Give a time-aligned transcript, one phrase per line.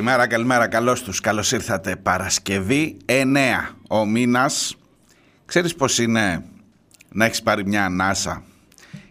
[0.00, 1.96] Καλημέρα, καλημέρα, καλώς τους, καλώς ήρθατε.
[1.96, 4.76] Παρασκευή 9 ο μήνας.
[5.46, 6.44] Ξέρεις πως είναι
[7.12, 8.42] να έχεις πάρει μια ανάσα;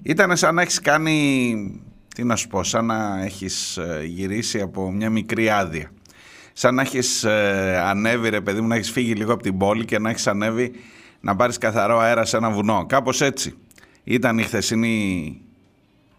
[0.02, 1.82] Ήταν σαν να έχεις κάνει,
[2.16, 5.92] τι να σου πω, σαν να έχεις ε, γυρίσει από μια μικρή άδεια.
[6.54, 9.86] Σαν να έχεις ε, ανέβει ρε παιδί μου, να έχεις φύγει λίγο από την πόλη
[9.86, 10.72] και να έχεις ανέβει
[11.20, 12.86] να πάρεις καθαρό αέρα σε ένα βουνό.
[12.86, 13.54] Κάπως έτσι
[14.04, 15.42] ήταν η χθεσινή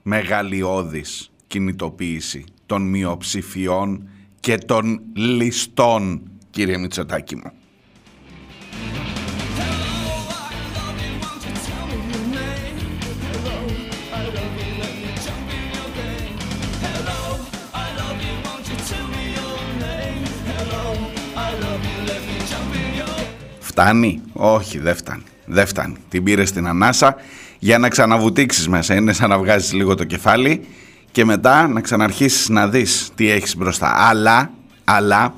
[0.02, 4.08] μεγαλειώδης κινητοποίηση των μειοψηφιών
[4.40, 7.52] και των ληστών, κύριε Μητσοτάκη μου.
[23.60, 25.22] Φτάνει; Όχι, δεν φτάνει.
[25.46, 25.96] Δεν φτάνει.
[26.08, 27.16] Την πήρες στην ανάσα
[27.58, 28.94] για να ξαναβουτήξεις μέσα.
[28.94, 30.66] Είναι σαν να βγάζεις λίγο το κεφάλι
[31.12, 34.08] και μετά να ξαναρχίσεις να δεις τι έχεις μπροστά.
[34.08, 34.50] Αλλά,
[34.84, 35.34] αλλά,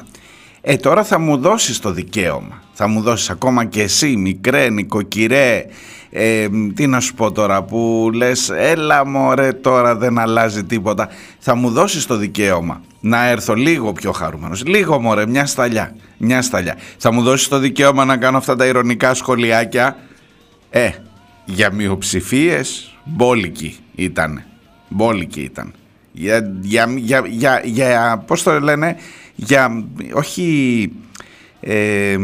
[0.61, 2.63] ε τώρα θα μου δώσεις το δικαίωμα.
[2.73, 5.67] Θα μου δώσεις ακόμα και εσύ μικρέ, νοικοκυρέ,
[6.11, 11.09] ε, τι να σου πω τώρα που λες έλα μωρέ τώρα δεν αλλάζει τίποτα.
[11.39, 14.65] Θα μου δώσεις το δικαίωμα να έρθω λίγο πιο χαρούμενος.
[14.67, 16.77] Λίγο μωρέ, μια σταλιά, μια σταλιά.
[16.97, 19.97] Θα μου δώσεις το δικαίωμα να κάνω αυτά τα ηρωνικά σχολιάκια.
[20.71, 20.91] Ε,
[21.45, 24.43] για μειοψηφίες μπόλικη ήταν
[24.93, 25.73] Μπόλικη ήταν.
[26.13, 28.97] Για, για, για, για, για πώς το λένε,
[29.35, 30.91] για, όχι,
[31.61, 32.17] ε,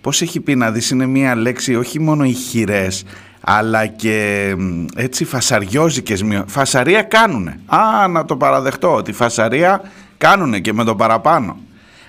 [0.00, 3.04] πώς έχει πει να δεις, είναι μία λέξη όχι μόνο ηχηρές,
[3.40, 4.54] αλλά και
[4.96, 7.60] έτσι φασαριόζικες, φασαρία κάνουνε.
[7.66, 9.82] Α, να το παραδεχτώ, ότι φασαρία
[10.18, 11.56] κάνουνε και με το παραπάνω.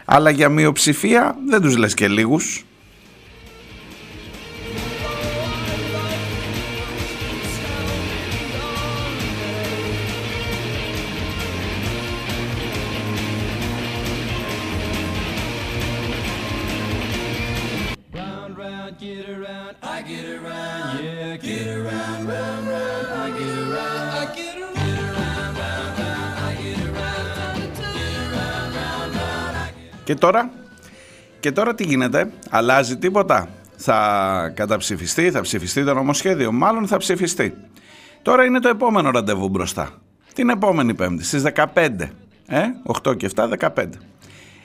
[0.06, 2.66] Αλλά για μειοψηφία δεν τους λες και λίγους.
[30.08, 30.50] Και τώρα,
[31.40, 37.54] και τώρα τι γίνεται, αλλάζει τίποτα; Θα καταψηφιστεί, θα ψηφιστεί το νομοσχέδιο, μάλλον θα ψηφιστεί.
[38.22, 39.90] Τώρα είναι το επόμενο ραντεβού μπροστά.
[40.34, 42.12] Την επόμενη Πέμπτη, στις 15.
[42.48, 42.62] Ε,
[43.04, 43.86] 8 και 7, 15.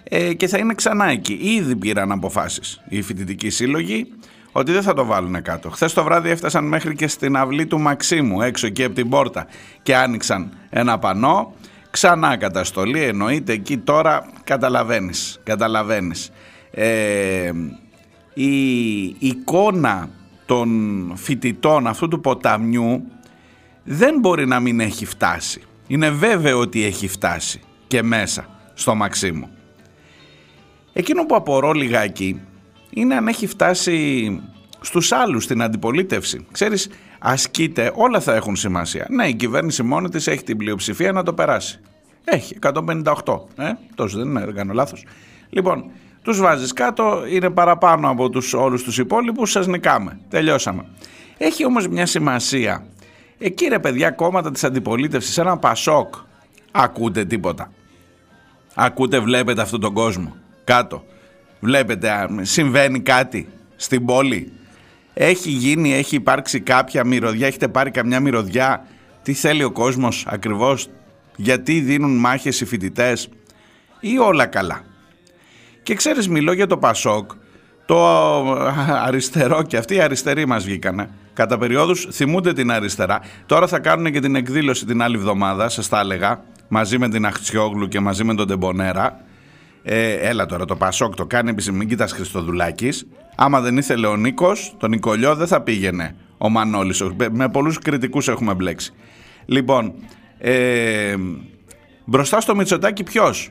[0.05, 1.39] Ε, και θα είναι ξανά εκεί.
[1.43, 4.07] Ήδη πήραν αποφάσεις οι φοιτητικοί σύλλογοι
[4.53, 5.71] ότι δεν θα το βάλουν κάτω.
[5.71, 9.47] Χθες το βράδυ έφτασαν μέχρι και στην αυλή του Μαξίμου, έξω εκεί από την πόρτα,
[9.83, 11.55] και άνοιξαν ένα πανό
[11.93, 16.31] Ξανά καταστολή εννοείται εκεί τώρα καταλαβαίνεις, καταλαβαίνεις.
[16.71, 17.53] Ε,
[18.35, 20.09] η εικόνα
[20.47, 23.05] των φοιτητών αυτού του ποταμιού
[23.85, 25.63] δεν μπορεί να μην έχει φτάσει.
[25.87, 29.49] Είναι βέβαιο ότι έχει φτάσει και μέσα στο Μαξίμου.
[30.93, 32.41] Εκείνο που απορώ λιγάκι
[32.91, 34.41] είναι αν έχει φτάσει
[34.81, 36.47] στους άλλους στην αντιπολίτευση.
[36.53, 36.89] Ξέρεις,
[37.23, 39.07] ασκείται, όλα θα έχουν σημασία.
[39.11, 41.81] Ναι, η κυβέρνηση μόνη της έχει την πλειοψηφία να το περάσει.
[42.25, 43.47] Έχει, 158.
[43.57, 45.05] Ε, τόσο δεν είναι, κάνω λάθος.
[45.51, 45.91] Λοιπόν,
[46.23, 50.19] τους βάζεις κάτω, είναι παραπάνω από τους, όλους τους υπόλοιπους, σας νικάμε.
[50.29, 50.85] Τελειώσαμε.
[51.39, 52.87] Έχει όμως μια σημασία.
[53.39, 56.15] Εκεί ρε παιδιά κόμματα της αντιπολίτευσης, ένα πασόκ,
[56.71, 57.73] ακούτε τίποτα.
[58.75, 60.37] Ακούτε, βλέπετε αυτόν τον κόσμο.
[60.65, 61.05] Κάτω.
[61.61, 64.53] Βλέπετε, συμβαίνει κάτι στην πόλη.
[65.15, 68.87] Έχει γίνει, έχει υπάρξει κάποια μυρωδιά, έχετε πάρει καμιά μυρωδιά;
[69.23, 70.89] Τι θέλει ο κόσμος ακριβώς,
[71.37, 73.29] γιατί δίνουν μάχες οι φοιτητές;
[74.01, 74.85] Ή όλα καλά;
[75.83, 77.31] Και ξέρεις μιλώ για το Πασόκ,
[77.87, 78.07] το
[79.07, 81.11] αριστερό και αυτοί οι αριστεροί μας βγήκανε.
[81.35, 83.21] Κατά περιόδους θυμούνται την αριστερά.
[83.47, 87.27] Τώρα θα κάνουν και την εκδήλωση την άλλη εβδομάδα, σας τα έλεγα, μαζί με την
[87.27, 89.21] Αχτσιόγλου και μαζί με τον Τεμπονέρα.
[89.83, 93.07] Ε, έλα τώρα το Πασόκ το κάνει επισήμη, μην κοιτάς Χριστοδουλάκης.
[93.37, 97.03] Άμα δεν ήθελε ο Νίκος, τον Νικολιό δεν θα πήγαινε ο Μανώλης.
[97.31, 98.93] Με πολλούς κριτικούς έχουμε μπλέξει.
[99.47, 99.95] Λοιπόν,
[100.39, 101.15] ε,
[102.05, 103.51] μπροστά στο Μητσοτάκι ποιος;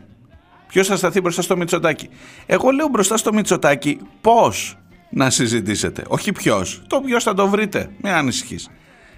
[0.71, 2.09] Ποιος θα σταθεί μπροστά στο Μητσοτάκι.
[2.45, 4.77] Εγώ λέω μπροστά στο Μητσοτάκι πώς
[5.09, 6.03] να συζητήσετε.
[6.07, 6.81] Όχι ποιος.
[6.87, 7.89] Το ποιος θα το βρείτε.
[8.01, 8.69] Μην ανησυχείς.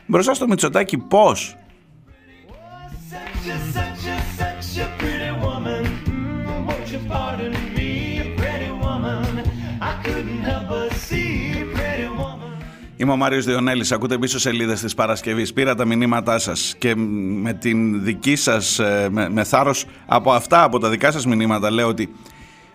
[0.05, 1.55] Μπροστά στο Μητσοτάκι πώς;
[13.03, 15.53] Είμαι ο Μάριος Διονέλης, ακούτε πίσω σελίδες της Παρασκευής.
[15.53, 20.63] Πήρα τα μηνύματά σας και με την δική σας, ε, με, με θάρρος από αυτά,
[20.63, 22.13] από τα δικά σας μηνύματα λέω ότι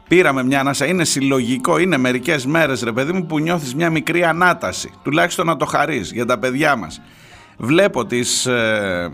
[0.08, 4.24] πήραμε μια ανάσα, είναι συλλογικό, είναι μερικές μέρες ρε παιδί μου που νιώθεις μια μικρή
[4.24, 7.00] ανάταση, τουλάχιστον να το χαρείς για τα παιδιά μας.
[7.56, 9.10] Βλέπω τις ε,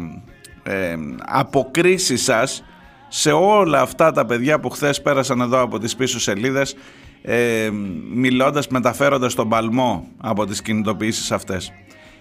[0.62, 0.96] ε,
[1.26, 2.64] αποκρίσεις σας
[3.08, 6.76] σε όλα αυτά τα παιδιά που χθες πέρασαν εδώ από τις πίσω σελίδες
[7.26, 7.70] ε,
[8.14, 11.72] μιλώντας, μεταφέροντας τον παλμό από τις κινητοποιήσεις αυτές.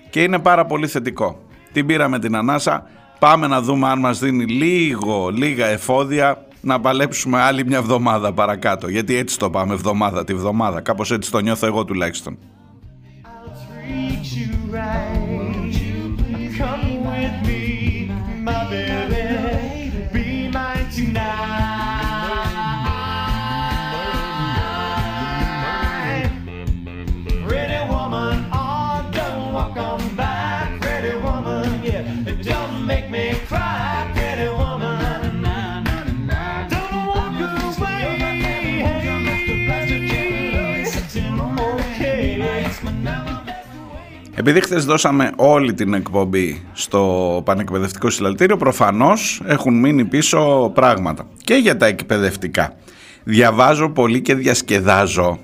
[0.09, 1.41] Και είναι πάρα πολύ θετικό.
[1.71, 2.87] Την πήραμε την ανάσα,
[3.19, 8.87] πάμε να δούμε αν μας δίνει λίγο, λίγα εφόδια να παλέψουμε άλλη μια εβδομάδα παρακάτω.
[8.87, 10.81] Γιατί έτσι το πάμε εβδομάδα τη εβδομάδα.
[10.81, 12.37] Κάπως έτσι το νιώθω εγώ τουλάχιστον.
[44.45, 51.27] Επειδή χθες δώσαμε όλη την εκπομπή στο Πανεκπαιδευτικό Συλλαλητήριο, προφανώς έχουν μείνει πίσω πράγματα.
[51.43, 52.73] Και για τα εκπαιδευτικά.
[53.23, 55.39] Διαβάζω πολύ και διασκεδάζω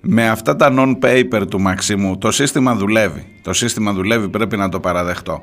[0.00, 2.18] με αυτά τα non-paper του Μαξίμου.
[2.18, 3.26] Το σύστημα δουλεύει.
[3.42, 5.42] Το σύστημα δουλεύει, πρέπει να το παραδεχτώ.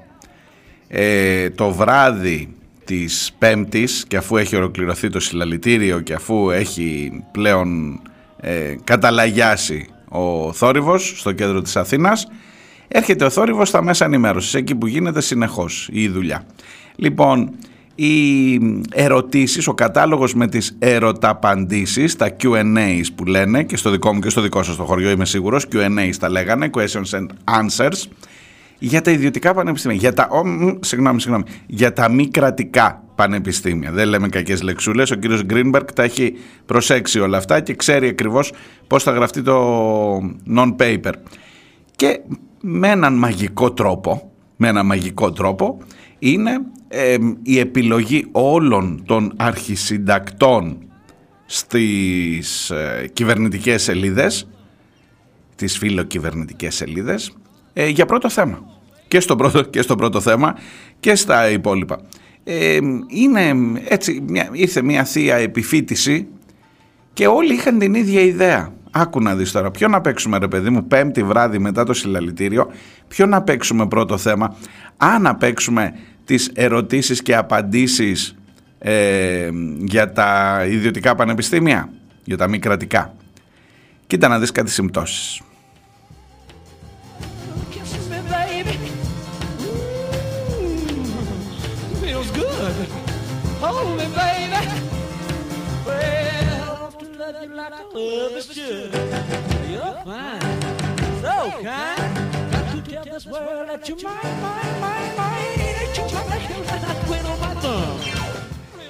[0.87, 7.99] Ε, το βράδυ της Πέμπτης και αφού έχει ολοκληρωθεί το συλλαλητήριο και αφού έχει πλέον
[8.39, 12.27] ε, καταλαγιάσει ο θόρυβος στο κέντρο της Αθήνας
[12.91, 16.45] έρχεται ο θόρυβος στα μέσα ενημέρωσης, εκεί που γίνεται συνεχώς η δουλειά.
[16.95, 17.51] Λοιπόν,
[17.95, 18.59] οι
[18.93, 24.29] ερωτήσεις, ο κατάλογος με τις ερωταπαντήσεις, τα Q&As που λένε και στο δικό μου και
[24.29, 28.03] στο δικό σας το χωριό είμαι σίγουρος, Q&As τα λέγανε, questions and answers,
[28.79, 30.29] για τα ιδιωτικά πανεπιστήμια, για τα,
[30.79, 33.91] συγγνώμη, συγγνώμη, για τα μη κρατικά πανεπιστήμια.
[33.91, 36.33] Δεν λέμε κακές λεξούλες, ο κύριος Γκρίνμπεργκ τα έχει
[36.65, 38.51] προσέξει όλα αυτά και ξέρει ακριβώς
[38.87, 40.17] πώς θα γραφτεί το
[40.55, 41.13] non-paper.
[41.95, 42.19] Και
[42.61, 45.77] με έναν μαγικό τρόπο, με έναν μαγικό τρόπο,
[46.19, 46.61] είναι
[47.41, 50.77] η επιλογή όλων των αρχισυντακτών
[51.45, 54.47] στις ε, κυβερνητικές σελίδες,
[55.55, 57.37] τις φιλοκυβερνητικές σελίδες,
[57.73, 58.59] ε, για πρώτο θέμα.
[59.07, 60.55] Και στο πρώτο, και στο πρώτο θέμα
[60.99, 62.01] και στα υπόλοιπα.
[63.07, 63.55] είναι
[63.87, 66.27] έτσι, μια, ήρθε μια θεία επιφύτηση
[67.13, 68.73] και όλοι είχαν την ίδια ιδέα.
[68.91, 72.71] Άκου να δεις τώρα, ποιο να παίξουμε ρε παιδί μου πέμπτη βράδυ μετά το συλλαλητήριο,
[73.07, 74.55] ποιο να παίξουμε πρώτο θέμα,
[74.97, 75.93] αν να παίξουμε
[76.25, 78.35] τις ερωτήσεις και απαντήσεις
[78.79, 81.89] ε, για τα ιδιωτικά πανεπιστήμια,
[82.23, 83.13] για τα μη κρατικά.
[84.07, 85.41] Κοίτα να δεις κάτι συμπτώσεις.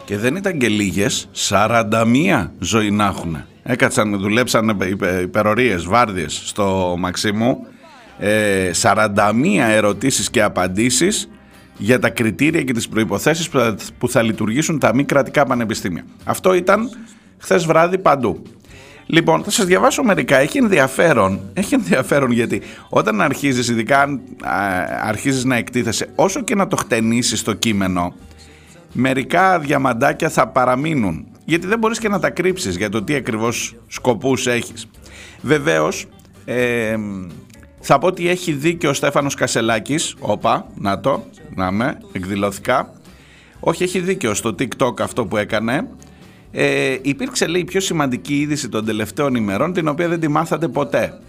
[0.05, 1.07] Και δεν ήταν και λίγε,
[1.49, 3.37] 41 ζωή να έχουν.
[3.63, 4.79] Έκατσαν, δουλέψαν
[5.21, 7.67] υπερορίες, βάρδιες στο Μαξίμου.
[8.81, 9.05] 41
[9.59, 11.29] ε, ερωτήσεις και απαντήσεις
[11.77, 13.49] για τα κριτήρια και τις προϋποθέσεις
[13.97, 16.05] που θα λειτουργήσουν τα μη κρατικά πανεπιστήμια.
[16.23, 16.89] Αυτό ήταν
[17.37, 18.41] χθε βράδυ παντού.
[19.11, 20.37] Λοιπόν, θα σας διαβάσω μερικά.
[20.37, 24.21] Έχει ενδιαφέρον, έχει ενδιαφέρον γιατί όταν αρχίζεις, ειδικά αν
[25.03, 28.13] αρχίζεις να εκτίθεσαι, όσο και να το χτενίσεις το κείμενο,
[28.93, 31.27] μερικά διαμαντάκια θα παραμείνουν.
[31.45, 34.87] Γιατί δεν μπορείς και να τα κρύψεις για το τι ακριβώς σκοπούς έχεις.
[35.41, 36.05] Βεβαίως,
[36.45, 36.95] ε,
[37.79, 41.23] θα πω ότι έχει δίκιο ο Στέφανος Κασελάκης, όπα, να το,
[41.55, 42.93] να με, εκδηλώθηκα.
[43.59, 45.87] Όχι, έχει δίκιο στο TikTok αυτό που έκανε,
[46.51, 51.19] ε, υπήρξε λέει πιο σημαντική είδηση των τελευταίων ημερών την οποία δεν τη μάθατε ποτέ.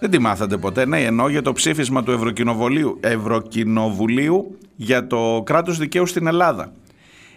[0.00, 5.78] Δεν τη μάθατε ποτέ, ναι, ενώ για το ψήφισμα του Ευρωκοινοβουλίου, Ευρωκοινοβουλίου για το κράτος
[5.78, 6.72] δικαίου στην Ελλάδα.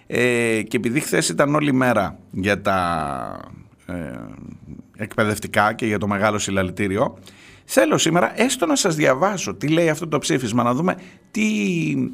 [0.07, 3.51] Ε, και επειδή χθες ήταν όλη μέρα για τα
[3.85, 3.93] ε,
[4.97, 7.17] εκπαιδευτικά και για το μεγάλο συλλαλητήριο,
[7.65, 10.95] θέλω σήμερα έστω να σας διαβάσω τι λέει αυτό το ψήφισμα, να δούμε
[11.31, 12.11] τι,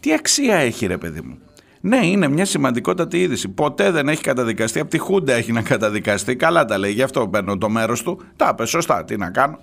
[0.00, 1.38] τι αξία έχει ρε παιδί μου.
[1.86, 3.48] Ναι, είναι μια σημαντικότατη είδηση.
[3.48, 4.80] Ποτέ δεν έχει καταδικαστεί.
[4.80, 6.36] Από τη Χούντα έχει να καταδικαστεί.
[6.36, 6.92] Καλά τα λέει.
[6.92, 8.20] Γι' αυτό παίρνω το μέρος του.
[8.36, 9.04] Τα είπε σωστά.
[9.04, 9.58] Τι να κάνω.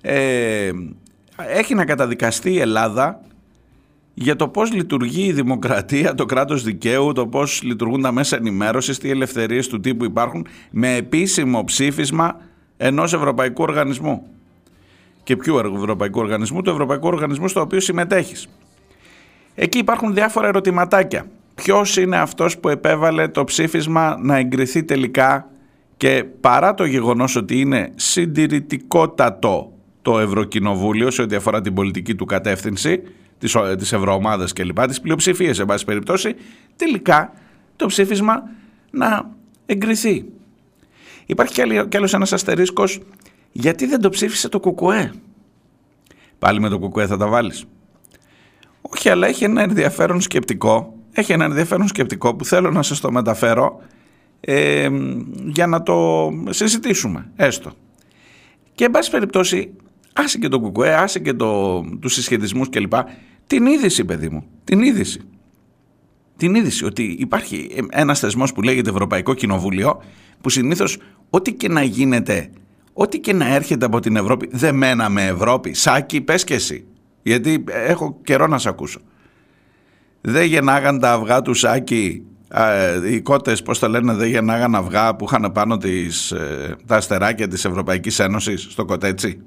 [0.00, 0.70] Ε,
[1.36, 3.20] έχει να καταδικαστεί η Ελλάδα
[4.14, 8.98] για το πώς λειτουργεί η δημοκρατία, το κράτος δικαίου, το πώς λειτουργούν τα μέσα ενημέρωσης,
[8.98, 12.40] τι ελευθερίες του τύπου υπάρχουν με επίσημο ψήφισμα
[12.76, 14.26] ενός ευρωπαϊκού οργανισμού.
[15.22, 18.48] Και ποιου ευρωπαϊκού οργανισμού, του ευρωπαϊκού οργανισμού στο οποίο συμμετέχεις.
[19.54, 21.26] Εκεί υπάρχουν διάφορα ερωτηματάκια.
[21.62, 25.50] Ποιος είναι αυτός που επέβαλε το ψήφισμα να εγκριθεί τελικά
[25.96, 29.72] και παρά το γεγονός ότι είναι συντηρητικότατο
[30.02, 33.02] το Ευρωκοινοβούλιο σε ό,τι αφορά την πολιτική του κατεύθυνση,
[33.38, 36.34] τις, τις ευρωομάδες κλπ, τις πλειοψηφίες σε βάση περιπτώσει,
[36.76, 37.32] τελικά
[37.76, 38.42] το ψήφισμα
[38.90, 39.30] να
[39.66, 40.24] εγκριθεί.
[41.26, 43.00] Υπάρχει κι άλλος ένας αστερίσκος,
[43.52, 45.12] γιατί δεν το ψήφισε το ΚΚΕ.
[46.38, 47.64] Πάλι με το ΚΚΕ θα τα βάλεις.
[48.80, 53.10] Όχι, αλλά έχει ένα ενδιαφέρον σκεπτικό, έχει ένα ενδιαφέρον σκεπτικό που θέλω να σας το
[53.12, 53.80] μεταφέρω
[54.40, 54.88] ε,
[55.44, 57.72] για να το συζητήσουμε, έστω.
[58.74, 59.70] Και εν πάση περιπτώσει
[60.12, 62.92] άσε και το κουκουέ, άσε και το, τους συσχετισμούς κλπ.
[63.46, 65.20] Την είδηση παιδί μου, την είδηση.
[66.36, 70.02] Την είδηση ότι υπάρχει ένας θεσμός που λέγεται Ευρωπαϊκό Κοινοβούλιο
[70.40, 70.98] που συνήθως
[71.30, 72.50] ό,τι και να γίνεται,
[72.92, 75.74] ό,τι και να έρχεται από την Ευρώπη, δεν μέναμε Ευρώπη.
[75.74, 76.84] Σάκη, πες και εσύ.
[77.22, 79.00] Γιατί έχω καιρό να σε ακούσω.
[80.20, 82.22] Δεν γεννάγαν τα αυγά τους Σάκη
[83.10, 87.48] οι κότες, πώς τα λένε, δεν γεννάγαν αυγά που είχαν πάνω τις, ε, τα αστεράκια
[87.48, 89.42] της Ευρωπαϊκής Ένωσης στο κοτέτσι.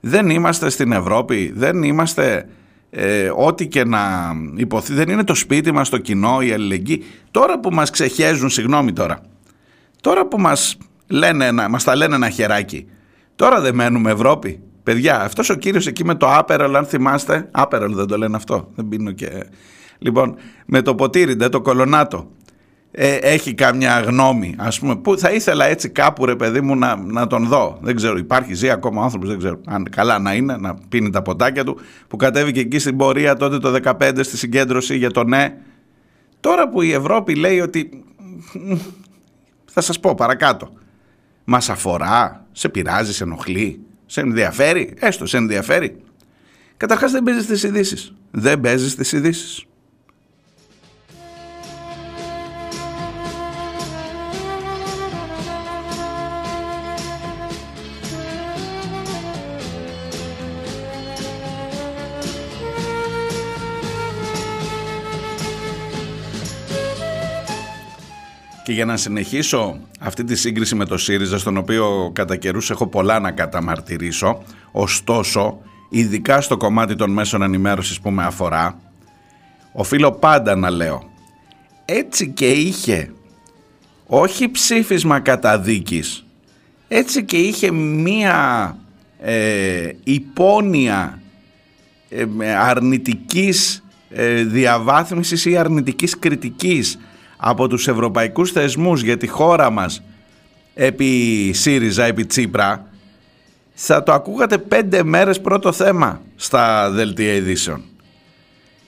[0.00, 2.48] Δεν είμαστε στην Ευρώπη, δεν είμαστε
[2.90, 7.04] ε, ό,τι και να υποθεί, δεν είναι το σπίτι μας, το κοινό, η αλληλεγγύη.
[7.30, 9.20] Τώρα που μας ξεχέζουν, συγγνώμη τώρα,
[10.00, 12.86] τώρα που μας, λένε, μας τα λένε ένα χεράκι,
[13.36, 14.60] τώρα δεν μένουμε Ευρώπη.
[14.86, 18.70] Παιδιά, αυτός ο κύριος εκεί με το άπερελ, αν θυμάστε, άπερελ δεν το λένε αυτό,
[18.74, 19.46] δεν πίνω και...
[19.98, 20.34] Λοιπόν,
[20.66, 22.30] με το ποτήρι, το κολονάτο,
[22.90, 26.96] ε, έχει κάμια γνώμη, ας πούμε, που θα ήθελα έτσι κάπου ρε παιδί μου να,
[26.96, 27.78] να τον δω.
[27.80, 31.22] Δεν ξέρω, υπάρχει, ζει ακόμα άνθρωπος, δεν ξέρω, αν καλά να είναι, να πίνει τα
[31.22, 31.78] ποτάκια του,
[32.08, 35.56] που κατέβηκε εκεί στην πορεία τότε το 15 στη συγκέντρωση για το ναι.
[36.40, 38.04] Τώρα που η Ευρώπη λέει ότι,
[39.64, 40.68] θα σας πω παρακάτω,
[41.44, 45.96] μας αφορά, σε πειράζει, σε ενοχλεί, σε ενδιαφέρει, έστω σε ενδιαφέρει.
[46.76, 48.14] Καταρχάς δεν παίζεις στις ειδήσεις.
[48.30, 49.64] Δεν παίζεις στις ειδήσεις.
[68.66, 72.86] Και για να συνεχίσω αυτή τη σύγκριση με το ΣΥΡΙΖΑ, στον οποίο κατά καιρούς έχω
[72.86, 74.42] πολλά να καταμαρτυρήσω,
[74.72, 75.58] ωστόσο,
[75.88, 78.78] ειδικά στο κομμάτι των μέσων ενημέρωσης που με αφορά,
[79.72, 81.10] οφείλω πάντα να λέω,
[81.84, 83.12] έτσι και είχε
[84.06, 86.26] όχι ψήφισμα καταδίκης,
[86.88, 88.76] έτσι και είχε μία
[89.20, 91.22] ε, υπόνοια
[92.08, 96.98] ε, αρνητικής ε, διαβάθμισης ή αρνητικής κριτικής
[97.48, 100.02] από τους ευρωπαϊκούς θεσμούς για τη χώρα μας
[100.74, 102.86] επί ΣΥΡΙΖΑ, επί Τσίπρα
[103.74, 107.82] θα το ακούγατε πέντε μέρες πρώτο θέμα στα δελτία ειδήσεων.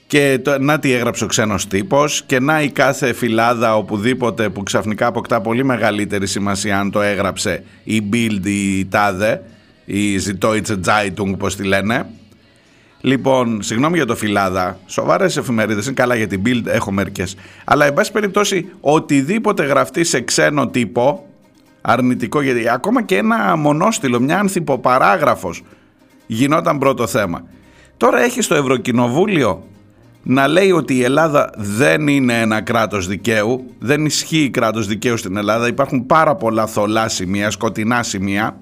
[0.07, 4.63] Και το, να τι έγραψε ο ξένος τύπος και να η κάθε φυλάδα οπουδήποτε που
[4.63, 9.37] ξαφνικά αποκτά πολύ μεγαλύτερη σημασία αν το έγραψε η Bild, η Tade,
[9.85, 12.05] η Süddeutsche Zeitung όπως τη λένε
[13.01, 14.79] Λοιπόν, συγγνώμη για το φυλάδα.
[14.85, 17.35] Σοβαρές εφημερίδες είναι καλά για την Bild, έχω μερικές.
[17.65, 21.25] Αλλά, εν πάση περιπτώσει, οτιδήποτε γραφτεί σε ξένο τύπο,
[21.81, 25.63] αρνητικό, γιατί ακόμα και ένα μονόστιλο, μια ανθυποπαράγραφος,
[26.27, 27.43] γινόταν πρώτο θέμα.
[27.97, 29.63] Τώρα έχεις στο Ευρωκοινοβούλιο
[30.23, 35.37] να λέει ότι η Ελλάδα δεν είναι ένα κράτος δικαίου, δεν ισχύει κράτος δικαίου στην
[35.37, 38.57] Ελλάδα, υπάρχουν πάρα πολλά θολά σημεία, σκοτεινά σημεία,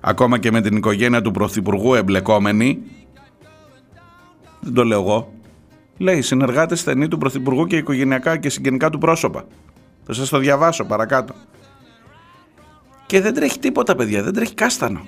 [0.00, 2.78] ακόμα και με την οικογένεια του Πρωθυπουργού εμπλεκόμενη,
[4.60, 5.32] δεν το λέω εγώ.
[5.98, 9.44] Λέει συνεργάτες στενοί του Πρωθυπουργού και οικογενειακά και συγγενικά του πρόσωπα.
[10.06, 11.34] Θα σας το διαβάσω παρακάτω.
[13.06, 15.06] Και δεν τρέχει τίποτα, παιδιά, δεν τρέχει κάστανο.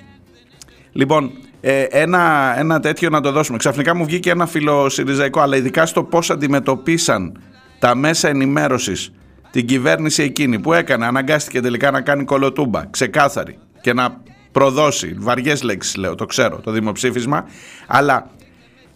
[0.91, 1.31] Λοιπόν,
[1.61, 3.57] ε, ένα, ένα τέτοιο να το δώσουμε.
[3.57, 7.41] Ξαφνικά μου βγήκε ένα φιλοσυριζαϊκό, αλλά ειδικά στο πώς αντιμετωπίσαν
[7.79, 9.11] τα μέσα ενημέρωσης
[9.51, 15.63] την κυβέρνηση εκείνη που έκανε, αναγκάστηκε τελικά να κάνει κολοτούμπα, ξεκάθαρη και να προδώσει, βαριές
[15.63, 17.45] λέξεις λέω, το ξέρω, το δημοψήφισμα,
[17.87, 18.29] αλλά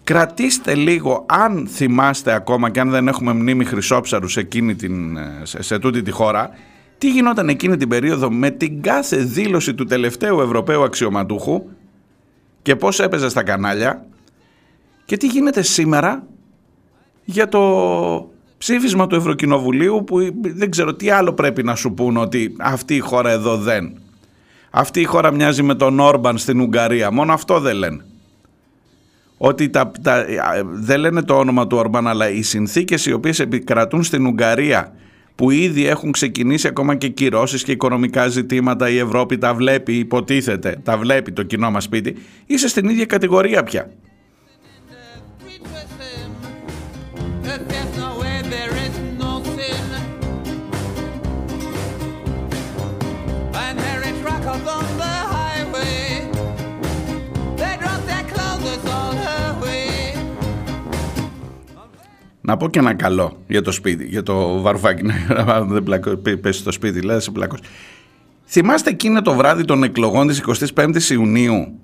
[0.08, 5.62] κρατήστε λίγο, αν θυμάστε ακόμα και αν δεν έχουμε μνήμη χρυσόψαρους σε, εκείνη την, σε,
[5.62, 6.50] σε τούτη τη χώρα,
[6.98, 11.64] τι γινόταν εκείνη την περίοδο με την κάθε δήλωση του τελευταίου Ευρωπαίου αξιωματούχου
[12.62, 14.06] και πώς έπαιζε στα κανάλια
[15.06, 16.24] και τι γίνεται σήμερα
[17.24, 17.62] για το
[18.58, 23.00] ψήφισμα του Ευρωκοινοβουλίου που δεν ξέρω τι άλλο πρέπει να σου πούν ότι αυτή η
[23.00, 24.00] χώρα εδώ δεν.
[24.70, 27.12] Αυτή η χώρα μοιάζει με τον Όρμπαν στην Ουγγαρία.
[27.12, 28.06] Μόνο αυτό δεν λένε.
[29.38, 30.26] Ότι τα, τα,
[30.64, 34.94] δεν λένε το όνομα του Όρμπαν αλλά οι συνθήκες οι οποίες επικρατούν στην Ουγγαρία
[35.36, 40.80] που ήδη έχουν ξεκινήσει ακόμα και κυρώσεις και οικονομικά ζητήματα η Ευρώπη τα βλέπει, υποτίθεται,
[40.84, 42.16] τα βλέπει το κοινό μας σπίτι,
[42.46, 43.92] είσαι στην ίδια κατηγορία πια.
[62.48, 65.84] Να πω και ένα καλό για το σπίτι, για το βαρουφάκι, να δεν
[66.42, 67.60] πέσει στο σπίτι, λέει, σε πλακός.
[68.46, 70.44] Θυμάστε εκείνο το βράδυ των εκλογών της
[70.76, 71.80] 25ης Ιουνίου;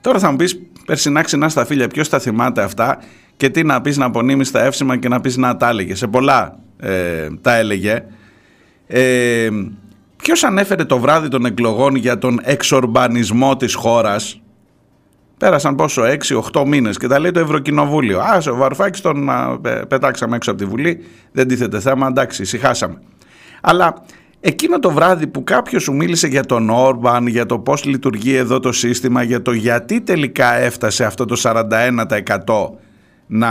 [0.00, 3.02] Τώρα θα μου πεις περσινά ξινά στα φίλια, ποιος τα θυμάται αυτά
[3.36, 5.94] και τι να πεις να απονείμεις τα εύσημα και να πεις να τα έλεγε.
[5.94, 8.04] Σε πολλά ε, τα έλεγε.
[8.86, 9.48] Ε,
[10.16, 14.40] ποιος ανέφερε το βράδυ των εκλογών για τον εξορμπανισμό της χώρας;
[15.40, 16.02] Πέρασαν πόσο,
[16.52, 18.18] 6-8 μήνες και τα λέει το Ευρωκοινοβούλιο.
[18.18, 19.30] Α, ο Βαρουφάκης τον
[19.88, 23.02] πετάξαμε έξω από τη Βουλή, δεν τίθεται θέμα, εντάξει, ησυχάσαμε.
[23.60, 23.94] Αλλά
[24.40, 28.60] εκείνο το βράδυ που κάποιος σου μίλησε για τον Όρμπαν, για το πώς λειτουργεί εδώ
[28.60, 32.70] το σύστημα, για το γιατί τελικά έφτασε αυτό το 41%
[33.26, 33.48] να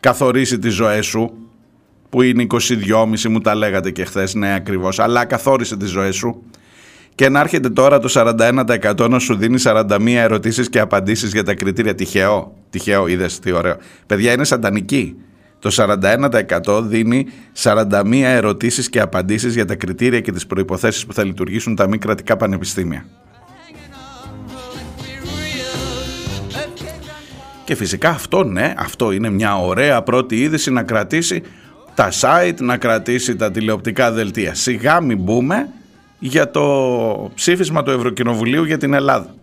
[0.00, 1.32] καθορίσει τις ζωές σου,
[2.10, 6.42] που είναι 22,5 μου τα λέγατε και χθες, ναι ακριβώς, αλλά καθόρισε τις ζωές σου
[7.14, 11.54] και να έρχεται τώρα το 41% να σου δίνει 41 ερωτήσεις και απαντήσεις για τα
[11.54, 11.94] κριτήρια.
[11.94, 13.76] Τυχαίο, τυχαίο είδες τι ωραίο.
[14.06, 15.16] Παιδιά είναι σαντανική.
[15.58, 15.70] Το
[16.66, 17.26] 41% δίνει
[17.62, 21.98] 41 ερωτήσεις και απαντήσεις για τα κριτήρια και τις προϋποθέσεις που θα λειτουργήσουν τα μη
[21.98, 23.06] κρατικά πανεπιστήμια.
[27.64, 31.42] Και φυσικά αυτό ναι, αυτό είναι μια ωραία πρώτη είδηση να κρατήσει
[31.94, 34.54] τα site, να κρατήσει τα τηλεοπτικά δελτία.
[34.54, 35.68] Σιγά μην μπούμε
[36.18, 39.34] για το ψήφισμα του Ευρωκοινοβουλίου για την Ελλάδα.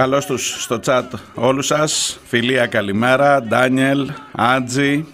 [0.00, 2.20] Καλώς τους στο chat όλους σας.
[2.24, 3.42] Φιλία καλημέρα.
[3.42, 5.06] Ντάνιελ, Άντζη,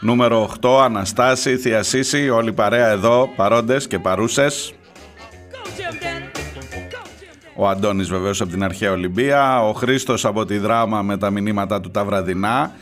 [0.00, 4.74] νούμερο 8, Αναστάση, Θειασίση, όλοι παρέα εδώ, παρόντες και παρούσες.
[7.56, 11.80] Ο Αντώνης βεβαίως από την αρχαία Ολυμπία, ο Χρήστος από τη δράμα με τα μηνύματα
[11.80, 12.72] του τα βραδινά,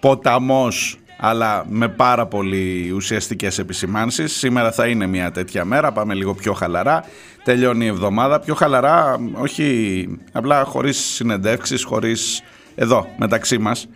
[0.00, 4.32] Ποταμός αλλά με πάρα πολύ ουσιαστικές επισημάνσεις.
[4.32, 7.04] Σήμερα θα είναι μια τέτοια μέρα, πάμε λίγο πιο χαλαρά.
[7.44, 12.42] Τελειώνει η εβδομάδα, πιο χαλαρά, όχι απλά χωρίς συνεντεύξεις, χωρίς
[12.74, 13.88] εδώ μεταξύ μας,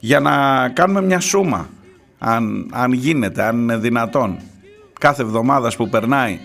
[0.00, 1.68] για να κάνουμε μια σούμα,
[2.18, 4.38] αν, αν γίνεται, αν είναι δυνατόν,
[4.98, 6.38] κάθε εβδομάδα που περνάει,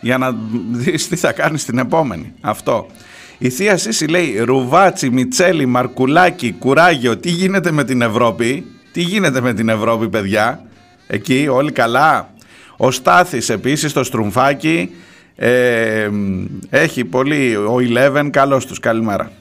[0.00, 0.34] για να
[0.70, 2.32] δεις τι θα κάνει την επόμενη.
[2.40, 2.86] Αυτό.
[3.38, 9.40] Η Θεία Σύση λέει Ρουβάτσι, Μιτσέλη, Μαρκουλάκι, Κουράγιο, τι γίνεται με την Ευρώπη τι γίνεται
[9.40, 10.62] με την Ευρώπη παιδιά,
[11.06, 12.30] εκεί όλοι καλά.
[12.76, 14.90] Ο Στάθης επίσης το στρουμφάκι,
[15.34, 16.10] ε,
[16.70, 19.32] έχει πολύ, ο Eleven, καλώς τους, καλημέρα.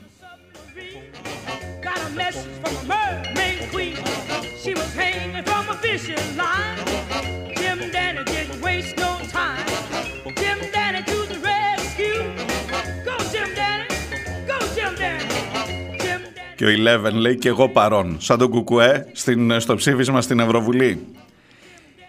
[16.61, 21.05] Και ο Eleven λέει και εγώ παρόν, σαν τον Κουκουέ στην, στο ψήφισμα στην Ευρωβουλή.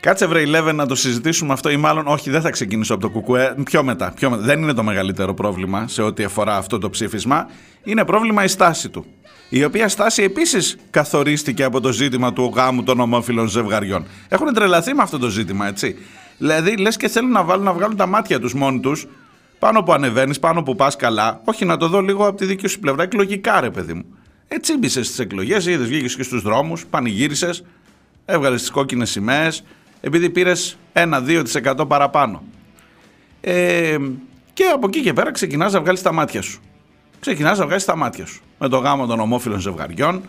[0.03, 3.11] Κάτσε βρε Eleven να το συζητήσουμε αυτό ή μάλλον όχι δεν θα ξεκινήσω από το
[3.11, 4.43] Κουκουέ, πιο μετά, πιο μετά.
[4.43, 7.51] Δεν είναι το μεγαλύτερο πρόβλημα σε ό,τι αφορά αυτό το ψήφισμα,
[7.83, 9.07] είναι πρόβλημα η στάση του.
[9.49, 14.07] Η οποία στάση επίσης καθορίστηκε από το ζήτημα του γάμου των ομόφυλων ζευγαριών.
[14.29, 15.97] Έχουν τρελαθεί με αυτό το ζήτημα, έτσι.
[16.39, 19.07] Δηλαδή, λες και θέλουν να, βάλουν, να βγάλουν τα μάτια τους μόνοι τους,
[19.59, 21.41] πάνω που ανεβαίνεις, πάνω που πας καλά.
[21.45, 24.05] Όχι να το δω λίγο από τη δική σου πλευρά, εκλογικά, ρε παιδί μου.
[24.49, 27.65] Έτσι μπήσε στις εκλογές, είδες, βγήκες και στους δρόμους, πανηγύρισες,
[28.25, 29.65] έβγαλες τις κόκκινες σημαίες,
[30.05, 32.43] επειδή πήρες 1-2% παραπάνω.
[33.41, 33.97] Ε,
[34.53, 36.61] Και από εκεί και πέρα ξεκινάς να βγάλεις τα μάτια σου.
[37.21, 38.43] Ξεκινάς να βγάλεις τα μάτια σου.
[38.59, 40.23] Με το γάμο των ομόφυλων ζευγαριών.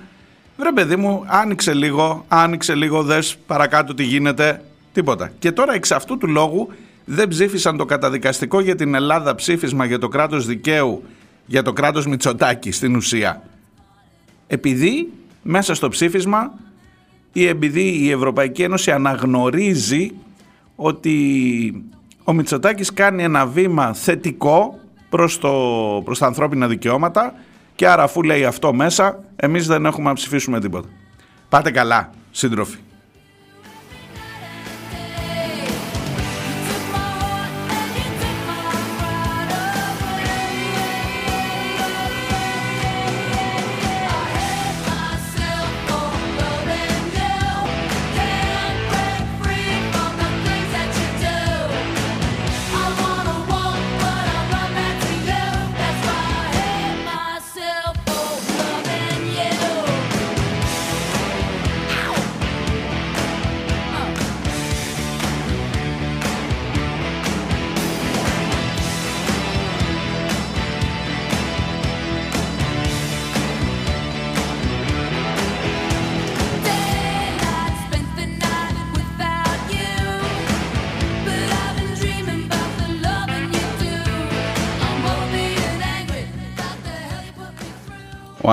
[0.57, 4.63] Βρε παιδί μου, άνοιξε λίγο, άνοιξε λίγο, δες παρακάτω τι γίνεται.
[4.93, 5.31] Τίποτα.
[5.39, 6.69] Και τώρα εξ αυτού του λόγου
[7.05, 11.03] δεν ψήφισαν το καταδικαστικό για την Ελλάδα ψήφισμα για το κράτος δικαίου,
[11.45, 13.43] για το κράτος Μητσοτάκη στην ουσία.
[14.47, 16.53] Επειδή μέσα στο ψήφισμα
[17.33, 20.11] ή επειδή η Ευρωπαϊκή Ένωση αναγνωρίζει
[20.75, 21.83] ότι
[22.23, 25.51] ο Μητσοτάκης κάνει ένα βήμα θετικό προς, το,
[26.05, 27.33] προς τα ανθρώπινα δικαιώματα
[27.75, 30.87] και άρα αφού λέει αυτό μέσα εμείς δεν έχουμε να ψηφίσουμε τίποτα.
[31.49, 32.77] Πάτε καλά σύντροφοι.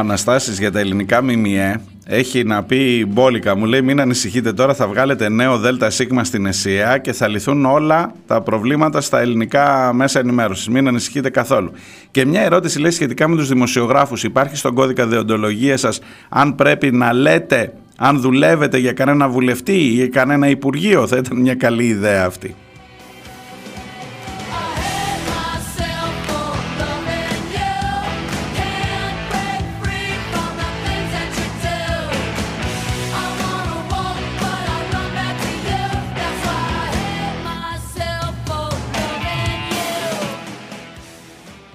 [0.01, 4.89] Αναστάσης για τα ελληνικά ΜΜΕ έχει να πει μπόλικα, μου λέει μην ανησυχείτε τώρα θα
[4.89, 10.69] βγάλετε νέο ΔΣ στην ΕΣΥΑ και θα λυθούν όλα τα προβλήματα στα ελληνικά μέσα ενημέρωσης.
[10.69, 11.73] Μην ανησυχείτε καθόλου.
[12.11, 14.25] Και μια ερώτηση λέει σχετικά με τους δημοσιογράφους.
[14.25, 19.89] Υπάρχει στον κώδικα δεοντολογίας σας αν πρέπει να λέτε αν δουλεύετε για κανένα βουλευτή ή
[19.89, 22.55] για κανένα υπουργείο; Θα ήταν μια καλή ιδέα αυτή.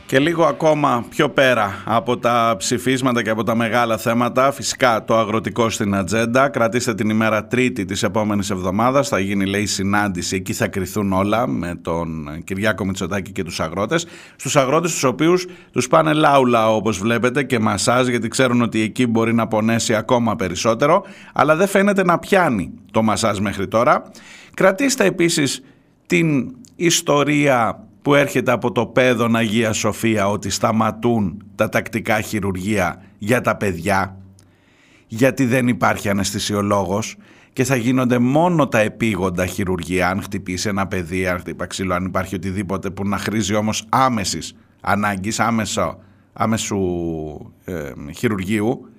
[0.08, 5.18] Και λίγο ακόμα πιο πέρα από τα ψηφίσματα και από τα μεγάλα θέματα, φυσικά το
[5.18, 6.50] αγροτικό στην ατζέντα.
[6.50, 11.48] Κρατήστε την ημέρα Τρίτη της επόμενης εβδομάδας, θα γίνει λέει συνάντηση, εκεί θα κρυθούν όλα
[11.48, 14.08] με τον Κυριάκο Μητσοτάκη και τους αγρότες.
[14.36, 19.08] Στους αγρότες τους οποίους τους πάνε λάουλα όπως βλέπετε και μασάζ γιατί ξέρουν ότι εκεί
[19.08, 24.12] μπορεί να πονέσει ακόμα περισσότερο, αλλά δεν φαίνεται να πιάνει το μασάζ μέχρι τώρα.
[24.54, 25.64] Κρατήστε επίσης
[26.06, 33.42] την ιστορία που έρχεται από το παιδόν Αγία Σοφία ότι σταματούν τα τακτικά χειρουργία για
[33.42, 34.18] τα παιδιά
[35.08, 37.16] γιατί δεν υπάρχει αναισθησιολόγος
[37.54, 42.06] και θα γίνονται μόνο τα επίγοντα χειρουργία αν χτυπήσει ένα παιδί, αν χτυπά ξύλο, αν
[42.06, 46.00] υπάρχει οτιδήποτε που να χρήζει όμως άμεσης ανάγκης, άμεσο,
[46.34, 46.78] άμεσου
[47.66, 48.90] ε, χειρουργείου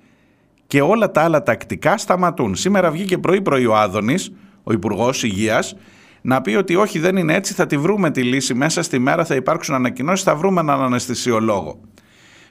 [0.67, 2.55] και όλα τα άλλα τακτικά σταματούν.
[2.55, 4.31] Σήμερα βγήκε πρωί-πρωί ο Άδωνης,
[4.63, 5.75] ο Υπουργός Υγείας
[6.21, 9.25] να πει ότι όχι δεν είναι έτσι, θα τη βρούμε τη λύση μέσα στη μέρα,
[9.25, 11.79] θα υπάρξουν ανακοινώσεις, θα βρούμε έναν αναισθησιολόγο.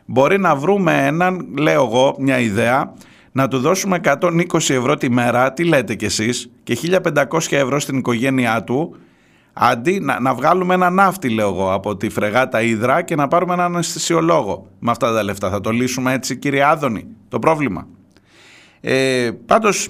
[0.07, 2.93] Μπορεί να βρούμε έναν, λέω εγώ, μια ιδέα,
[3.33, 7.99] να του δώσουμε 120 ευρώ τη μέρα, τι λέτε κι εσείς, και 1500 ευρώ στην
[7.99, 8.97] οικογένειά του,
[9.53, 13.53] αντί να, να βγάλουμε ένα ναύτη, λέω εγώ, από τη φρεγάτα Ήδρα και να πάρουμε
[13.53, 15.51] έναν αναισθησιολόγο με αυτά τα λεφτά.
[15.51, 17.87] Θα το λύσουμε έτσι, κύριε Άδωνη, το πρόβλημα.
[18.81, 19.89] Ε, πάντως,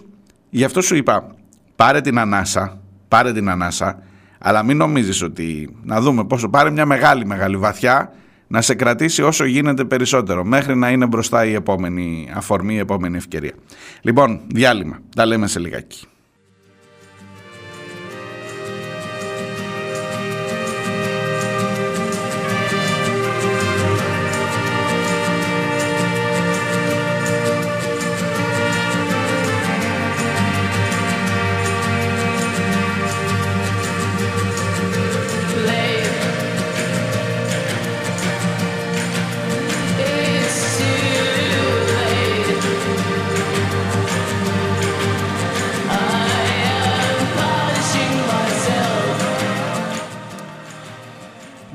[0.51, 1.35] γι' αυτό σου είπα,
[1.77, 4.03] πάρε την ανάσα, πάρε την ανάσα,
[4.39, 8.13] αλλά μην νομίζεις ότι, να δούμε πόσο, πάρε μια μεγάλη μεγάλη βαθιά,
[8.47, 13.17] να σε κρατήσει όσο γίνεται περισσότερο, μέχρι να είναι μπροστά η επόμενη αφορμή, η επόμενη
[13.17, 13.53] ευκαιρία.
[14.01, 16.07] Λοιπόν, διάλειμμα, τα λέμε σε λιγάκι.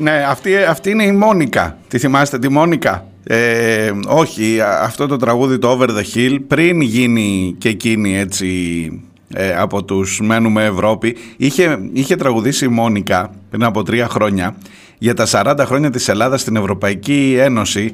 [0.02, 1.78] Ναι, αυτή, αυτή είναι η Μόνικα.
[1.88, 7.56] Τη θυμάστε τη Μόνικα; Ε, όχι, αυτό το τραγούδι το Over the Hill πριν γίνει
[7.58, 9.02] και εκείνη έτσι
[9.34, 14.56] ε, από τους Μένουμε Ευρώπη είχε, είχε τραγουδήσει η Μόνικα πριν από τρία χρόνια
[14.98, 17.92] για τα 40 χρόνια της Ελλάδας στην Ευρωπαϊκή Ένωση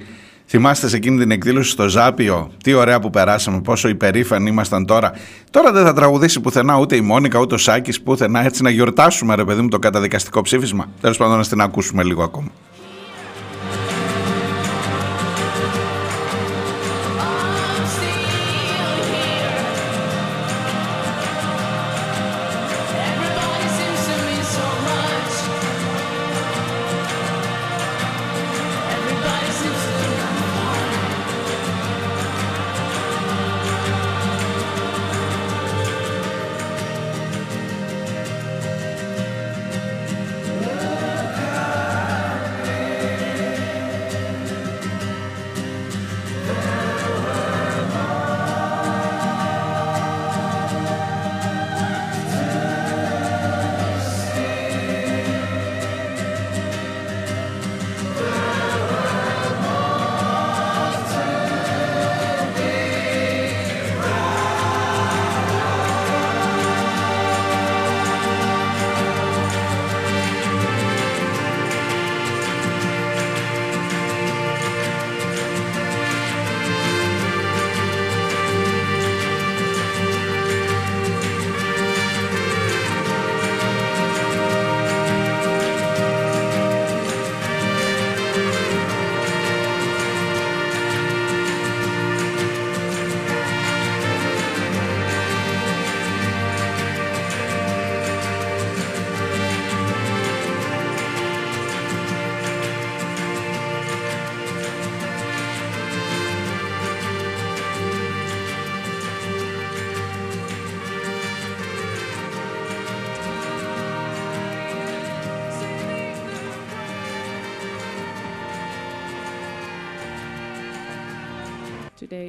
[0.49, 5.12] Θυμάστε σε εκείνη την εκδήλωση στο Ζάπιο, τι ωραία που περάσαμε, πόσο υπερήφανοι ήμασταν τώρα.
[5.49, 9.36] Τώρα δεν θα τραγουδήσει πουθενά ούτε η Μόνικα ούτε ο Σάκης πουθενά, έτσι να γιορτάσουμε
[9.36, 10.86] ρε παιδί μου το καταδικαστικό ψήφισμα.
[11.01, 12.47] Τέλος πάντων, να την ακούσουμε λίγο ακόμα.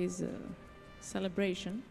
[0.09, 0.27] Today's uh,
[1.01, 1.83] celebration.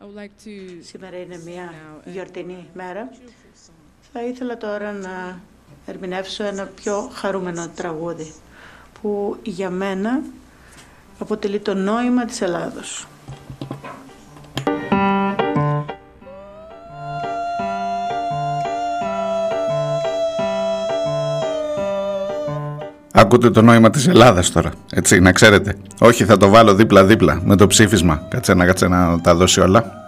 [0.00, 3.08] I would like to Σήμερα είναι μια now, uh, γιορτινή μέρα.
[3.12, 3.72] cheerful song.
[4.12, 5.40] Θα ήθελα τώρα να
[5.86, 8.32] ερμηνεύσω ένα πιο χαρούμενο τραγούδι
[9.02, 10.22] που για μένα
[11.18, 13.06] αποτελεί το νόημα της Ελλάδος.
[23.32, 25.76] Ακούτε το νόημα της Ελλάδας τώρα, έτσι, να ξέρετε.
[25.98, 28.22] Όχι, θα το βάλω δίπλα-δίπλα με το ψήφισμα.
[28.30, 30.01] Κάτσε να, κάτσε να τα δώσει όλα.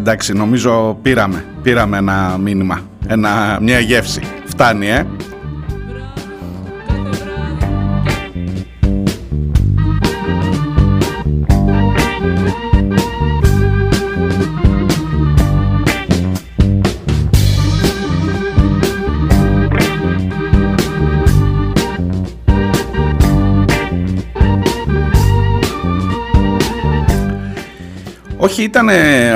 [0.00, 4.20] Εντάξει, νομίζω πήραμε, πήραμε ένα μήνυμα, ένα, μια γεύση.
[4.44, 5.06] Φτάνει, ε.
[28.50, 28.88] Όχι, ήταν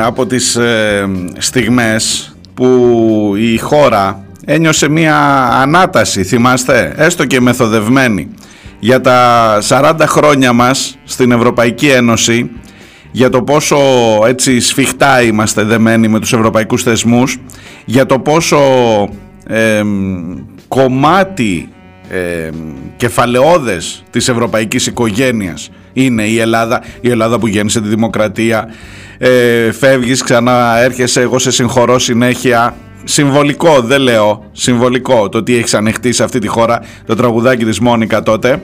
[0.04, 8.28] από τις ε, στιγμές που η χώρα ένιωσε μια ανάταση, θυμάστε, έστω και μεθοδευμένη,
[8.78, 12.50] για τα 40 χρόνια μας στην Ευρωπαϊκή Ένωση,
[13.10, 13.78] για το πόσο
[14.26, 17.38] έτσι σφιχτά είμαστε δεμένοι με τους ευρωπαϊκούς θεσμούς,
[17.84, 18.58] για το πόσο
[19.46, 19.82] ε,
[20.68, 21.68] κομμάτι
[22.08, 22.50] ε,
[22.96, 28.68] κεφαλαιόδες της ευρωπαϊκής οικογένειας είναι η Ελλάδα, η Ελλάδα που γέννησε τη δημοκρατία,
[29.18, 35.74] ε, φεύγεις ξανά έρχεσαι, εγώ σε συγχωρώ συνέχεια, συμβολικό δεν λέω, συμβολικό το ότι έχεις
[35.74, 38.62] ανεχτεί σε αυτή τη χώρα, το τραγουδάκι της Μόνικα τότε.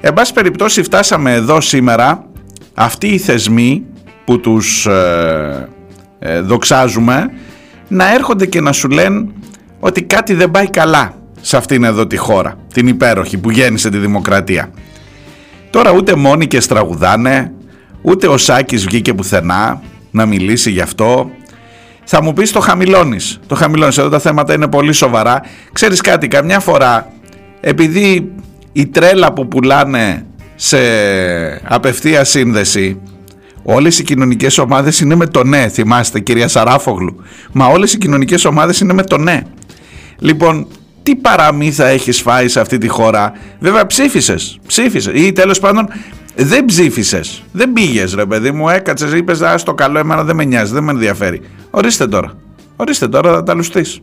[0.00, 2.24] Εν πάση περιπτώσει φτάσαμε εδώ σήμερα,
[2.74, 3.84] αυτοί οι θεσμοί
[4.24, 5.68] που τους ε,
[6.18, 7.30] ε, δοξάζουμε,
[7.88, 9.28] να έρχονται και να σου λένε
[9.80, 13.98] ότι κάτι δεν πάει καλά σε αυτήν εδώ τη χώρα, την υπέροχη που γέννησε τη
[13.98, 14.70] δημοκρατία.
[15.70, 17.52] Τώρα ούτε μόνοι τραγουδάνε,
[18.02, 21.30] ούτε ο Σάκης βγήκε πουθενά να μιλήσει γι' αυτό.
[22.04, 25.42] Θα μου πεις το χαμηλώνεις, το χαμηλώνεις, εδώ τα θέματα είναι πολύ σοβαρά.
[25.72, 27.12] Ξέρεις κάτι, καμιά φορά,
[27.60, 28.32] επειδή
[28.72, 30.78] η τρέλα που πουλάνε σε
[31.64, 33.00] απευθεία σύνδεση,
[33.62, 38.44] όλες οι κοινωνικές ομάδες είναι με το ναι, θυμάστε κυρία Σαράφογλου, μα όλες οι κοινωνικές
[38.44, 39.40] ομάδες είναι με το ναι.
[40.18, 40.66] Λοιπόν,
[41.08, 45.88] τι παραμύθα έχεις φάει σε αυτή τη χώρα; Βέβαια ψήφισες, ψήφισες ή τέλος πάντων
[46.34, 47.42] δεν ψήφισες.
[47.52, 50.84] Δεν πήγες ρε παιδί μου, έκατσες, είπες α, στο καλό εμένα δεν με νοιάζει, δεν
[50.84, 51.40] με ενδιαφέρει.
[51.70, 52.32] Ορίστε τώρα,
[52.76, 54.00] ορίστε τώρα θα τα λουστείς.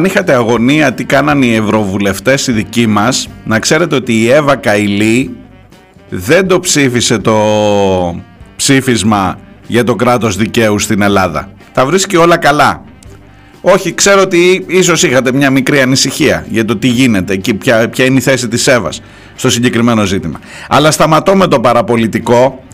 [0.00, 4.56] Αν είχατε αγωνία τι κάνανε οι ευρωβουλευτές οι δικοί μας, να ξέρετε ότι η Εύα
[4.56, 5.36] Καηλή
[6.08, 7.36] δεν το ψήφισε το
[8.56, 11.52] ψήφισμα για το κράτος δικαίου στην Ελλάδα.
[11.72, 12.84] Τα βρίσκει όλα καλά.
[13.60, 18.04] Όχι, ξέρω ότι ίσως είχατε μια μικρή ανησυχία για το τι γίνεται και ποια, ποια
[18.04, 19.02] είναι η θέση της ΕΒΑΣ
[19.36, 20.40] στο συγκεκριμένο ζήτημα.
[20.68, 22.64] Αλλά σταματώ με το παραπολιτικό,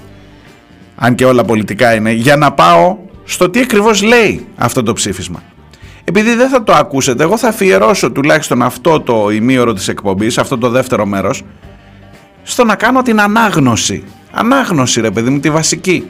[0.97, 5.43] αν και όλα πολιτικά είναι, για να πάω στο τι ακριβώς λέει αυτό το ψήφισμα.
[6.09, 10.59] Επειδή δεν θα το ακούσετε, εγώ θα αφιερώσω τουλάχιστον αυτό το ημίωρο της εκπομπής, αυτό
[10.59, 11.43] το δεύτερο μέρος,
[12.43, 14.05] στο να κάνω την ανάγνωση.
[14.31, 16.07] Ανάγνωση ρε παιδί μου, τη βασική.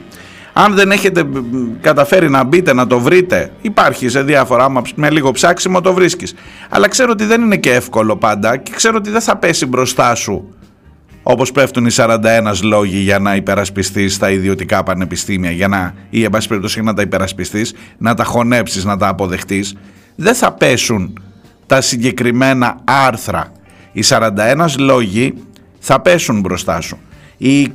[0.53, 1.27] Αν δεν έχετε
[1.81, 6.33] καταφέρει να μπείτε να το βρείτε, υπάρχει σε διάφορα, με λίγο ψάξιμο το βρίσκεις.
[6.69, 10.15] Αλλά ξέρω ότι δεν είναι και εύκολο πάντα και ξέρω ότι δεν θα πέσει μπροστά
[10.15, 10.55] σου
[11.29, 12.17] όπως πέφτουν οι 41
[12.63, 17.01] λόγοι για να υπερασπιστείς τα ιδιωτικά πανεπιστήμια, για να, ή εν πάση περιπτώσει να τα
[17.01, 19.75] υπερασπιστείς, να τα χωνέψεις, να τα αποδεχτείς,
[20.15, 21.19] δεν θα πέσουν
[21.65, 23.51] τα συγκεκριμένα άρθρα.
[23.91, 25.33] Οι 41 λόγοι
[25.79, 26.97] θα πέσουν μπροστά σου.
[27.37, 27.73] Οι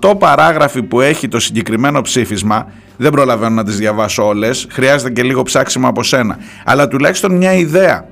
[0.00, 5.22] 28 παράγραφοι που έχει το συγκεκριμένο ψήφισμα, δεν προλαβαίνω να τις διαβάσω όλες, χρειάζεται και
[5.22, 8.08] λίγο ψάξιμο από σένα, αλλά τουλάχιστον μια ιδέα.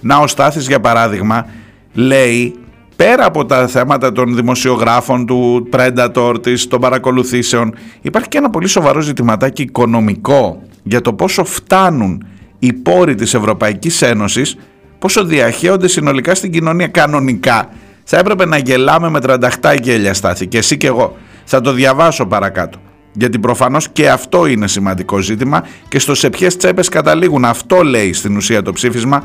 [0.00, 1.46] Να ο Στάθης για παράδειγμα
[1.92, 2.59] λέει
[3.00, 8.66] πέρα από τα θέματα των δημοσιογράφων, του Predator, της, των παρακολουθήσεων, υπάρχει και ένα πολύ
[8.68, 12.26] σοβαρό ζητηματάκι οικονομικό για το πόσο φτάνουν
[12.58, 14.56] οι πόροι της Ευρωπαϊκής Ένωσης,
[14.98, 17.68] πόσο διαχέονται συνολικά στην κοινωνία κανονικά
[18.04, 21.16] θα έπρεπε να γελάμε με τρανταχτά γέλια στάθη και εσύ και εγώ.
[21.44, 22.78] Θα το διαβάσω παρακάτω.
[23.12, 27.44] Γιατί προφανώς και αυτό είναι σημαντικό ζήτημα και στο σε ποιες τσέπες καταλήγουν.
[27.44, 29.24] Αυτό λέει στην ουσία το ψήφισμα.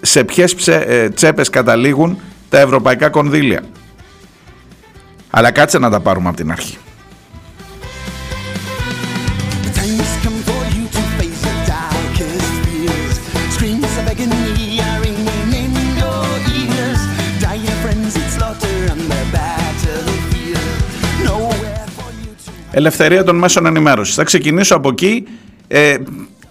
[0.00, 3.62] Σε ποιες ε, τσέπες καταλήγουν τα ευρωπαϊκά κονδύλια.
[5.30, 6.78] Αλλά κάτσε να τα πάρουμε από την αρχή.
[22.78, 24.14] ελευθερία των μέσων ενημέρωσης.
[24.14, 25.24] Θα ξεκινήσω από εκεί
[25.68, 25.96] ε,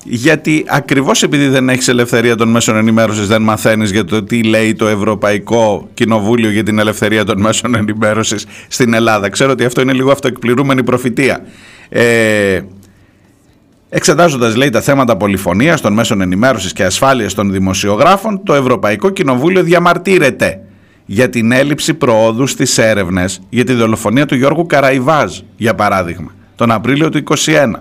[0.04, 4.74] γιατί ακριβώς επειδή δεν έχεις ελευθερία των μέσων ενημέρωσης δεν μαθαίνεις για το τι λέει
[4.74, 9.30] το Ευρωπαϊκό Κοινοβούλιο για την ελευθερία των μέσων ενημέρωσης στην Ελλάδα.
[9.30, 11.42] Ξέρω ότι αυτό είναι λίγο αυτοεκπληρούμενη προφητεία.
[11.90, 12.62] Ε,
[13.90, 19.64] Εξετάζοντας λέει τα θέματα πολυφωνίας των μέσων ενημέρωσης και ασφάλειας των δημοσιογράφων, το Ευρωπαϊκό Κοινοβούλιο
[19.64, 20.62] διαμαρτύρεται
[21.06, 26.72] για την έλλειψη προόδου στις έρευνες για τη δολοφονία του Γιώργου Καραϊβάζ, για παράδειγμα, τον
[26.72, 27.72] Απρίλιο του 2021.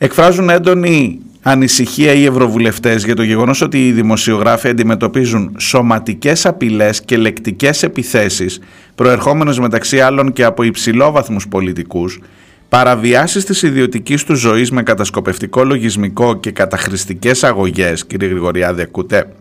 [0.00, 7.16] Εκφράζουν έντονη ανησυχία οι ευρωβουλευτές για το γεγονός ότι οι δημοσιογράφοι αντιμετωπίζουν σωματικές απειλές και
[7.16, 8.60] λεκτικές επιθέσεις
[8.94, 12.20] προερχόμενες μεταξύ άλλων και από υψηλόβαθμους πολιτικούς,
[12.68, 19.32] παραβιάσεις της ιδιωτικής τους ζωής με κατασκοπευτικό λογισμικό και καταχρηστικές αγωγές, κύριε Γρηγοριάδη, ακούτε,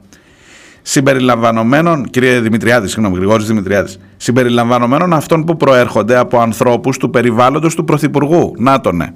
[0.82, 7.84] συμπεριλαμβανομένων, κύριε Δημητριάδης, συγγνώμη, Γρηγόρης Δημητριάδης, συμπεριλαμβανομένων αυτών που προέρχονται από ανθρώπους του περιβάλλοντος του
[7.84, 8.54] Πρωθυπουργού.
[8.58, 9.08] Να το ναι.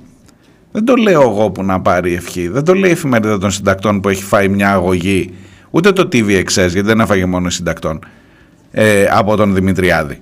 [0.72, 2.48] Δεν το λέω εγώ που να πάρει ευχή.
[2.48, 5.34] Δεν το λέει η εφημερίδα των συντακτών που έχει φάει μια αγωγή.
[5.70, 8.00] Ούτε το TVXS, γιατί δεν έφαγε μόνο συντακτών.
[8.72, 10.22] Ε, από τον Δημητριάδη.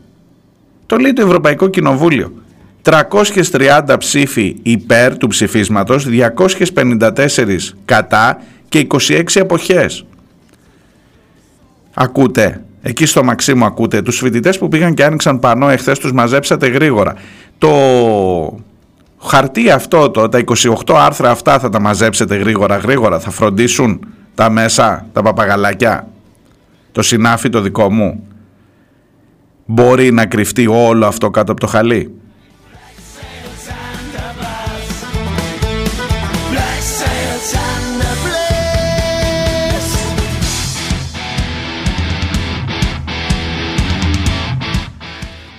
[0.86, 2.34] Το λέει το Ευρωπαϊκό Κοινοβούλιο.
[2.82, 10.06] 330 ψήφοι υπέρ του ψηφίσματος, 254 κατά και 26 αποχές.
[11.94, 12.64] Ακούτε.
[12.82, 14.02] Εκεί στο Μαξίμου ακούτε.
[14.02, 17.16] Τους φοιτητές που πήγαν και άνοιξαν πανό εχθές τους μαζέψατε γρήγορα.
[17.58, 17.70] Το
[19.22, 20.44] χαρτί αυτό, το, τα
[20.88, 23.20] 28 άρθρα αυτά θα τα μαζέψετε γρήγορα γρήγορα.
[23.20, 24.00] Θα φροντίσουν
[24.36, 26.08] τα μέσα, τα παπαγαλάκια.
[26.92, 28.28] Το συνάφι το δικό μου.
[29.66, 32.19] Μπορεί να κρυφτεί όλο αυτό κάτω από το χαλί.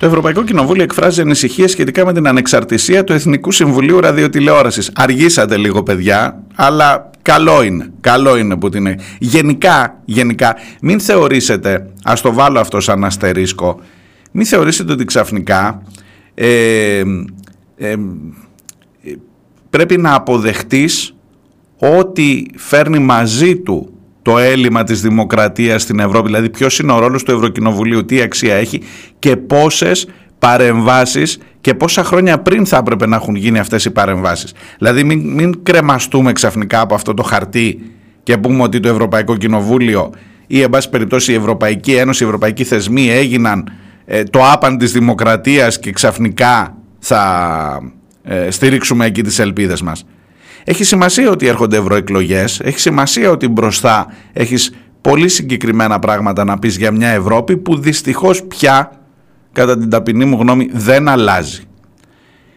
[0.01, 4.91] Το Ευρωπαϊκό Κοινοβούλιο εκφράζει ανησυχία σχετικά με την ανεξαρτησία του Εθνικού Συμβουλίου Ραδιοτηλεόρασης.
[4.95, 7.93] Αργήσατε λίγο παιδιά, αλλά καλό είναι.
[8.01, 13.81] Καλό είναι που την Γενικά, γενικά, μην θεωρήσετε, ας το βάλω αυτό σαν αστερίσκο,
[14.33, 15.83] μην θεωρήσετε ότι ξαφνικά
[16.35, 17.03] ε,
[17.77, 17.95] ε,
[19.71, 21.15] πρέπει να αποδεχτείς
[21.79, 23.93] ότι φέρνει μαζί του
[24.23, 28.55] το έλλειμμα της δημοκρατίας στην Ευρώπη, δηλαδή ποιος είναι ο ρόλος του Ευρωκοινοβουλίου, τι αξία
[28.55, 28.83] έχει
[29.19, 30.07] και πόσες
[30.39, 34.53] παρεμβάσεις και πόσα χρόνια πριν θα έπρεπε να έχουν γίνει αυτές οι παρεμβάσεις.
[34.79, 37.93] Δηλαδή μην, μην κρεμαστούμε ξαφνικά από αυτό το χαρτί
[38.23, 40.11] και πούμε ότι το Ευρωπαϊκό Κοινοβούλιο
[40.47, 43.73] ή εν πάση περιπτώσει η Ευρωπαϊκή Ένωση, οι Ευρωπαϊκοί θεσμοί έγιναν
[44.05, 47.93] ε, το άπαν της δημοκρατίας και ξαφνικά θα
[48.23, 50.05] ε, στηρίξουμε εκεί τις ελπίδες μας.
[50.65, 56.77] Έχει σημασία ότι έρχονται ευρωεκλογές, έχει σημασία ότι μπροστά έχεις πολύ συγκεκριμένα πράγματα να πεις
[56.77, 58.93] για μια Ευρώπη που δυστυχώς πια,
[59.53, 61.63] κατά την ταπεινή μου γνώμη, δεν αλλάζει.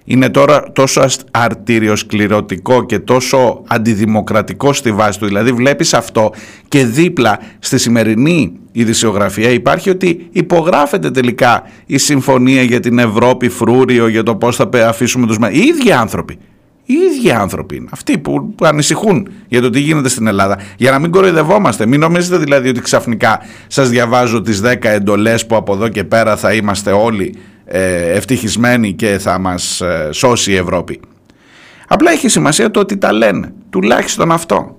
[0.06, 5.26] είναι τώρα τόσο αρτηριοσκληρωτικό και τόσο αντιδημοκρατικό στη βάση του.
[5.26, 6.32] Δηλαδή βλέπεις αυτό
[6.68, 14.08] και δίπλα στη σημερινή ειδησιογραφία υπάρχει ότι υπογράφεται τελικά η συμφωνία για την Ευρώπη φρούριο,
[14.08, 15.38] για το πώς θα αφήσουμε τους...
[15.52, 16.38] Οι ίδιοι άνθρωποι.
[16.86, 20.60] Οι ίδιοι άνθρωποι είναι αυτοί που, που ανησυχούν για το τι γίνεται στην Ελλάδα.
[20.78, 21.86] Για να μην κοροϊδευόμαστε.
[21.86, 26.38] Μην νομίζετε δηλαδή ότι ξαφνικά σας διαβάζω τις 10 εντολές που από εδώ και πέρα
[26.38, 31.00] θα είμαστε όλοι ε, ευτυχισμένοι και θα μας ε, σώσει η Ευρώπη.
[31.88, 33.54] Απλά έχει σημασία το ότι τα λένε.
[33.70, 34.78] Τουλάχιστον αυτό.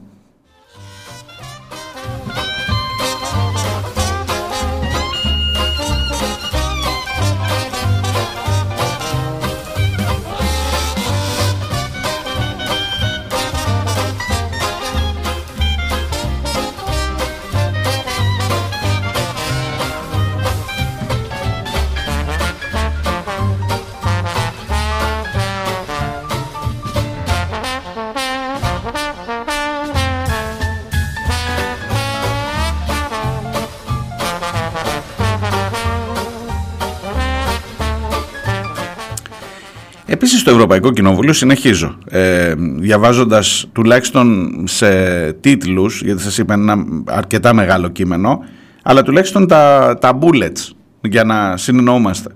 [40.07, 47.52] Επίσης στο Ευρωπαϊκό Κοινοβούλιο συνεχίζω ε, διαβάζοντας τουλάχιστον σε τίτλους γιατί σας είπα ένα αρκετά
[47.52, 48.44] μεγάλο κείμενο
[48.82, 52.30] αλλά τουλάχιστον τα, τα bullets για να συνεννοούμαστε.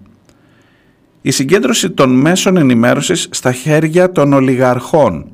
[1.21, 5.27] Η συγκέντρωση των μέσων ενημέρωσης στα χέρια των ολιγαρχών.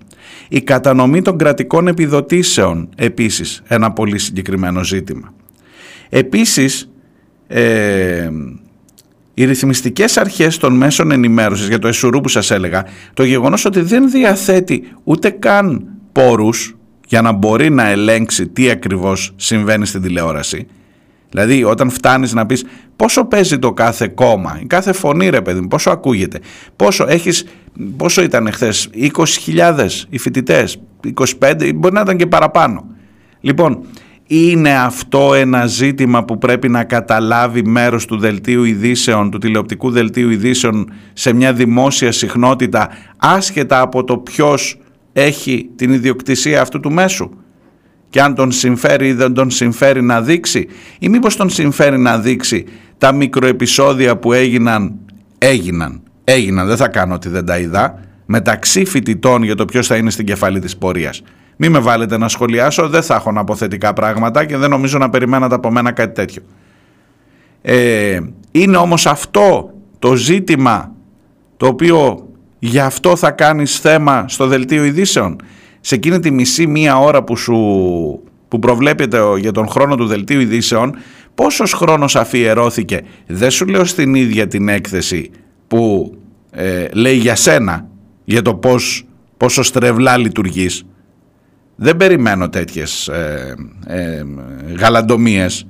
[0.48, 5.34] Η κατανομή των κρατικών επιδοτήσεων επίσης ένα πολύ συγκεκριμένο ζήτημα.
[6.08, 6.90] Επίσης
[7.46, 8.30] ε,
[9.34, 13.80] οι ρυθμιστικές αρχές των μέσων ενημέρωσης για το εσουρού που σας έλεγα, το γεγονός ότι
[13.80, 16.76] δεν διαθέτει ούτε καν πόρους
[17.06, 20.66] για να μπορεί να ελέγξει τι ακριβώς συμβαίνει στην τηλεόραση.
[21.30, 22.64] Δηλαδή όταν φτάνεις να πεις
[22.96, 26.38] πόσο παίζει το κάθε κόμμα, η κάθε φωνή ρε παιδί μου, πόσο ακούγεται,
[26.76, 27.44] πόσο, έχεις,
[27.96, 30.80] πόσο ήταν χθες, 20.000 οι φοιτητές,
[31.38, 32.86] 25, μπορεί να ήταν και παραπάνω.
[33.40, 33.86] Λοιπόν,
[34.26, 40.30] είναι αυτό ένα ζήτημα που πρέπει να καταλάβει μέρος του δελτίου ειδήσεων, του τηλεοπτικού δελτίου
[40.30, 44.78] ειδήσεων σε μια δημόσια συχνότητα άσχετα από το ποιος
[45.12, 47.30] έχει την ιδιοκτησία αυτού του μέσου.
[48.10, 50.68] Και αν τον συμφέρει ή δεν τον συμφέρει να δείξει
[50.98, 52.64] ή μήπως τον συμφέρει να δείξει
[52.98, 54.94] τα μικροεπισόδια που έγιναν,
[55.38, 59.96] έγιναν, έγιναν, δεν θα κάνω ότι δεν τα είδα, μεταξύ φοιτητών για το ποιος θα
[59.96, 61.22] είναι στην κεφαλή της πορείας.
[61.56, 64.98] Μην με βάλετε να σχολιάσω, δεν θα έχω να πω θετικά πράγματα και δεν νομίζω
[64.98, 66.42] να περιμένατε από μένα κάτι τέτοιο.
[67.62, 70.92] Ε, είναι όμως αυτό το ζήτημα
[71.56, 72.28] το οποίο
[72.58, 75.36] γι' αυτό θα κάνεις θέμα στο δελτίο ειδήσεων.
[75.80, 77.56] Σε εκείνη τη μισή μία ώρα που, σου,
[78.48, 80.96] που προβλέπεται για τον χρόνο του δελτίου ειδήσεων,
[81.34, 85.30] πόσος χρόνος αφιερώθηκε, δεν σου λέω στην ίδια την έκθεση
[85.68, 86.14] που
[86.50, 87.88] ε, λέει για σένα,
[88.24, 90.84] για το πώς, πόσο στρεβλά λειτουργείς,
[91.76, 93.54] δεν περιμένω τέτοιες ε,
[93.86, 94.24] ε,
[94.78, 95.66] γαλαντομίες.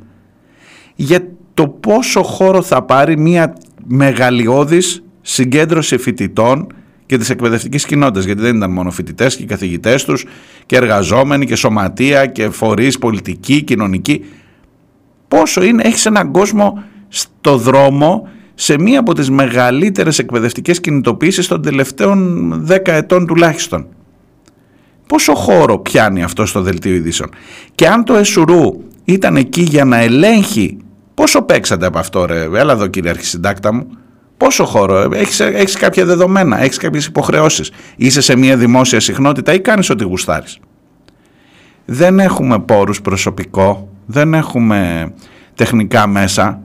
[0.94, 3.54] Για το πόσο χώρο θα πάρει μια
[3.86, 6.66] μεγαλειώδης συγκέντρωση φοιτητών
[7.06, 10.24] και της εκπαιδευτικής κοινότητας γιατί δεν ήταν μόνο φοιτητές και οι καθηγητές τους
[10.66, 14.24] και εργαζόμενοι και σωματεία και φορείς πολιτικοί, κοινωνικοί.
[15.28, 21.62] Πόσο είναι, έχεις έναν κόσμο στο δρόμο σε μία από τις μεγαλύτερες εκπαιδευτικές κινητοποίησεις των
[21.62, 23.86] τελευταίων δέκα ετών τουλάχιστον
[25.06, 27.30] πόσο χώρο πιάνει αυτό στο δελτίο ειδήσεων;
[27.74, 30.76] Και αν το Εσουρού ήταν εκεί για να ελέγχει,
[31.14, 33.86] πόσο παίξατε από αυτό ρε, έλα εδώ κύριε αρχισυντάκτα μου,
[34.36, 39.60] πόσο χώρο, έχεις, έχεις κάποια δεδομένα, έχεις κάποιες υποχρεώσεις, είσαι σε μια δημόσια συχνότητα ή
[39.60, 40.58] κάνεις ό,τι γουστάρεις.
[41.84, 45.10] Δεν έχουμε πόρους προσωπικό, δεν έχουμε
[45.54, 46.60] τεχνικά μέσα,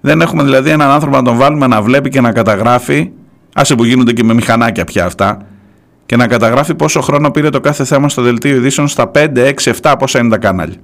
[0.00, 3.10] δεν έχουμε δηλαδή έναν άνθρωπο να τον βάλουμε να βλέπει και να καταγράφει,
[3.54, 5.46] άσε που γίνονται και με μηχανάκια πια αυτά,
[6.10, 9.72] και να καταγράφει πόσο χρόνο πήρε το κάθε θέμα στο δελτίο ειδήσεων στα 5, 6,
[9.82, 10.76] 7 πόσα είναι τα κανάλια.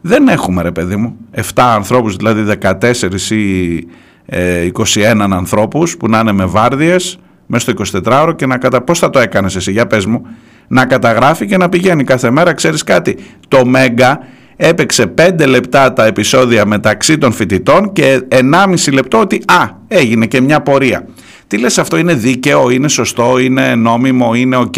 [0.00, 3.86] Δεν έχουμε ρε παιδί μου 7 ανθρώπους δηλαδή 14 ή 21
[4.26, 8.82] ε, ανθρώπους που να είναι με βάρδιες μέσα στο 24ωρο και να κατα...
[8.82, 10.26] πώς θα το έκανες εσύ για πες μου
[10.68, 13.16] να καταγράφει και να πηγαίνει κάθε μέρα ξέρεις κάτι
[13.48, 14.18] το Μέγκα
[14.56, 20.40] έπαιξε 5 λεπτά τα επεισόδια μεταξύ των φοιτητών και 1,5 λεπτό ότι α έγινε και
[20.40, 21.06] μια πορεία
[21.50, 24.74] τι λες αυτό είναι δίκαιο, είναι σωστό, είναι νόμιμο, είναι οκ;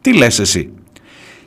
[0.00, 0.70] Τι λες εσύ;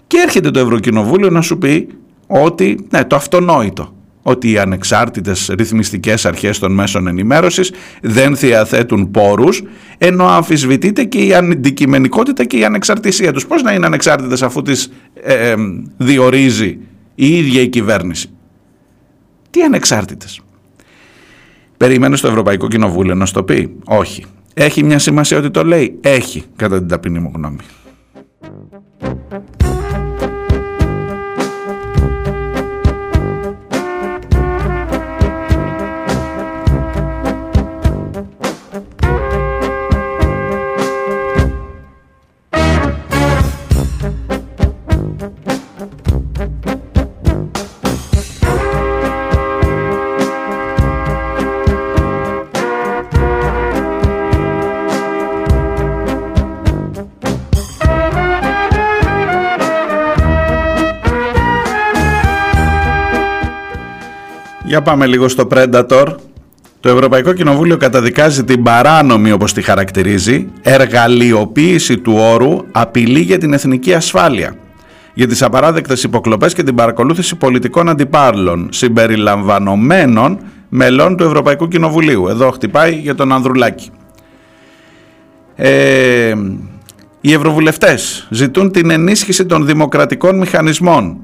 [0.08, 1.88] Και έρχεται το Ευρωκοινοβούλιο να σου πει
[2.28, 9.64] ότι, ναι, το αυτονόητο, ότι οι ανεξάρτητες ρυθμιστικές αρχές των μέσων ενημέρωσης δεν διαθέτουν πόρους,
[9.98, 13.48] ενώ αμφισβητείται και η αντικειμενικότητα και η ανεξαρτησία τους.
[13.48, 14.92] Πώς να είναι ανεξάρτητες αφού τις
[15.24, 15.56] ε, ε,
[15.98, 16.78] διορίζει
[17.16, 18.30] η ίδια η κυβέρνηση;
[19.50, 20.42] Τι ανεξάρτητες;
[21.82, 23.76] Περιμένω στο Ευρωπαϊκό Κοινοβούλιο να στο πει.
[23.86, 24.26] Όχι.
[24.54, 26.00] Έχει μια σημασία ότι το λέει.
[26.02, 27.58] Έχει, κατά την ταπεινή μου γνώμη.
[64.72, 66.16] Για πάμε λίγο στο Predator.
[66.80, 73.54] Το Ευρωπαϊκό Κοινοβούλιο καταδικάζει την παράνομη, όπως τη χαρακτηρίζει, εργαλειοποίηση του όρου απειλή για την
[73.54, 74.56] εθνική ασφάλεια
[75.14, 82.28] για τις απαράδεκτες υποκλοπές και την παρακολούθηση πολιτικών αντιπάρλων συμπεριλαμβανομένων μελών του Ευρωπαϊκού Κοινοβουλίου.
[82.28, 83.90] Εδώ χτυπάει για τον Ανδρουλάκη.
[85.56, 86.34] Ε,
[87.22, 91.18] οι ευρωβουλευτές ζητούν την ενίσχυση των δημοκρατικών μηχανισμών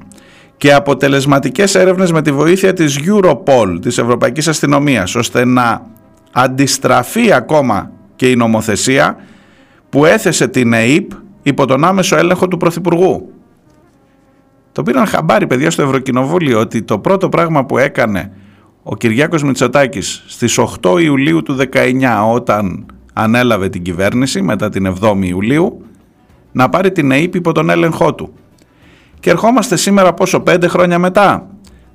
[0.58, 5.86] και αποτελεσματικές έρευνες με τη βοήθεια της Europol, της Ευρωπαϊκής Αστυνομίας, ώστε να
[6.32, 9.16] αντιστραφεί ακόμα και η νομοθεσία
[9.88, 11.10] που έθεσε την ΕΕΠ
[11.42, 13.32] υπό τον άμεσο έλεγχο του Πρωθυπουργού.
[14.72, 18.32] Το πήραν χαμπάρι παιδιά στο Ευρωκοινοβούλιο ότι το πρώτο πράγμα που έκανε
[18.82, 25.24] ο Κυριάκος Μητσοτάκης στις 8 Ιουλίου του 19 όταν ανέλαβε την κυβέρνηση μετά την 7η
[25.24, 25.82] Ιουλίου
[26.52, 28.32] να πάρει την ΕΕΠ υπό τον έλεγχό του.
[29.20, 31.46] Και ερχόμαστε σήμερα πόσο πέντε χρόνια μετά;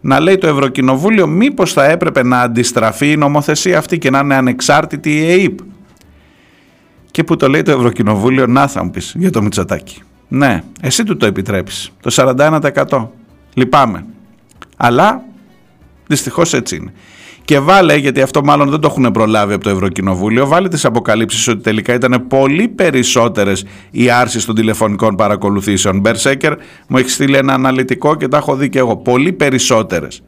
[0.02, 4.36] Να λέει το Ευρωκοινοβούλιο μήπως θα έπρεπε να αντιστραφεί η νομοθεσία αυτή και να είναι
[4.36, 5.60] ανεξάρτητη η ΕΕΠ;
[7.12, 10.02] Και που το λέει το Ευρωκοινοβούλιο να θα μου πεις για το Μητσοτάκι.
[10.28, 11.92] Ναι, εσύ του το επιτρέπεις.
[12.02, 13.08] Το 41%.
[13.54, 14.06] Λυπάμαι.
[14.78, 15.24] Αλλά
[16.08, 16.94] δυστυχώς έτσι είναι.
[17.46, 21.48] Και βάλε, γιατί αυτό μάλλον δεν το έχουν προλάβει από το Ευρωκοινοβούλιο, βάλε τις αποκαλύψεις
[21.48, 26.00] ότι τελικά ήταν πολύ περισσότερες οι άρσεις των τηλεφωνικών παρακολουθήσεων.
[26.00, 26.54] Μπερσέκερ
[26.88, 28.98] μου έχεις στείλει ένα αναλυτικό και τα έχω δει και εγώ.
[28.98, 30.22] Πολύ περισσότερες.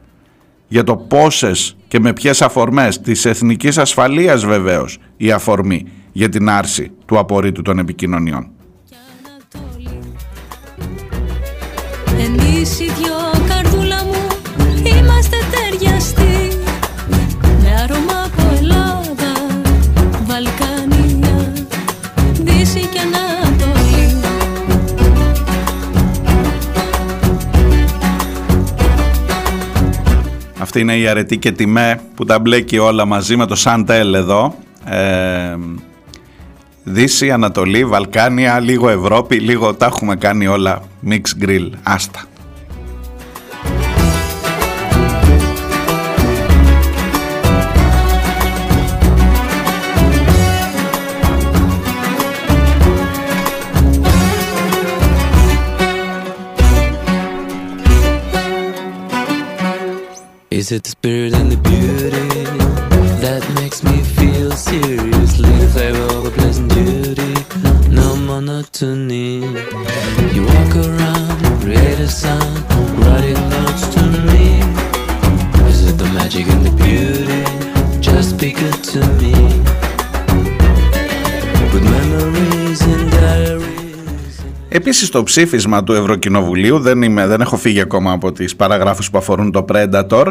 [0.68, 6.48] Για το πόσες και με ποιες αφορμές της εθνικής ασφαλείας βεβαίως η αφορμή για την
[6.48, 8.50] άρση του απορρίτου των επικοινωνιών.
[12.18, 14.26] Εμείς οι δυο καρδούλα μου
[14.84, 16.45] είμαστε ταιριαστοί
[22.76, 24.20] Δύση και Ανατολή
[30.58, 34.54] Αυτή είναι η αρετή και τιμέ που τα μπλέκει όλα μαζί με το Σαντέλ εδώ
[34.84, 35.56] ε,
[36.88, 41.70] Δύση, Ανατολή, Βαλκάνια, λίγο Ευρώπη, λίγο τα έχουμε κάνει όλα mix grill.
[41.82, 42.24] Άστα.
[60.66, 62.44] Is it the spirit and the beauty
[63.22, 67.34] that makes me feel seriously the flavor of a pleasant duty?
[67.94, 69.46] No monotony.
[70.34, 72.58] You walk around, create a sound,
[72.98, 74.58] writing notes to me.
[75.70, 78.00] Is it the magic and the beauty?
[78.00, 79.65] Just be good to me.
[84.68, 89.18] Επίσης το ψήφισμα του Ευρωκοινοβουλίου, δεν, είμαι, δεν έχω φύγει ακόμα από τις παραγράφους που
[89.18, 90.26] αφορούν το Predator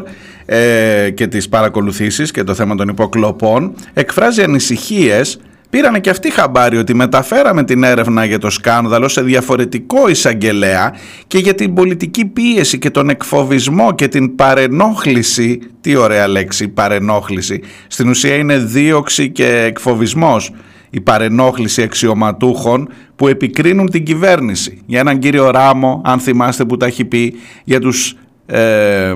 [0.46, 5.40] ε, και τις παρακολουθήσεις και το θέμα των υποκλοπών, εκφράζει ανησυχίες.
[5.70, 10.96] Πήρανε και αυτοί χαμπάρι ότι μεταφέραμε την έρευνα για το σκάνδαλο σε διαφορετικό εισαγγελέα
[11.28, 17.62] και για την πολιτική πίεση και τον εκφοβισμό και την παρενόχληση, τι ωραία λέξη παρενόχληση,
[17.88, 20.52] στην ουσία είναι δίωξη και εκφοβισμός
[20.96, 24.82] η παρενόχληση αξιωματούχων που επικρίνουν την κυβέρνηση.
[24.86, 27.34] Για έναν κύριο Ράμο, αν θυμάστε που τα έχει πει,
[27.64, 28.16] για τους
[28.46, 29.14] ε,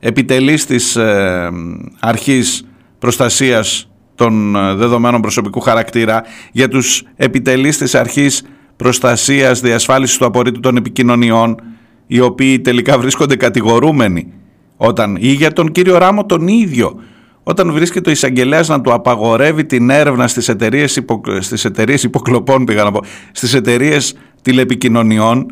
[0.00, 1.50] επιτελείς της ε,
[2.00, 2.66] αρχής
[2.98, 6.22] προστασίας των ε, δεδομένων προσωπικού χαρακτήρα,
[6.52, 8.42] για τους επιτελείς της αρχής
[8.76, 11.56] προστασίας διασφάλισης του απορρίτου των επικοινωνιών,
[12.06, 14.32] οι οποίοι τελικά βρίσκονται κατηγορούμενοι
[14.76, 17.00] όταν, ή για τον κύριο Ράμο τον ίδιο,
[17.42, 22.64] όταν βρίσκεται ο εισαγγελέας να του απαγορεύει την έρευνα στις εταιρείες υπο, στις εταιρείες υποκλοπών,
[22.64, 23.00] πήγα να πω,
[23.32, 25.46] στις εταιρείες τηλεπικοινωνιών,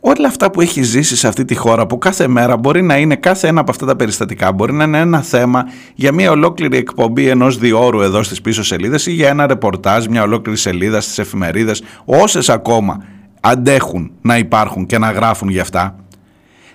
[0.00, 3.16] όλα αυτά που έχει ζήσει σε αυτή τη χώρα που κάθε μέρα μπορεί να είναι
[3.16, 5.64] κάθε ένα από αυτά τα περιστατικά μπορεί να είναι ένα θέμα
[5.94, 10.22] για μια ολόκληρη εκπομπή ενός διόρου εδώ στις πίσω σελίδες ή για ένα ρεπορτάζ, μια
[10.22, 13.04] ολόκληρη σελίδα στις εφημερίδες όσες ακόμα
[13.40, 15.96] αντέχουν να υπάρχουν και να γράφουν γι' αυτά.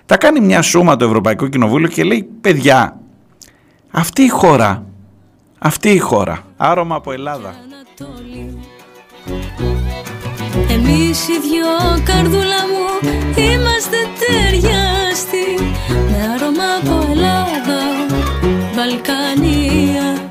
[0.06, 3.00] Τα κάνει μια σούμα το Ευρωπαϊκό Κοινοβούλιο και λέει παιδιά
[3.96, 4.86] αυτή η χώρα
[5.58, 6.42] αυτή η χώρα.
[6.56, 7.54] Άρωμα από Ελλάδα.
[10.68, 15.74] Εμείς οι δυο καρδούλα μου είμαστε ταιριαστοί
[16.10, 17.80] Με άρωμα από Ελλάδα,
[18.74, 20.28] Βαλκανία,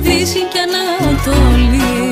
[0.00, 2.07] Δύση και Ανατολή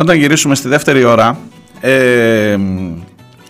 [0.00, 1.38] Όταν γυρίσουμε στη δεύτερη ώρα,
[1.80, 2.56] ε,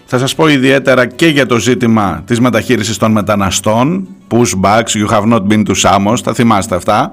[0.07, 5.33] θα σας πω ιδιαίτερα και για το ζήτημα της μεταχείρισης των μεταναστών, pushbacks, you have
[5.33, 7.13] not been to Samos, θα θυμάστε αυτά.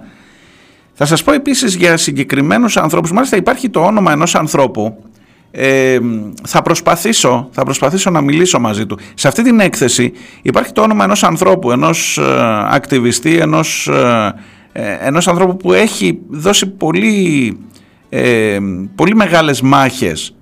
[0.94, 5.04] Θα σας πω επίσης για συγκεκριμένους ανθρώπους, μάλιστα υπάρχει το όνομα ενός ανθρώπου,
[5.52, 5.98] ε,
[6.44, 9.00] θα, προσπαθήσω, θα προσπαθήσω να μιλήσω μαζί του.
[9.14, 10.12] Σε αυτή την έκθεση
[10.42, 12.24] υπάρχει το όνομα ενός ανθρώπου, ενός ε,
[12.70, 14.34] ακτιβιστή, ενός, ε,
[14.72, 17.58] ε, ενός ανθρώπου που έχει δώσει πολύ
[18.10, 18.58] ε,
[18.96, 20.36] πολύ μεγάλες μάχες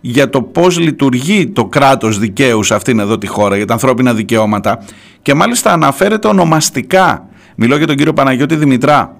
[0.00, 4.14] για το πώς λειτουργεί το κράτος δικαίου σε αυτήν εδώ τη χώρα, για τα ανθρώπινα
[4.14, 4.84] δικαιώματα
[5.22, 7.28] και μάλιστα αναφέρεται ονομαστικά.
[7.56, 9.16] Μιλώ για τον κύριο Παναγιώτη Δημητρά,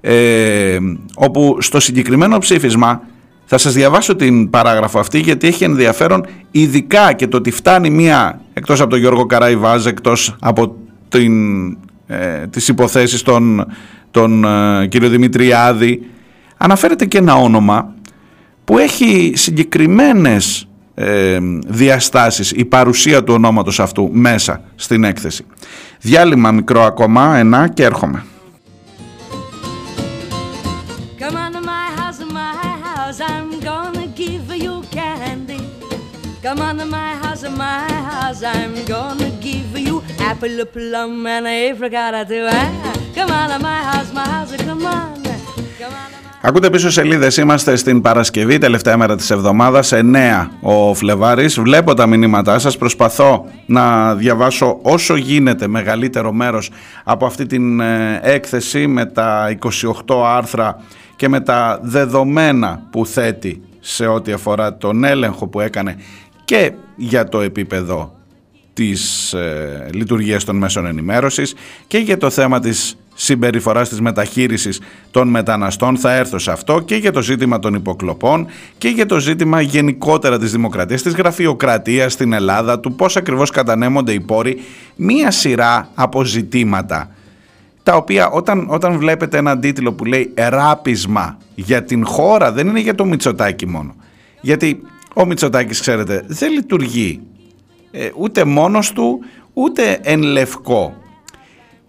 [0.00, 0.78] ε,
[1.14, 3.00] όπου στο συγκεκριμένο ψήφισμα
[3.44, 8.40] θα σας διαβάσω την παράγραφο αυτή γιατί έχει ενδιαφέρον ειδικά και το ότι φτάνει μία,
[8.52, 10.76] εκτός από τον Γιώργο Καραϊβάζ, εκτός από
[11.08, 11.66] την,
[12.06, 13.66] ε, τις υποθέσεις των,
[14.10, 16.06] τον ε, κύριο Δημητριάδη,
[16.56, 17.94] αναφέρεται και ένα όνομα
[18.64, 25.46] που έχει συγκεκριμένες ε, διαστάσεις η παρουσία του ονόματος αυτού μέσα στην έκθεση.
[26.00, 28.24] Διάλειμμα μικρό ακόμα, ένα και έρχομαι.
[36.44, 42.28] Come on to my house, my house, I'm gonna give you apple, plum, and apricot
[42.28, 42.46] too.
[43.14, 45.22] Come on to my house, my house, come on.
[45.78, 46.23] Come on.
[46.46, 47.36] Ακούτε πίσω σελίδες.
[47.36, 51.60] Είμαστε στην Παρασκευή, τελευταία μέρα της εβδομάδας, 9 ο Φλεβάρης.
[51.60, 52.76] Βλέπω τα μηνύματά σας.
[52.78, 56.70] Προσπαθώ να διαβάσω όσο γίνεται μεγαλύτερο μέρος
[57.04, 59.56] από αυτή την ε, έκθεση με τα
[60.06, 60.80] 28 άρθρα
[61.16, 65.96] και με τα δεδομένα που θέτει σε ό,τι αφορά τον έλεγχο που έκανε
[66.44, 68.14] και για το επίπεδο
[68.72, 71.54] της ε, λειτουργίας των μέσων ενημέρωσης
[71.86, 75.96] και για το θέμα της συμπεριφοράς της μεταχείρισης των μεταναστών.
[75.96, 78.46] Θα έρθω σε αυτό και για το ζήτημα των υποκλοπών
[78.78, 84.12] και για το ζήτημα γενικότερα της δημοκρατίας, της γραφειοκρατίας στην Ελλάδα, του πώς ακριβώς κατανέμονται
[84.12, 84.60] οι πόροι,
[84.96, 87.10] μία σειρά από ζητήματα
[87.84, 92.80] τα οποία όταν, όταν βλέπετε έναν τίτλο που λέει «Εράπισμα για την χώρα» δεν είναι
[92.80, 93.94] για το Μητσοτάκη μόνο.
[94.40, 94.82] Γιατί
[95.14, 97.20] ο Μητσοτάκης, ξέρετε, δεν λειτουργεί
[97.90, 99.20] ε, ούτε μόνος του,
[99.52, 101.03] ούτε εν λευκό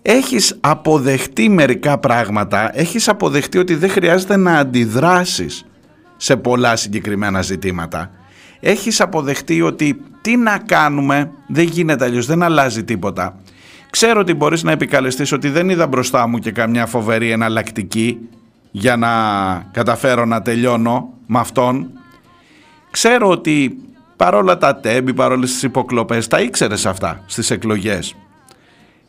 [0.08, 5.66] έχεις αποδεχτεί μερικά πράγματα, έχεις αποδεχτεί ότι δεν χρειάζεται να αντιδράσεις
[6.18, 8.12] σε πολλά συγκεκριμένα ζητήματα.
[8.60, 13.40] Έχεις αποδεχτεί ότι τι να κάνουμε, δεν γίνεται αλλιώς, δεν αλλάζει τίποτα.
[13.90, 18.18] Ξέρω ότι μπορείς να επικαλεστείς ότι δεν είδα μπροστά μου και καμιά φοβερή εναλλακτική
[18.72, 19.10] για να
[19.72, 21.90] καταφέρω να τελειώνω με αυτόν.
[22.92, 23.78] Ξέρω ότι
[24.16, 28.16] παρόλα τα τέμπη, παρόλες τις υποκλοπές, τα ήξερες αυτά στις εκλογές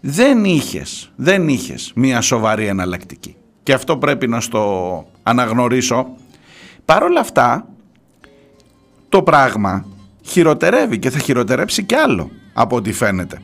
[0.09, 3.37] δεν είχες, δεν είχες μία σοβαρή εναλλακτική.
[3.63, 6.07] Και αυτό πρέπει να στο αναγνωρίσω.
[6.85, 7.69] Παρ' όλα αυτά,
[9.09, 9.87] το πράγμα
[10.23, 13.43] χειροτερεύει και θα χειροτερέψει κι άλλο από ό,τι φαίνεται.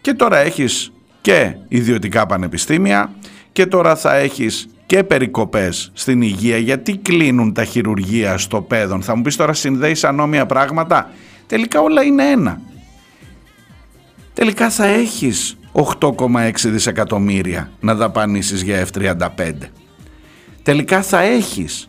[0.00, 3.12] Και τώρα έχεις και ιδιωτικά πανεπιστήμια
[3.52, 9.02] και τώρα θα έχεις και περικοπές στην υγεία γιατί κλείνουν τα χειρουργεία στο παιδόν.
[9.02, 11.10] Θα μου πεις τώρα συνδέεις ανώμια πράγματα;
[11.46, 12.60] Τελικά όλα είναι ένα.
[14.32, 19.52] Τελικά θα έχεις 8,6 δισεκατομμύρια να δαπανίσεις για F-35.
[20.62, 21.88] Τελικά θα έχεις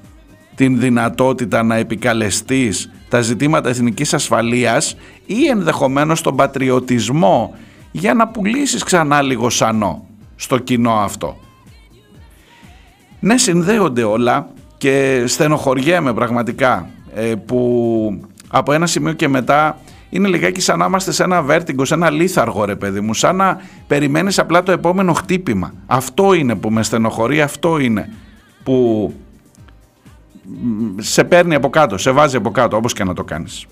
[0.55, 7.55] την δυνατότητα να επικαλεστείς τα ζητήματα εθνικής ασφαλείας ή ενδεχομένως τον πατριωτισμό
[7.91, 11.37] για να πουλήσεις ξανά λίγο σανό στο κοινό αυτό.
[13.19, 19.77] Ναι, συνδέονται όλα και στενοχωριέμαι πραγματικά ε, που από ένα σημείο και μετά
[20.09, 23.35] είναι λιγάκι σαν να είμαστε σε ένα βέρτιγκο, σε ένα λίθαργο ρε παιδί μου, σαν
[23.35, 25.73] να περιμένεις απλά το επόμενο χτύπημα.
[25.85, 28.13] Αυτό είναι που με στενοχωρεί, αυτό είναι
[28.63, 29.13] που
[30.97, 33.65] σε παίρνει από κάτω, σε βάζει από κάτω, όπως και να το κάνεις.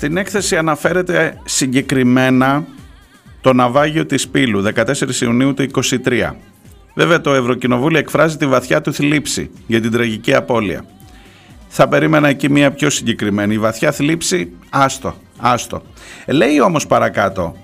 [0.00, 2.66] Στην έκθεση αναφέρεται συγκεκριμένα
[3.40, 5.66] το ναυάγιο της Πύλου 14 Ιουνίου του
[6.04, 6.32] 23.
[6.94, 10.84] Βέβαια το Ευρωκοινοβούλιο εκφράζει τη βαθιά του θλίψη για την τραγική απώλεια.
[11.68, 13.54] Θα περίμενα εκεί μια πιο συγκεκριμένη.
[13.54, 15.82] Η βαθιά θλίψη, άστο, άστο.
[16.26, 17.56] Λέει όμως παρακάτω,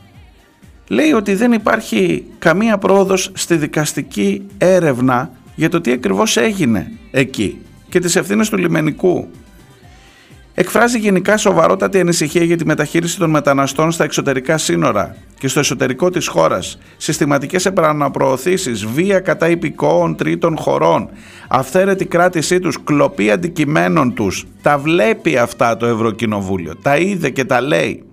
[0.89, 7.59] λέει ότι δεν υπάρχει καμία πρόοδος στη δικαστική έρευνα για το τι ακριβώς έγινε εκεί
[7.89, 9.29] και τις ευθύνες του λιμενικού
[10.59, 16.11] εκφράζει γενικά σοβαρότατη ανησυχία για τη μεταχείριση των μεταναστών στα εξωτερικά σύνορα και στο εσωτερικό
[16.11, 21.09] της χώρας, συστηματικές επαναπροωθήσεις, βία κατά υπηκόων τρίτων χωρών,
[21.49, 24.45] αυθαίρετη κράτησή τους, κλοπή αντικειμένων τους.
[24.63, 28.05] Τα βλέπει αυτά το Ευρωκοινοβούλιο, τα είδε και τα λέει.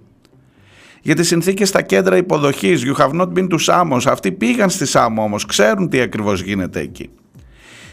[1.02, 4.86] Για τις συνθήκες στα κέντρα υποδοχής, you have not been to Samos, αυτοί πήγαν στη
[4.86, 7.10] Σάμο όμως, ξέρουν τι ακριβώς γίνεται εκεί.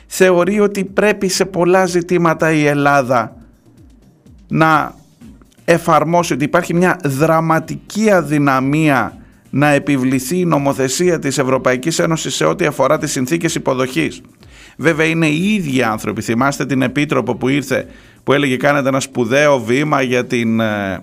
[0.06, 3.39] Θεωρεί ότι πρέπει σε πολλά ζητήματα η Ελλάδα
[4.50, 4.94] να
[5.64, 9.16] εφαρμόσει ότι υπάρχει μια δραματική αδυναμία
[9.50, 14.20] να επιβληθεί η νομοθεσία της Ευρωπαϊκής Ένωσης σε ό,τι αφορά τις συνθήκες υποδοχής.
[14.76, 17.86] Βέβαια είναι οι ίδιοι άνθρωποι, θυμάστε την Επίτροπο που ήρθε
[18.24, 20.60] που έλεγε κάνετε ένα σπουδαίο βήμα για την...
[20.60, 21.02] Ε,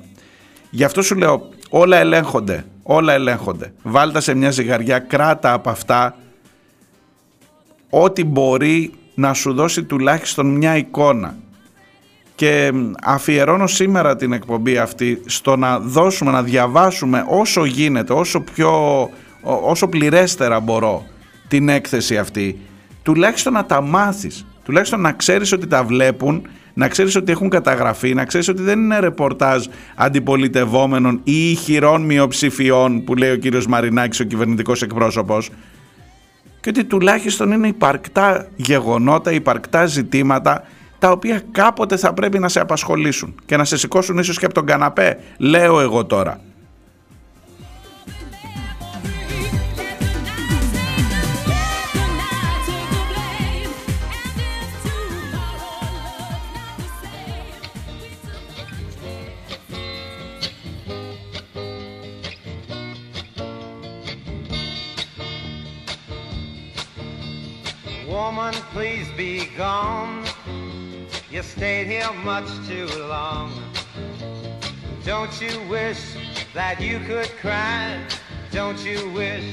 [0.69, 3.73] γι' αυτό σου λέω όλα ελέγχονται, όλα ελέγχονται.
[3.83, 6.15] Βάλτα σε μια ζυγαριά, κράτα από αυτά
[7.89, 11.37] ό,τι μπορεί να σου δώσει τουλάχιστον μια εικόνα
[12.37, 12.71] και
[13.03, 18.71] αφιερώνω σήμερα την εκπομπή αυτή στο να δώσουμε, να διαβάσουμε όσο γίνεται, όσο πιο,
[19.41, 21.05] όσο πληρέστερα μπορώ
[21.47, 22.59] την έκθεση αυτή,
[23.03, 28.13] τουλάχιστον να τα μάθεις, τουλάχιστον να ξέρεις ότι τα βλέπουν, να ξέρεις ότι έχουν καταγραφεί,
[28.13, 29.65] να ξέρεις ότι δεν είναι ρεπορτάζ
[29.95, 35.49] αντιπολιτευόμενων ή ηχηρών μειοψηφιών που λέει ο κύριος Μαρινάκης, ο κυβερνητικός εκπρόσωπος,
[36.59, 40.63] και ότι τουλάχιστον είναι υπαρκτά γεγονότα, υπαρκτά ζητήματα
[40.99, 44.53] τα οποία κάποτε θα πρέπει να σε απασχολήσουν και να σε σηκώσουν ίσως και από
[44.53, 46.41] τον καναπέ, λέω εγώ τώρα.
[68.09, 70.26] Woman, please be gone.
[71.37, 73.53] You stayed here much too long.
[75.05, 75.99] Don't you wish
[76.55, 78.03] that you could cry?
[78.49, 79.45] Don't you wish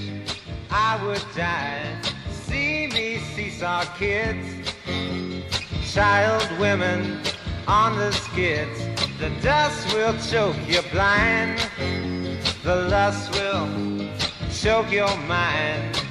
[0.71, 1.85] I would die?
[2.31, 4.73] See me seesaw kids,
[5.93, 7.21] child women
[7.69, 8.79] on the skids.
[9.19, 11.61] The dust will choke you blind.
[12.63, 13.69] The lust will
[14.51, 16.04] choke your mind.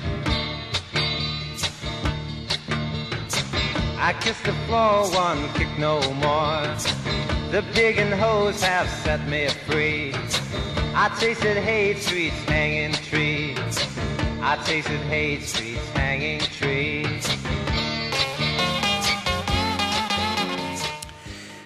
[4.05, 6.67] I kiss the floor, one kick no more.
[7.51, 10.13] The pig and hose have set me free.
[10.93, 13.87] I tasted hate streets, hanging trees.
[14.41, 17.02] I tasted hate streets, hanging trees.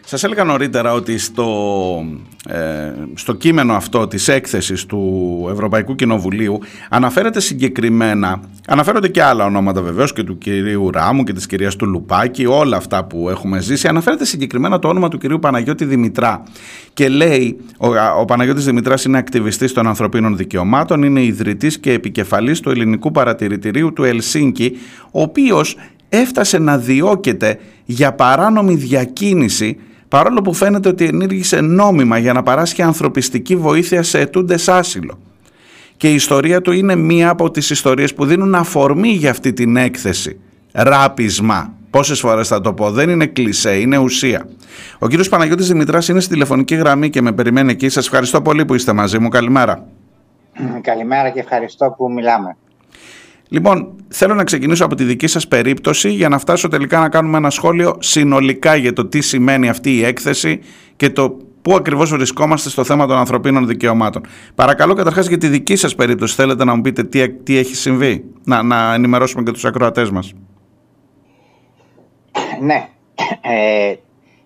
[0.10, 1.50] Σας έλεγα νωρίτερα ότι στο,
[2.48, 2.58] ε,
[3.14, 10.14] στο κείμενο αυτό της έκθεσης του Ευρωπαϊκού Κοινοβουλίου αναφέρεται συγκεκριμένα, αναφέρονται και άλλα ονόματα βεβαίως
[10.14, 14.26] και του κυρίου Ράμου και της κυρίας του Λουπάκη, όλα αυτά που έχουμε ζήσει, αναφέρεται
[14.26, 16.44] συγκεκριμένα το όνομα του κυρίου Παναγιώτη Δημητρά.
[16.94, 17.88] Και λέει, ο,
[18.20, 23.94] ο Παναγιώτης Δημητράς είναι ακτιβιστής των ανθρωπίνων δικαιωμάτων, είναι ιδρυτής και επικεφαλής του ελληνικού παρατηρητηρίου
[23.94, 24.78] του Ελσίνκη,
[25.12, 25.78] ο οποίος
[26.10, 29.78] έφτασε να διώκεται για παράνομη διακίνηση
[30.08, 35.20] παρόλο που φαίνεται ότι ενήργησε νόμιμα για να παράσχει ανθρωπιστική βοήθεια σε ετούντες άσυλο.
[35.98, 39.78] Και η ιστορία του είναι μία από τις ιστορίες που δίνουν αφορμή για αυτή την
[39.78, 40.40] έκθεση.
[40.72, 41.74] Ράπισμα.
[41.90, 44.48] Πόσες φορές θα το πω, δεν είναι κλισέ, είναι ουσία.
[45.00, 47.90] Ο κύριος Παναγιώτης Δημητράς είναι στη τηλεφωνική γραμμή και με περιμένει εκεί.
[47.90, 49.30] Σας ευχαριστώ πολύ που είστε μαζί μου.
[49.30, 49.88] Καλημέρα.
[50.82, 52.58] Καλημέρα και ευχαριστώ που μιλάμε.
[53.50, 57.38] Λοιπόν, θέλω να ξεκινήσω από τη δική σας περίπτωση για να φτάσω τελικά να κάνουμε
[57.38, 60.60] ένα σχόλιο συνολικά για το τι σημαίνει αυτή η έκθεση
[60.96, 64.26] και το πού ακριβώς βρισκόμαστε στο θέμα των ανθρωπίνων δικαιωμάτων.
[64.56, 68.26] Παρακαλώ καταρχάς για τη δική σας περίπτωση θέλετε να μου πείτε τι, τι έχει συμβεί,
[68.44, 70.34] να, να ενημερώσουμε και τους ακροατές μας.
[72.62, 72.88] Ναι.
[73.42, 73.96] Ε,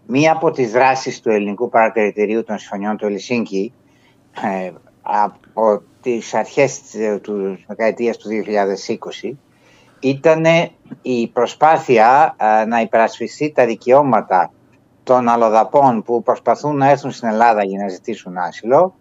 [0.07, 3.73] μία από τις δράσεις του Ελληνικού Παρατηρητηρίου των Συμφωνιών του Ελσίνκη
[4.41, 4.71] ε,
[5.01, 6.81] από τις αρχές
[7.21, 8.29] του δεκαετίας του
[9.23, 9.31] 2020
[9.99, 10.45] ήταν
[11.01, 12.35] η προσπάθεια
[12.67, 14.51] να υπερασπιστεί τα δικαιώματα
[15.03, 18.95] των αλλοδαπών που προσπαθούν να έρθουν στην Ελλάδα για να ζητήσουν άσυλο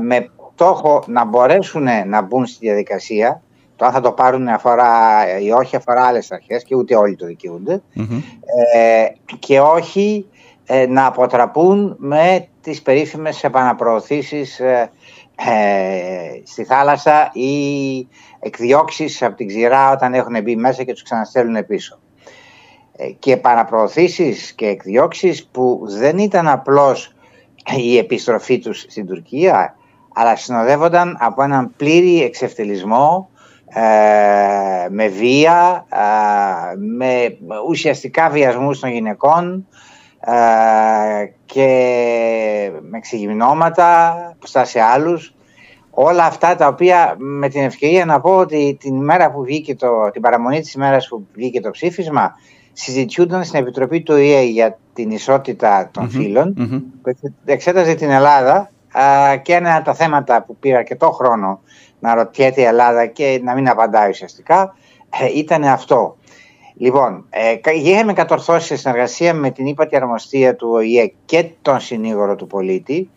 [0.00, 3.42] με στόχο να μπορέσουν να μπουν στη διαδικασία.
[3.76, 4.90] Το αν θα το πάρουν αφορά
[5.40, 7.82] ή όχι αφορά άλλες αρχές και ούτε όλοι το δικαιούνται.
[8.74, 9.06] Ε,
[9.38, 10.26] και όχι
[10.66, 14.60] ε, να αποτραπούν με τις περίφημες επαναπροωθήσεις
[15.36, 18.08] ε, ε, στη θάλασσα ή
[18.40, 21.98] εκδιώξεις από την ξηρά όταν έχουν μπει μέσα και τους ξαναστέλνουν πίσω.
[22.96, 27.14] Ε, και επαναπροωθήσεις και εκδιώξεις που δεν ήταν απλώς
[27.76, 29.76] η επιστροφή τους στην Τουρκία
[30.14, 33.28] αλλά συνοδεύονταν από έναν πλήρη εξευτελισμό
[33.66, 37.36] ε, με βία, ε, με
[37.68, 39.93] ουσιαστικά βιασμούς των γυναικών ε,
[41.44, 45.34] και με ξεγυμνώματα μπροστά σε άλλους.
[45.90, 50.10] Όλα αυτά τα οποία με την ευκαιρία να πω ότι την ημέρα που βγήκε το,
[50.12, 52.34] την παραμονή της ημέρας που βγήκε το ψήφισμα
[52.72, 56.54] συζητιούνταν στην Επιτροπή του ΙΕ για την ισότητα των φύλων
[57.02, 58.70] που εξέταζε την Ελλάδα
[59.42, 61.60] και ένα από τα θέματα που πήρα αρκετό χρόνο
[61.98, 64.74] να ρωτιέται η Ελλάδα και να μην απαντάει ουσιαστικά
[65.20, 66.16] ε, ήταν αυτό.
[66.76, 72.36] Λοιπόν, ε, είχαμε κατορθώσει σε συνεργασία με την ύπατη αρμοστία του ΟΗΕ και τον συνήγορο
[72.36, 73.10] του πολίτη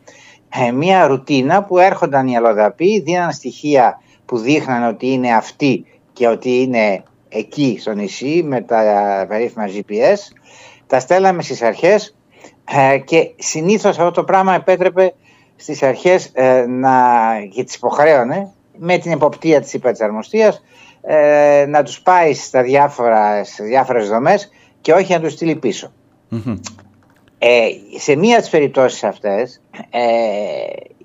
[0.50, 6.28] ε, μια ρουτίνα που έρχονταν οι αλλοδαποί, δίναν στοιχεία που δείχναν ότι είναι αυτοί και
[6.28, 10.18] ότι είναι εκεί στο νησί με τα περίφημα GPS.
[10.88, 12.16] Τα στέλναμε στις αρχές
[12.72, 15.14] ε, και συνήθως αυτό το πράγμα επέτρεπε
[15.56, 16.92] στις αρχές ε, να,
[17.54, 20.64] και τις υποχρέωνε με την εποπτεία της υπερτσαρμοστίας
[21.10, 24.50] ε, να τους πάει στα διάφορα, σε διάφορες δομές
[24.82, 25.60] και όχι να τους στείλει
[27.40, 30.02] Ε, σε μία από τις περιπτώσεις αυτές ε,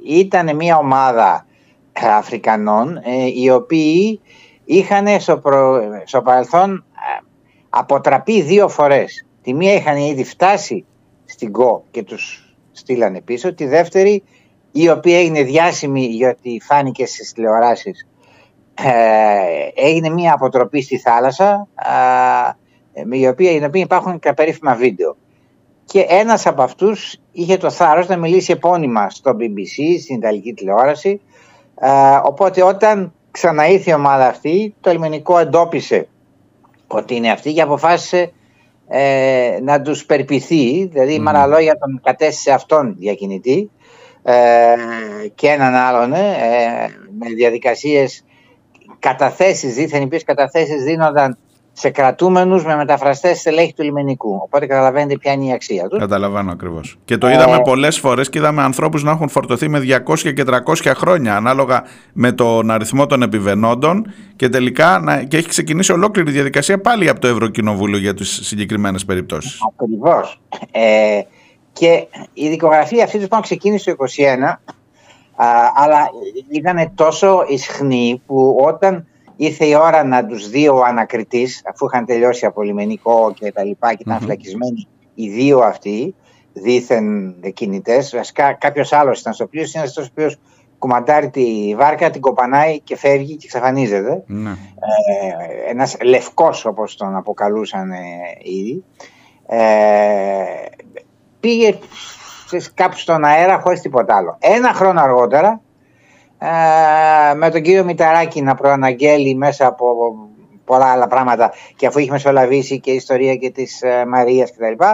[0.07, 1.46] ήταν μία ομάδα
[1.92, 4.20] Αφρικανών ε, οι οποίοι
[4.64, 7.24] είχαν στο, προ, στο παρελθόν ε,
[7.68, 9.26] αποτραπεί δύο φορές.
[9.42, 10.84] Τη μία είχαν ήδη φτάσει
[11.24, 14.22] στην ΚΟ και τους στείλανε πίσω, τη δεύτερη
[14.72, 18.11] η οποία έγινε διάσημη γιατί φάνηκε στις τηλεοράσεις ε,
[19.74, 21.68] έγινε μια αποτροπή στη θάλασσα
[23.04, 25.16] με η οποία, η οποία υπάρχουν και περίφημα βίντεο.
[25.84, 31.20] Και ένας από αυτούς είχε το θάρρος να μιλήσει επώνυμα στο BBC, στην Ιταλική τηλεόραση.
[32.22, 36.08] οπότε όταν ξαναήρθε η ομάδα αυτή, το ελληνικό εντόπισε
[36.86, 38.32] ότι είναι αυτή και αποφάσισε
[38.88, 41.22] ε, να τους περπιθεί, δηλαδή mm.
[41.22, 43.70] με άλλα λόγια τον κατέστησε αυτόν διακινητή
[44.22, 44.34] ε,
[45.34, 46.18] και έναν άλλον ε,
[47.18, 48.24] με διαδικασίες
[49.03, 51.38] καταθέσεις, δίθεν οι καταθέσεις δίνονταν
[51.72, 54.40] σε κρατούμενους με μεταφραστές στελέχη του λιμενικού.
[54.42, 55.98] Οπότε καταλαβαίνετε ποια είναι η αξία τους.
[55.98, 56.98] Καταλαβαίνω ακριβώς.
[57.05, 57.61] Και το είδαμε ε...
[57.64, 61.82] πολλές φορές και είδαμε ανθρώπους να έχουν φορτωθεί με 200 και 300 χρόνια ανάλογα
[62.12, 65.22] με τον αριθμό των επιβενόντων και τελικά να...
[65.22, 69.59] και έχει ξεκινήσει ολόκληρη διαδικασία πάλι από το Ευρωκοινοβούλιο για τις συγκεκριμένες περιπτώσεις.
[69.72, 70.40] Ακριβώς.
[70.70, 71.20] Ε,
[71.72, 74.05] και η δικογραφία αυτή λοιπόν ξεκίνησε το
[74.64, 74.72] 2021
[75.74, 76.11] αλλά
[76.51, 79.07] ήταν τόσο ισχνή που όταν
[79.37, 83.64] ήρθε η ώρα να τους δει ο ανακριτής αφού είχαν τελειώσει από λιμενικό και τα
[83.64, 86.14] λοιπά και ηταν φυλακισμένοι οι δύο αυτοί
[86.53, 90.39] δίθεν κινητές βασικά κάποιος άλλος ήταν στο πλοίο είναι αυτός ο οποίος
[90.83, 94.22] κουμαντάρει τη βάρκα, την κοπανάει και φεύγει και εξαφανίζεται.
[94.26, 94.51] Ναι.
[94.51, 97.99] Ε, ένας λευκός όπως τον αποκαλούσαν ε,
[98.43, 98.85] ήδη.
[99.47, 99.59] Ε,
[101.41, 101.78] πήγε
[102.74, 104.36] κάπου στον αέρα χωρίς τίποτα άλλο.
[104.40, 105.61] Ένα χρόνο αργότερα
[106.38, 109.86] ε, με τον κύριο Μηταράκη να προαναγγέλει μέσα από
[110.64, 114.84] πολλά άλλα πράγματα και αφού είχε μεσολαβήσει και η ιστορία και της ε, Μαρίας κτλ.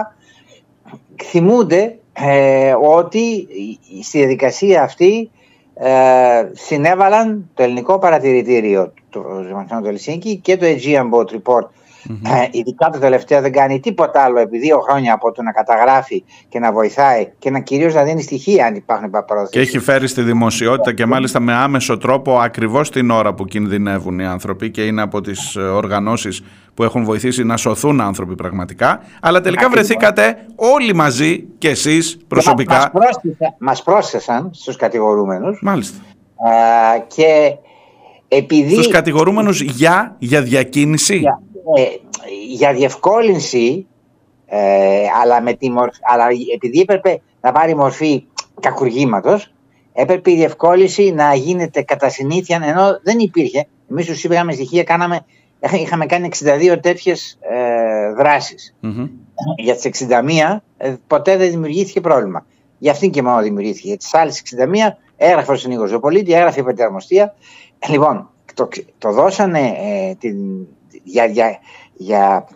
[1.23, 3.47] Θυμούνται ε, ότι
[4.03, 5.31] στη διαδικασία αυτή
[5.73, 11.67] ε, συνέβαλαν το ελληνικό παρατηρητήριο του Δημοσιονομικού του Ελσίνκη και το Aegean Boat Report
[12.09, 12.47] Mm-hmm.
[12.51, 16.59] ειδικά το τελευταίο δεν κάνει τίποτα άλλο επί δύο χρόνια από το να καταγράφει και
[16.59, 19.49] να βοηθάει και να κυρίως να δίνει στοιχεία αν υπάρχουν παραδόσεις.
[19.49, 24.19] Και έχει φέρει στη δημοσιότητα και μάλιστα με άμεσο τρόπο ακριβώς την ώρα που κινδυνεύουν
[24.19, 26.43] οι άνθρωποι και είναι από τις ε, οργανώσεις
[26.73, 29.01] που έχουν βοηθήσει να σωθούν άνθρωποι πραγματικά.
[29.21, 32.91] Αλλά τελικά βρεθήκατε όλοι μαζί και εσεί προσωπικά.
[33.57, 35.59] Μας πρόσθεσαν στους κατηγορούμενους.
[35.61, 35.97] Μάλιστα.
[37.07, 37.55] και
[38.27, 38.73] επειδή...
[38.73, 41.48] Στους κατηγορούμενους για, για διακίνηση; Για, ε,
[42.47, 43.87] για διευκόλυνση,
[44.45, 45.95] ε, αλλά, με τη μορφ...
[46.01, 48.23] αλλά επειδή έπρεπε να πάρει μορφή
[48.59, 49.53] κακουργήματος,
[49.93, 53.67] έπρεπε η διευκόλυνση να γίνεται κατά συνήθεια, ενώ δεν υπήρχε.
[53.91, 55.25] Εμείς τους είπαμε στοιχεία, κάναμε,
[55.71, 58.55] είχαμε κάνει 62 τέτοιες ε, δρασει
[59.57, 62.45] Για τις 61 ε, ποτέ δεν δημιουργήθηκε πρόβλημα.
[62.77, 63.87] Για αυτήν και μόνο δημιουργήθηκε.
[63.87, 64.41] Για τις άλλες
[64.89, 67.35] 61 έγραφε ο συνήγορος πολίτη, έγραφε η πατιαρμοστία.
[67.89, 68.67] Λοιπόν, το,
[68.97, 70.37] το δώσανε ε, την,
[71.03, 71.59] για, για,
[71.93, 72.47] για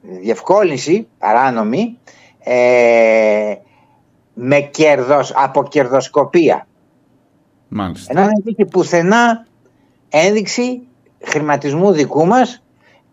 [0.00, 1.98] διευκόλυνση παράνομη
[2.38, 3.54] ε,
[4.34, 6.66] με κερδος, από κερδοσκοπία.
[7.68, 8.12] Μάλιστα.
[8.12, 9.46] Ενώ δεν υπήρχε πουθενά
[10.08, 10.82] ένδειξη
[11.20, 12.62] χρηματισμού δικού μας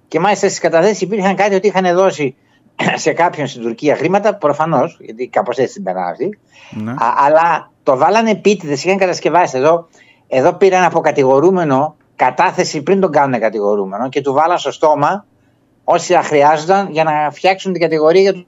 [0.07, 2.35] και μάλιστα στις καταθέσεις υπήρχαν κάτι ότι είχαν δώσει
[2.95, 6.39] σε κάποιον στην Τουρκία χρήματα, προφανώς, γιατί κάπως έτσι την περνάνε αυτοί.
[6.71, 6.91] Ναι.
[6.91, 9.57] Α, αλλά το βάλανε επίτηδες, είχαν κατασκευάσει.
[9.57, 9.87] Εδώ,
[10.27, 15.25] εδώ πήραν από κατηγορούμενο κατάθεση πριν τον κάνουν κατηγορούμενο και του βάλαν στο στόμα
[15.83, 18.47] όσοι χρειάζονταν για να φτιάξουν την κατηγορία για του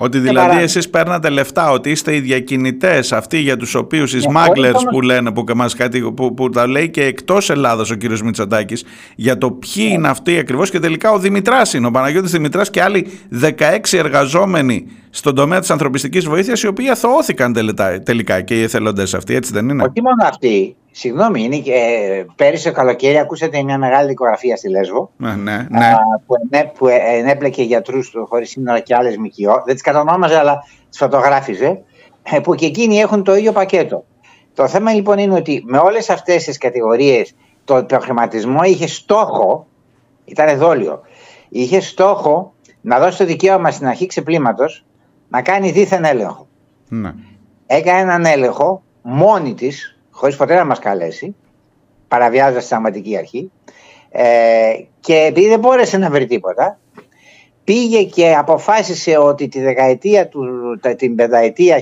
[0.00, 4.12] Ότι Και δηλαδή παρά- εσείς παίρνατε λεφτά, ότι είστε οι διακινητές αυτοί για τους οποίους
[4.14, 6.90] οι Ναι, smugglers όχι που όμως- λένε, που, και μας κάτι, που, που τα λέει
[6.90, 8.84] και εκτός Ελλάδος ο κύριος Μητσοτάκης
[9.16, 9.92] για το ποιοι Ναι.
[9.92, 14.86] είναι αυτοί ακριβώς και τελικά ο Δημητράς είναι, ο Παναγιώτης Δημητράς και άλλοι 16 εργαζόμενοι
[15.10, 19.52] στον τομέα της ανθρωπιστικής βοήθειας οι οποίοι αθωώθηκαν τελετά- τελικά και οι εθελοντές αυτοί, έτσι
[19.52, 20.76] δεν είναι; Όχι μόνο αυτή.
[20.90, 25.10] Συγγνώμη, είναι και, ε, πέρυσι το καλοκαίρι ακούσατε μια μεγάλη δικογραφία στη Λέσβο.
[25.16, 25.92] Ναι, ναι, α, ναι.
[26.26, 29.62] που, ενέ, που ε, ενέπλεκε γιατρούς χωρίς σύνορα και άλλες ΜΚΟ.
[29.66, 31.80] Δεν τις κατονόμαζε, αλλά τις φωτογράφιζε.
[32.22, 34.04] ε, Που και εκείνοι έχουν το ίδιο πακέτο.
[34.54, 37.34] Το θέμα λοιπόν είναι ότι με όλες αυτές τις κατηγορίες
[37.64, 39.66] το προχρηματισμό είχε στόχο,
[40.24, 41.00] ήταν δόλιο,
[41.48, 44.84] είχε στόχο να δώσει το δικαίωμα στην αρχή ξεπλήματος
[45.28, 46.46] να κάνει δίθεν έλεγχο.
[46.88, 47.14] ναι.
[47.70, 51.34] Έκανε έναν έλεγχο μόνη της, χωρίς ποτέ να μας καλέσει,
[52.08, 53.50] παραβιάζοντας τη συνταγματική αρχή.
[54.10, 54.70] Ε,
[55.00, 56.78] και επειδή δεν μπόρεσε να βρει τίποτα,
[57.64, 60.44] πήγε και αποφάσισε ότι τη δεκαετία του,
[60.80, 61.78] τα- την πενταετία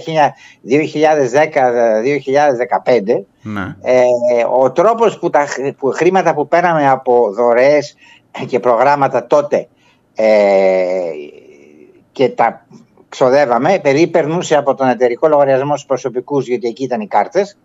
[0.64, 3.76] 2010-2015 ναι.
[3.82, 4.05] ε,
[4.61, 7.97] ο τρόπος που τα χρ- που χρήματα που πέραμε από δωρεές
[8.47, 9.68] και προγράμματα τότε
[10.14, 10.26] ε,
[12.12, 12.66] και τα
[13.16, 17.58] ξοδεύαμε, επειδή περνούσε από τον εταιρικό λογαριασμό στους προσωπικούς, γιατί εκεί ήταν οι κάρτες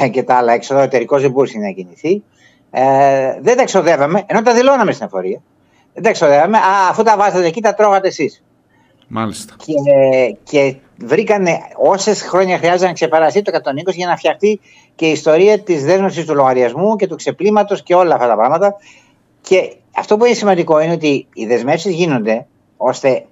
[0.00, 2.22] ε, και τα άλλα έξοδα, ο εταιρικός δεν μπορούσε να κινηθεί,
[2.70, 5.42] ε, δεν τα ξοδεύαμε, ενώ τα δηλώναμε στην εφορία.
[5.94, 8.42] Δεν τα ξοδεύαμε, α, αφού τα βάζατε εκεί τα τρώγατε εσείς
[9.08, 9.56] Μάλιστα.
[9.56, 9.72] και,
[10.42, 14.60] και βρήκανε όσες χρόνια χρειάζεται να ξεπεραστεί το 120 για να φτιαχτεί
[14.94, 18.76] και η ιστορία της δέσμευσης του λογαριασμού και του ξεπλήματος και όλα αυτά τα πράγματα.
[19.40, 22.46] Και αυτό που είναι σημαντικό είναι ότι οι δεσμεύσεις γίνονται
[22.76, 23.24] ώστε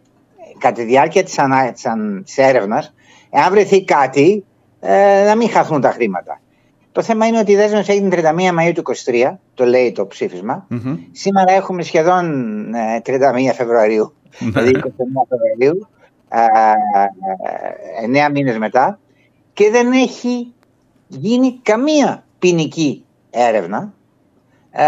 [0.58, 1.72] κατά τη διάρκεια της ανα...
[1.72, 2.94] της αν- της έρευνας,
[3.30, 4.44] εάν βρεθεί κάτι,
[4.80, 6.40] ε, να μην χαθούν τα χρήματα.
[6.92, 8.20] Το θέμα είναι ότι η δέσμευση έγινε 31
[8.58, 10.66] Μαΐου του 23, το λέει το ψήφισμα.
[10.68, 10.96] Μμμ.
[11.12, 12.24] Σήμερα έχουμε σχεδόν
[12.74, 13.10] ε, 31
[13.54, 14.76] Φεβρουαρίου, δηλαδή 29
[15.28, 15.88] Φεβρουαρίου,
[16.28, 18.98] ε, 9 μήνες μετά
[19.52, 20.52] και δεν έχει
[21.08, 23.92] γίνει καμία ποινική έρευνα
[24.70, 24.84] ε,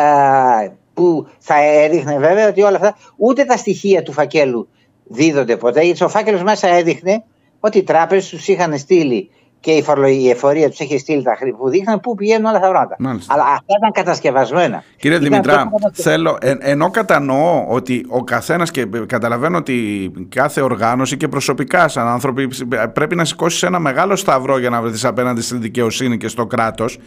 [0.94, 4.68] που θα έδειχνε βέβαια ότι όλα αυτά, ούτε τα στοιχεία του φακέλου
[5.08, 7.22] δίδονται ποτέ, γιατί ο φάκελος μέσα έδειχνε
[7.60, 9.30] ότι οι τράπεζες τους είχαν στείλει
[9.60, 12.54] και η, φορολογική η εφορία τους είχε στείλει τα χρήματα που δείχναν πού πηγαίνουν όλα
[12.54, 12.96] αυτά τα πράγματα.
[12.98, 13.34] Μάλιστα.
[13.34, 14.82] Αλλά αυτά ήταν κατασκευασμένα.
[14.96, 16.38] Κύριε Ήταν Δημητρά, τόσο κατασκευασμένα.
[16.38, 22.06] θέλω, εν, ενώ κατανοώ ότι ο καθένας και καταλαβαίνω ότι κάθε οργάνωση και προσωπικά, σαν
[22.06, 22.48] άνθρωποι,
[22.92, 26.98] πρέπει να σηκώσεις ένα μεγάλο σταυρό για να βρεθείς απέναντι στην δικαιοσύνη και στο κράτος.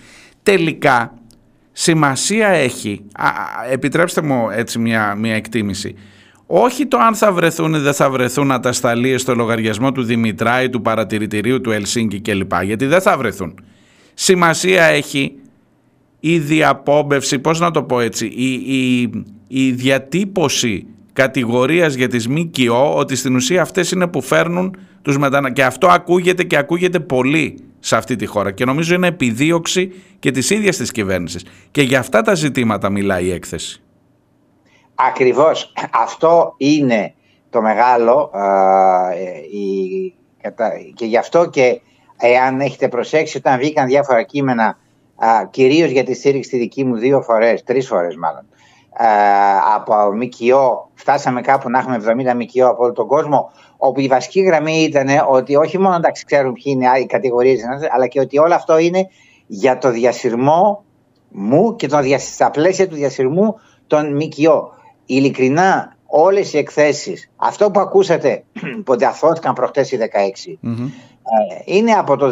[0.43, 1.13] Τελικά,
[1.71, 3.31] σημασία έχει, α, α,
[3.71, 5.95] επιτρέψτε μου έτσι μια, μια εκτίμηση,
[6.53, 10.69] όχι το αν θα βρεθούν ή δεν θα βρεθούν ατασταλίες στο λογαριασμό του Δημητρά ή
[10.69, 12.51] του παρατηρητηρίου του Ελσίνκη κλπ.
[12.63, 13.59] Γιατί δεν θα βρεθούν.
[14.13, 15.35] Σημασία έχει
[16.19, 19.09] η διαπόμπευση, πώς να το πω έτσι, η, η,
[19.47, 25.51] η διατύπωση κατηγορίας για τις ΜΚΟ ότι στην ουσία αυτές είναι που φέρνουν τους μετανα...
[25.51, 30.31] και αυτό ακούγεται και ακούγεται πολύ σε αυτή τη χώρα και νομίζω είναι επιδίωξη και
[30.31, 33.81] της ίδιας της κυβέρνησης και για αυτά τα ζητήματα μιλάει η έκθεση.
[35.07, 35.73] Ακριβώς.
[35.93, 37.13] Αυτό είναι
[37.49, 41.81] το μεγάλο α, ε, η, κατα- και γι' αυτό και
[42.17, 44.77] εάν έχετε προσέξει όταν βγήκαν διάφορα κείμενα
[45.15, 48.45] α, κυρίως για τη στήριξη τη δική μου δύο φορές, τρεις φορές μάλλον
[48.93, 49.07] α,
[49.75, 54.41] από ΜΚΟ φτάσαμε κάπου να έχουμε 70 ΜΚΟ από όλο τον κόσμο όπου η βασική
[54.41, 58.53] γραμμή ήταν ότι όχι μόνο να ξέρουν ποιοι είναι οι κατηγορίες αλλά και ότι όλο
[58.53, 59.07] αυτό είναι
[59.47, 60.83] για το διασυρμό
[61.29, 64.79] μου και τον, δια- στα πλαίσια του διασυρμού των ΜΚΟ.
[65.15, 68.43] Ειλικρινά όλες οι εκθέσεις, αυτό που ακούσατε
[68.85, 69.97] που αθώθηκαν προχτές οι
[70.47, 70.85] 16, Μμμ.
[70.85, 72.31] ε, είναι από το 2020,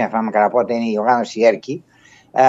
[0.00, 1.82] αν θυμάμαι καλά πότε είναι η οργάνωση ΕΡΚΙ,
[2.32, 2.42] ε,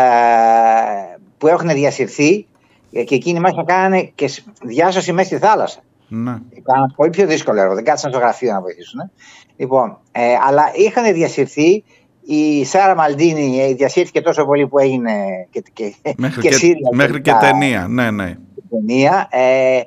[1.37, 2.45] που έχουν διασυρθεί
[2.93, 5.79] ε, και εκείνοι μάλιστα κάνανε και σ- διάσωση μέσα στη θάλασσα.
[6.07, 6.37] Ναι.
[6.63, 8.99] Κάνανε πολύ πιο δύσκολο έργο, δεν κάτσαν στο γραφείο να βοηθήσουν.
[8.99, 9.09] ε.
[9.57, 11.83] Λοιπόν, ε, αλλά είχαν διασυρθεί.
[12.27, 15.13] Η Σάρα Μαλντίνη ε, διασύρθηκε τόσο πολύ που έγινε
[15.49, 17.87] και, και, Μέχρι και, και, Σύρια μέχρι και τελικά ταινία.
[17.89, 18.35] Ναι, ναι.
[18.75, 19.27] Ταινία.
[19.31, 19.81] Ε,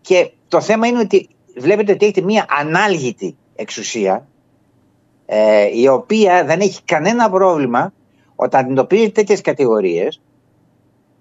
[0.00, 4.26] και το θέμα είναι ότι βλέπετε ότι έχετε μία ανάλγητη εξουσία
[5.26, 7.92] ε, η οποία δεν έχει κανένα πρόβλημα
[8.34, 10.20] όταν αντιμετωπίζει τέτοιες κατηγορίες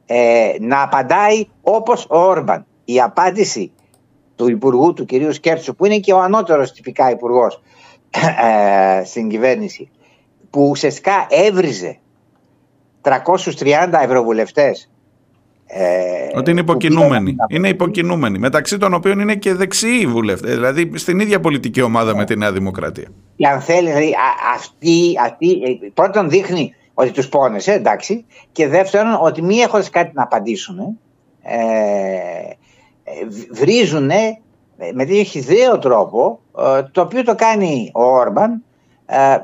[0.06, 2.66] ε, να απαντάει όπως ο Όρμπαν.
[2.86, 3.72] Η απάντηση
[4.36, 7.62] του Υπουργού του κυρίου Σκέρτσου που είναι και ο ανώτερος τυπικά υπουργός
[9.00, 9.90] ε, στην κυβέρνηση
[10.50, 12.00] που ουσιαστικά έβριζε
[13.02, 14.90] 330 ευρωβουλευτές
[15.76, 17.36] Ε, ότι είναι υποκινούμενοι.
[17.48, 18.40] Είναι υποκινούμενοι.
[18.40, 20.54] Μεταξύ των οποίων είναι και δεξιοί βουλευτές.
[20.54, 23.08] Δηλαδή στην ίδια πολιτική ομάδα με τη Νέα Δημοκρατία.
[23.36, 24.14] Και αν θέλει, δηλαδή,
[24.56, 28.26] αυτή, αυτή, ε, πρώτον δείχνει ότι τους πόνεσε, εντάξει.
[28.52, 30.80] Και δεύτερον, ότι μη έχοντας κάτι να απαντήσουν,
[31.42, 31.54] ε,
[33.52, 34.06] βρίζουν
[34.94, 36.40] με τέτοιο χιδαίο τρόπο,
[36.92, 38.64] το οποίο το κάνει ο Όρμπαν,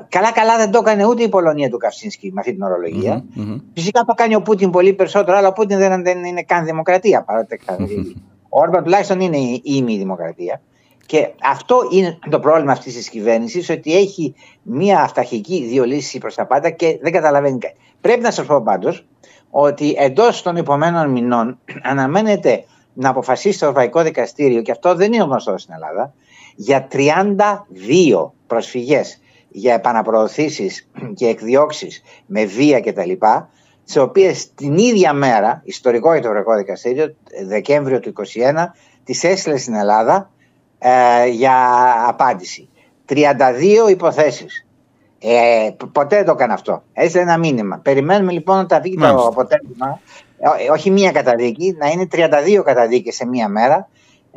[0.08, 3.24] Καλά-καλά δεν το έκανε ούτε η Πολωνία του Καυσίνσκι με αυτή την ορολογια
[3.74, 7.24] Φυσικά το κάνει ο Πούτιν πολύ περισσότερο, αλλά ο Πούτιν δεν, δεν είναι καν δημοκρατία.
[8.48, 10.60] Ο Όρμπαν τουλάχιστον είναι η ήμι δημοκρατία.
[11.06, 16.34] Και αυτό είναι το πρόβλημα αυτής της κυβέρνησης, ότι έχει μία αυταρχική δύο λύσει προς
[16.34, 17.74] τα πάντα και δεν καταλαβαίνει κάτι.
[18.00, 19.06] Πρέπει να σας πω πάντως
[19.50, 21.58] ότι εντός των υπομένων μηνών
[21.90, 26.14] αναμένεται να αποφασίσει το Ευρωπαϊκό Δικαστήριο, και αυτό δεν είναι γνωστό στην Ελλάδα,
[26.56, 29.20] για 32 προσφυγές
[29.50, 33.12] για επαναπροωθήσεις και εκδιώξεις με βία κτλ.
[33.84, 37.14] τις οποίες την ίδια μέρα, ιστορικό για το Ευρωπαϊκό Δικαστήριο,
[37.46, 38.66] Δεκέμβριο του 2021,
[39.04, 40.30] τις έστειλε στην Ελλάδα
[40.78, 41.56] ε, για
[42.06, 42.68] απάντηση.
[43.08, 44.66] 32 υποθέσεις.
[45.18, 46.82] Ε, ποτέ δεν το έκανε αυτό.
[46.92, 47.78] Έστειλε ένα μήνυμα.
[47.78, 50.00] Περιμένουμε λοιπόν να τα βγει το αποτέλεσμα.
[50.38, 53.88] Ε, όχι μία καταδίκη, να είναι 32 καταδίκες σε μία μέρα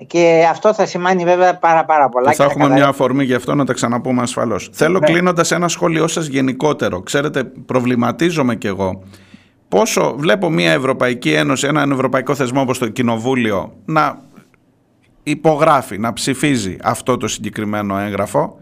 [0.07, 2.29] και αυτό θα σημαίνει βέβαια πάρα, πάρα πολλά.
[2.29, 4.69] Και θα έχουμε μια αφορμή γι' αυτό να τα ξαναπούμε ασφαλώς.
[4.73, 5.05] Θέλω ναι.
[5.05, 7.01] κλείνοντας ένα σχόλιο σας γενικότερο.
[7.01, 9.03] Ξέρετε, προβληματίζομαι κι εγώ
[9.73, 14.21] πόσο βλέπω μια Ευρωπαϊκή Ένωση, έναν ευρωπαϊκό θεσμό όπως το Κοινοβούλιο να
[15.23, 18.59] υπογράφει, να ψηφίζει αυτό το συγκεκριμένο έγγραφο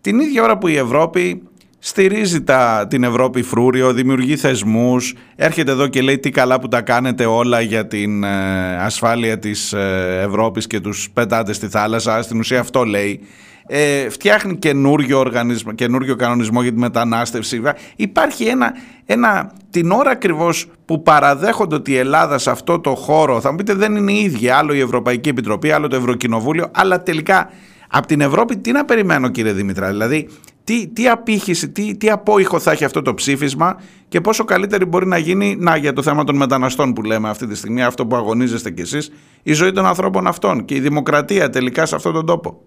[0.00, 1.42] την ίδια ώρα που η Ευρώπη
[1.84, 6.80] στηρίζει τα, την Ευρώπη φρούριο, δημιουργεί θεσμούς, έρχεται εδώ και λέει τι καλά που τα
[6.80, 12.38] κάνετε όλα για την ε, ασφάλεια της ε, Ευρώπης και τους πετάτε στη θάλασσα, στην
[12.38, 13.20] ουσία αυτό λέει.
[13.66, 17.60] Ε, φτιάχνει καινούριο, οργανισμό, καινούριο κανονισμό για τη μετανάστευση.
[17.96, 18.72] Υπάρχει ένα,
[19.06, 23.56] ένα, την ώρα ακριβώς που παραδέχονται ότι η Ελλάδα σε αυτό το χώρο, θα μου
[23.56, 27.50] πείτε δεν είναι η ίδια, άλλο η Ευρωπαϊκή Επιτροπή, άλλο το Ευρωκοινοβούλιο, αλλά τελικά
[27.88, 30.28] από την Ευρώπη τι να περιμένω κύριε Δημητρά, δηλαδή
[30.64, 35.06] τι, τι απήχηση, τι, τι απόϊχο θα έχει αυτό το ψήφισμα και πόσο καλύτερη μπορεί
[35.06, 38.16] να γίνει, να για το θέμα των μεταναστών που λέμε αυτή τη στιγμή, αυτό που
[38.16, 39.12] αγωνίζεστε κι εσείς,
[39.42, 42.60] η ζωή των ανθρώπων αυτών και η δημοκρατία τελικά σε αυτόν τον τόπο.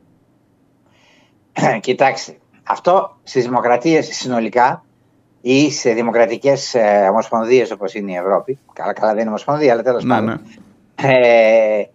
[1.79, 4.85] Κοιτάξτε, αυτό στις δημοκρατίες συνολικά
[5.41, 9.81] ή σε δημοκρατικές ε, ομοσπονδίες όπως είναι η Ευρώπη, καλά καλά δεν είναι ομοσπονδία αλλά
[9.81, 11.09] τέλος ναι, πάντων, ναι.
[11.09, 11.89] Ε,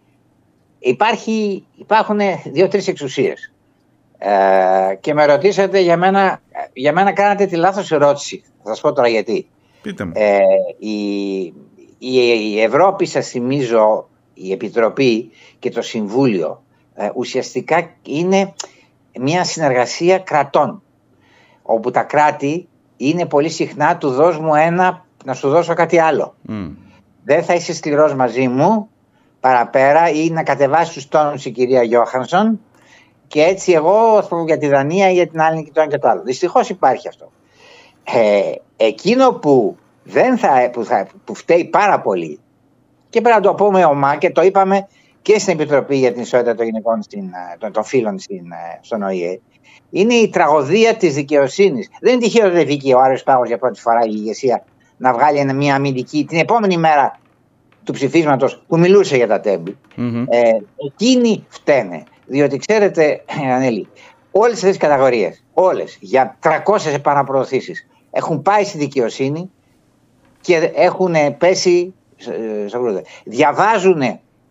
[0.79, 2.19] υπάρχει, υπάρχουν
[2.53, 3.50] δύο-τρεις εξουσίες.
[4.23, 6.41] Ε, και με ρωτήσατε για μένα,
[6.73, 8.45] για μένα κάνατε τη λάθος ερώτηση.
[8.63, 9.49] Θα σας πω τώρα γιατί.
[9.83, 10.13] Πείτε μου.
[10.15, 10.39] Ε,
[10.79, 11.43] η,
[11.99, 16.63] η, Ευρώπη, σας θυμίζω, η Επιτροπή και το Συμβούλιο
[16.95, 18.55] ε, ουσιαστικά είναι
[19.21, 20.83] μια συνεργασία κρατών
[21.63, 26.35] όπου τα κράτη είναι πολύ συχνά του δώσ' μου ένα να σου δώσω κάτι άλλο.
[27.25, 28.89] Δεν θα είσαι σκληρός μαζί μου
[29.41, 32.61] παραπέρα ή να κατεβάσεις τους τόνους η κυρία Γιώχανσον
[33.31, 35.91] και έτσι εγώ ας πούμε για τη Δανία ή για την άλλη και το ένα
[35.91, 36.23] και το άλλο.
[36.23, 37.33] Δυστυχώς υπάρχει αυτό.
[38.05, 42.41] Ε, εκείνο που, δεν θα, που, θα, που φταίει πάρα πολύ
[43.09, 44.87] και πρέπει να το πούμε ομά και το είπαμε
[45.23, 48.79] και στην Επιτροπή για την Ισότητα των Γυναικών στην, ε, των, των Φίλων στην, ε,
[48.81, 49.41] στον ΟΗΕ
[49.91, 51.89] είναι η τραγωδία της δικαιοσύνης.
[52.01, 54.65] Δεν είναι τυχαίο ότι βγήκε ο Άριος Πάγος για πρώτη φορά η ηγεσία
[54.97, 57.19] να βγάλει μια αμυντική την επόμενη μέρα
[57.85, 59.77] του ψηφίσματος που μιλούσε για τα τεμπη
[60.29, 60.51] Ε,
[60.87, 62.05] εκείνοι φταίνε.
[62.31, 63.25] Διότι ξέρετε,
[63.55, 63.89] Ανέλη,
[64.31, 69.51] όλες αυτές τις κατηγορίε, όλες για 300 επαναπροωθήσεις, έχουν πάει στη δικαιοσύνη
[70.41, 71.95] και έχουν πέσει
[72.67, 73.03] στο κρούδε.
[73.25, 74.03] Διαβάζουν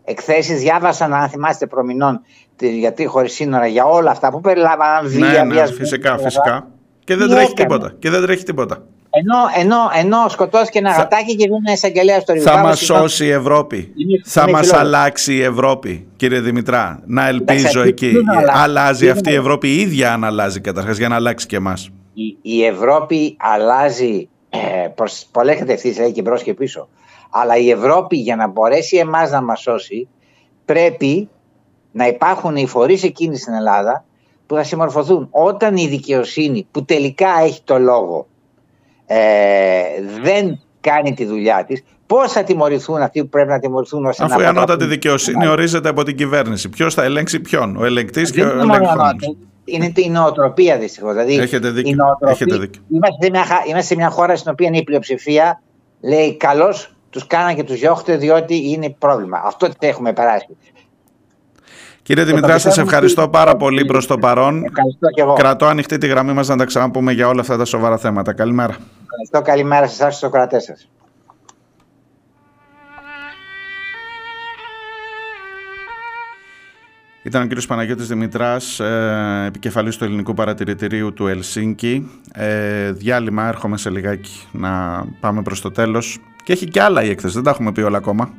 [0.04, 2.20] εκθέσεις, διάβασαν, αν θυμάστε, προμηνών
[2.58, 6.68] γιατροί χωρίς σύνορα για όλα αυτά που περιλάμβαναν βία, ναι, ναι, φυσικά, φυσικά.
[7.04, 7.94] Και δεν τρέχει τίποτα.
[7.98, 8.84] Και δεν τρέχει τίποτα.
[9.10, 11.00] Ενώ, ενώ, ενώ σκοτώθηκε ένα θα...
[11.00, 13.92] γατάκι και βγουν εισαγγελέα στο Θα μας σώσει η Ευρώπη.
[14.24, 17.02] θα μας αλλάξει η Ευρώπη, κύριε Δημητρά.
[17.06, 18.12] Να ελπίζω εκεί.
[18.52, 21.90] Αλλάζει αυτή η Ευρώπη, η ίδια αν αλλάζει καταρχάς, για να αλλάξει και εμάς.
[22.14, 24.58] Η, η Ευρώπη αλλάζει ε,
[24.94, 26.88] προς πολλές κατευθύνσεις, και μπρος και πίσω.
[27.30, 30.08] Αλλά η Ευρώπη για να μπορέσει εμάς να μας σώσει,
[30.64, 31.28] πρέπει
[31.92, 34.04] να υπάρχουν οι φορείς εκείνοι στην Ελλάδα
[34.46, 35.28] που θα συμμορφωθούν.
[35.30, 38.26] Όταν η δικαιοσύνη που τελικά έχει το λόγο
[39.12, 39.82] ε,
[40.22, 44.40] δεν κάνει τη δουλειά της, πώς θα τιμωρηθούν αυτοί που πρέπει να τιμωρηθούν ως Αφού
[44.40, 46.68] η ανώτατη δικαιοσύνη ορίζεται από την κυβέρνηση.
[46.68, 49.16] Ποιος θα ελέγξει ποιον, ο ελεγκτής και ο ελεγχόμενο.
[49.64, 51.12] Είναι η νοοτροπία δυστυχώς.
[51.12, 51.96] Δηλαδή, Έχετε δίκιο.
[52.20, 52.82] Έχετε δίκιο.
[52.90, 55.62] Είμαστε, σε μια, είμαστε σε μια χώρα στην οποία η πλειοψηφία
[56.00, 59.42] λέει καλώς τους κάναν και τους διώχτε διότι είναι πρόβλημα.
[59.44, 60.56] Αυτό τι έχουμε περάσει.
[62.10, 64.64] Κύριε Δημητρά, σα ευχαριστώ πάρα πολύ προς το παρόν.
[64.64, 65.32] Ευχαριστώ και εγώ.
[65.32, 68.32] Κρατώ ανοιχτή τη γραμμή μας να τα ξαναπούμε για όλα αυτά τα σοβαρά θέματα.
[68.32, 68.76] Καλημέρα.
[69.02, 69.50] Ευχαριστώ.
[69.50, 70.88] Καλημέρα σε εσά, του κρατέ σας.
[77.22, 82.10] Ήταν ο κύριος Παναγιώτης Δημητράς, ε, επικεφαλής του Ελληνικού Παρατηρητηρίου του Ελσίνκη.
[82.32, 86.18] Ε, διάλειμμα, έρχομαι σε λιγάκι να πάμε προς το τέλος.
[86.44, 88.30] Και έχει και άλλα η έκθεση, δεν τα έχουμε πει όλα ακόμα.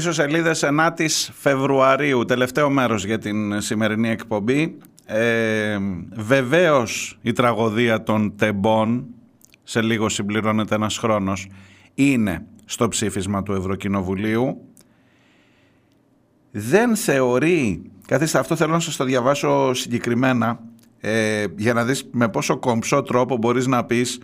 [0.00, 4.76] Πίσω σελίδες 9 Φεβρουαρίου, τελευταίο μέρος για την σημερινή εκπομπή.
[5.04, 5.78] Ε,
[6.12, 9.06] βεβαίως η τραγωδία των τεμπών,
[9.62, 11.48] σε λίγο συμπληρώνεται ένας χρόνος,
[11.94, 14.60] είναι στο ψήφισμα του Ευρωκοινοβουλίου.
[16.50, 20.60] Δεν θεωρεί, καθίστε αυτό θέλω να σας το διαβάσω συγκεκριμένα,
[21.00, 24.20] ε, για να δεις με πόσο κομψό τρόπο μπορείς να πεις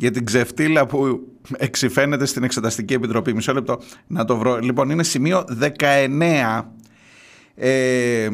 [0.00, 3.34] για την ξεφτύλα που εξηφαίνεται στην Εξεταστική Επιτροπή.
[3.34, 4.58] Μισό λεπτό να το βρω.
[4.58, 5.44] Λοιπόν, είναι σημείο
[5.78, 6.62] 19.
[7.54, 8.28] Ε,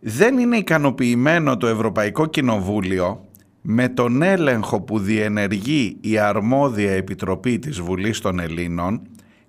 [0.00, 3.24] δεν είναι ικανοποιημένο το Ευρωπαϊκό Κοινοβούλιο
[3.60, 9.02] με τον έλεγχο που διενεργεί η αρμόδια Επιτροπή της Βουλής των Ελλήνων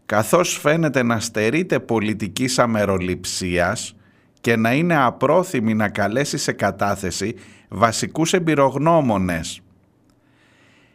[0.05, 3.95] καθώς φαίνεται να στερείται πολιτικής αμεροληψίας
[4.41, 7.35] και να είναι απρόθυμη να καλέσει σε κατάθεση
[7.69, 9.62] βασικούς εμπειρογνώμονες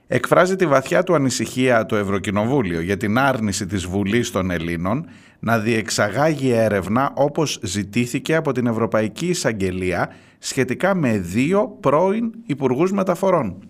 [0.08, 5.08] εκφράζει τη βαθιά του ανησυχία το Ευρωκοινοβούλιο για την άρνηση της Βουλής των Ελλήνων
[5.38, 13.68] να διεξαγάγει έρευνα όπως ζητήθηκε από την Ευρωπαϊκή Εισαγγελία σχετικά με δύο πρώην Υπουργούς Μεταφορών.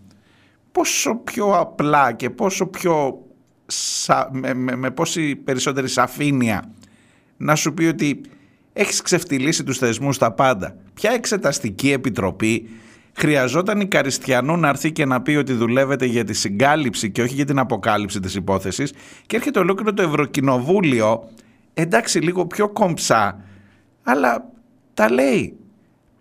[0.73, 3.23] Πόσο πιο απλά και πόσο πιο
[4.32, 6.73] με, με, με πόση περισσότερη σαφήνεια
[7.36, 8.20] να σου πει ότι
[8.73, 10.77] έχεις ξεφτυλίσει τους θεσμούς τα πάντα.
[10.94, 12.69] Ποια εξεταστική επιτροπή
[13.19, 17.35] χρειαζόταν η Καριστιανού να έρθει και να πει ότι δουλεύετε για τη συγκάλυψη και όχι
[17.35, 18.93] για την αποκάλυψη της υπόθεσης
[19.27, 21.28] και έρχεται ολόκληρο το Ευρωκοινοβούλιο
[21.74, 23.40] εντάξει λίγο πιο κομψά
[24.03, 24.51] αλλά
[24.95, 25.57] τα λέει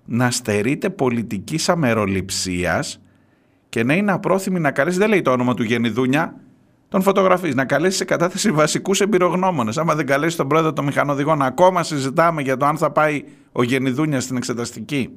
[0.06, 3.00] να στερείται πολιτικής αμεροληψίας
[3.70, 6.36] και να είναι απρόθυμη να καλέσει, δεν λέει το όνομα του Γενιδούνια,
[6.90, 9.78] τον φωτογραφείς, να καλέσει σε κατάθεση βασικούς εμπειρογνώμονες.
[9.78, 13.64] Άμα δεν καλέσει τον πρόεδρο των μηχανοδηγών, ακόμα συζητάμε για το αν θα πάει ο
[13.64, 15.10] Γενιδούνια στην εξεταστική.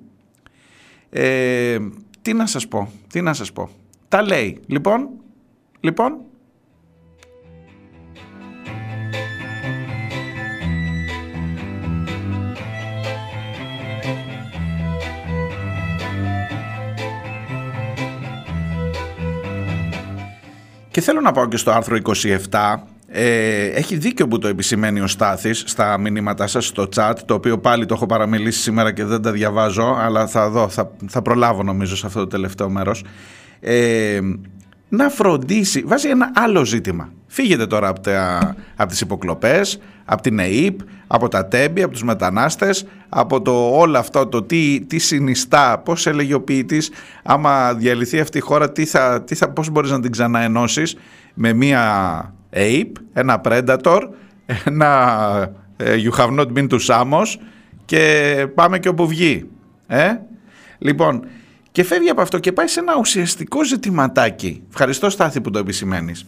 [1.11, 1.79] Ε,
[2.23, 3.69] τι να σας πω, τι να σας πω.
[4.09, 4.61] Τα λέει.
[4.67, 5.09] Λοιπόν,
[5.81, 6.19] λοιπόν,
[20.91, 21.99] Και θέλω να πάω και στο άρθρο
[22.51, 22.75] 27.
[23.13, 27.59] Ε, έχει δίκιο που το επισημαίνει ο Στάθης στα μηνύματά σας στο chat, το οποίο
[27.59, 31.63] πάλι το έχω παραμιλήσει σήμερα και δεν τα διαβάζω, αλλά θα δω, θα, θα προλάβω
[31.63, 33.05] νομίζω σε αυτό το τελευταίο μέρος.
[33.61, 34.21] Ε,
[34.89, 37.13] να φροντίσει, βάζει ένα άλλο ζήτημα.
[37.27, 38.39] Φύγετε τώρα από, τα,
[38.77, 43.99] από τις υποκλοπές, από την ΕΕΠ, από τα τέμπη, από τους μετανάστες, από το όλο
[43.99, 46.91] αυτό το τι, τι συνιστά, πώς έλεγε ο ποιητής,
[47.23, 50.97] άμα διαλυθεί αυτή η χώρα, τι θα, τι θα, πώς μπορείς να την ξαναενώσεις
[51.35, 54.01] με μία ΕΕΠ, ένα Predator,
[54.65, 57.27] ένα ε, You have not been to Samos
[57.85, 59.49] και πάμε και όπου βγει.
[59.87, 60.13] Ε;
[60.79, 61.25] Λοιπόν,
[61.73, 64.63] και φεύγει από αυτό και πάει σε ένα ουσιαστικό ζητηματάκι.
[64.69, 66.27] Ευχαριστώ Στάθη που το επισημαίνεις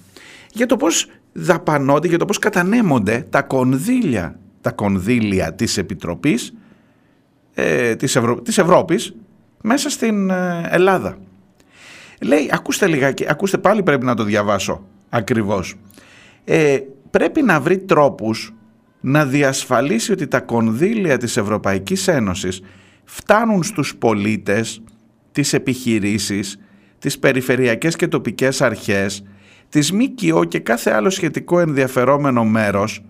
[0.53, 6.55] για το πώς δαπανώνται, για το πώς κατανέμονται τα κονδύλια, τα κονδύλια της Επιτροπής
[7.55, 8.41] ε, της, Ευρω...
[8.41, 9.15] της Ευρώπης
[9.61, 11.19] μέσα στην ε, Ελλάδα.
[12.21, 15.75] Λέει, ακούστε λιγάκι, ακούστε πάλι πρέπει να το διαβάσω ακριβώς.
[16.45, 16.79] Ε,
[17.11, 18.55] πρέπει να βρει τρόπους
[19.01, 22.63] να διασφαλίσει ότι τα κονδύλια της Ευρωπαϊκής Ένωσης
[23.05, 24.83] φτάνουν στους πολίτες,
[25.33, 26.59] τις επιχειρήσεις,
[26.99, 29.25] τις περιφερειακές και τοπικές αρχές,
[29.69, 33.05] της ΜΚΟ και κάθε άλλο σχετικό ενδιαφερόμενο μέρος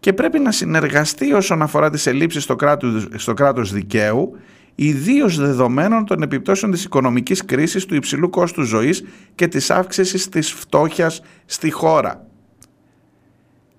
[0.00, 4.36] και πρέπει να συνεργαστεί όσον αφορά τις ελλείψεις στο κράτος, στο κράτος δικαίου
[4.80, 10.52] ιδίως δεδομένων των επιπτώσεων της οικονομικής κρίσης, του υψηλού κόστου ζωής και της αύξησης της
[10.52, 12.26] φτώχειας στη χώρα.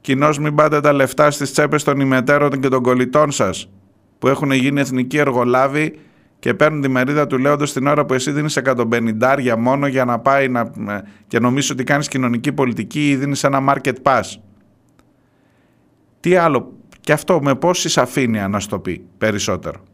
[0.01, 3.69] Κοινώς μην πάτε τα λεφτά στις τσέπες των ημετέρων και των κολλητών σας
[4.19, 5.95] που έχουν γίνει εθνικοί εργολάβοι
[6.39, 10.19] και παίρνουν τη μερίδα του λέοντος την ώρα που εσύ δίνεις 150 μόνο για να
[10.19, 10.71] πάει να,
[11.27, 14.23] και νομίζεις ότι κάνεις κοινωνική πολιτική ή δίνεις ένα market pass.
[16.19, 19.88] Τι άλλο, και αυτό με πόση σαφήνεια να στο πει περισσότερο.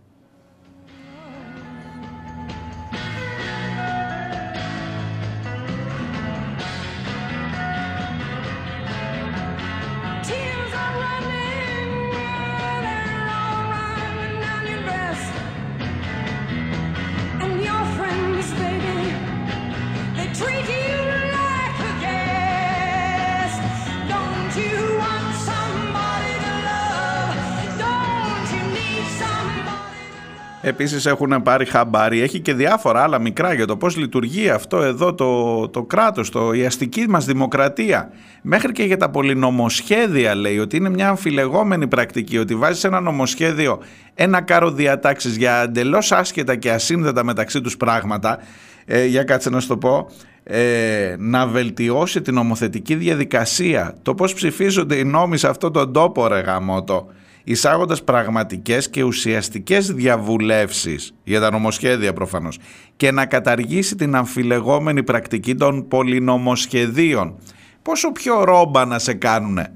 [30.68, 35.14] Επίσης έχουν πάρει χαμπάρι, έχει και διάφορα άλλα μικρά για το πώς λειτουργεί αυτό εδώ
[35.14, 38.10] το, το κράτος, το, η αστική μας δημοκρατία.
[38.42, 43.80] Μέχρι και για τα πολυνομοσχέδια λέει ότι είναι μια αμφιλεγόμενη πρακτική, ότι βάζεις ένα νομοσχέδιο,
[44.14, 48.40] ένα κάρο διατάξεις για εντελώς άσχετα και ασύνδετα μεταξύ τους πράγματα,
[48.86, 50.10] ε, για κάτσε να σου το πω,
[50.44, 53.96] ε, να βελτιώσει την νομοθετική διαδικασία.
[54.02, 57.08] Το πώς ψηφίζονται οι νόμοι σε αυτόν τον τόπο ρε γαμότο
[57.48, 62.58] εισάγοντας πραγματικές και ουσιαστικές διαβουλεύσεις για τα νομοσχέδια προφανώς
[62.96, 67.36] και να καταργήσει την αμφιλεγόμενη πρακτική των πολυνομοσχεδίων.
[67.82, 69.72] Πόσο πιο ρόμπα να σε κάνουνε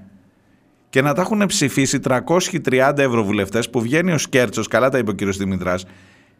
[0.89, 5.13] και να τα έχουν ψηφίσει 330 ευρωβουλευτές που βγαίνει ο Σκέρτσος, καλά τα είπε ο
[5.13, 5.85] κύριος Δημητράς,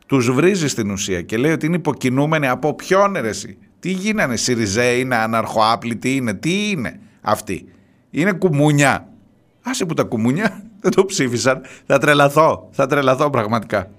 [0.05, 3.57] τους βρίζει στην ουσία και λέει ότι είναι υποκινούμενοι από ποιον αιρεση.
[3.79, 7.65] Τι γίνανε, Σιριζέ, είναι αναρχοάπλητοι, είναι, τι είναι αυτοί;
[8.09, 9.07] Είναι κουμούνια.
[9.61, 11.61] Άσε που τα κουμούνια δεν το ψήφισαν.
[11.85, 12.69] Θα τρελαθώ.
[12.71, 13.89] Θα τρελαθώ πραγματικά.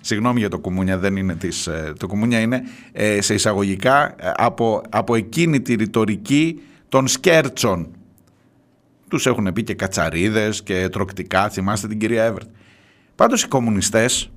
[0.00, 2.62] Συγγνώμη για το κουμούνια, δεν είναι της, ε, το κουμούνια είναι
[2.92, 7.88] ε, σε εισαγωγικά ε, από, από εκείνη τη ρητορική των σκέρτσων.
[9.08, 12.48] Τους έχουν πει και κατσαρίδες και τροκτικά, θυμάστε την κυρία Εύερτ.
[13.14, 14.30] Πάντως οι κομμουνιστές,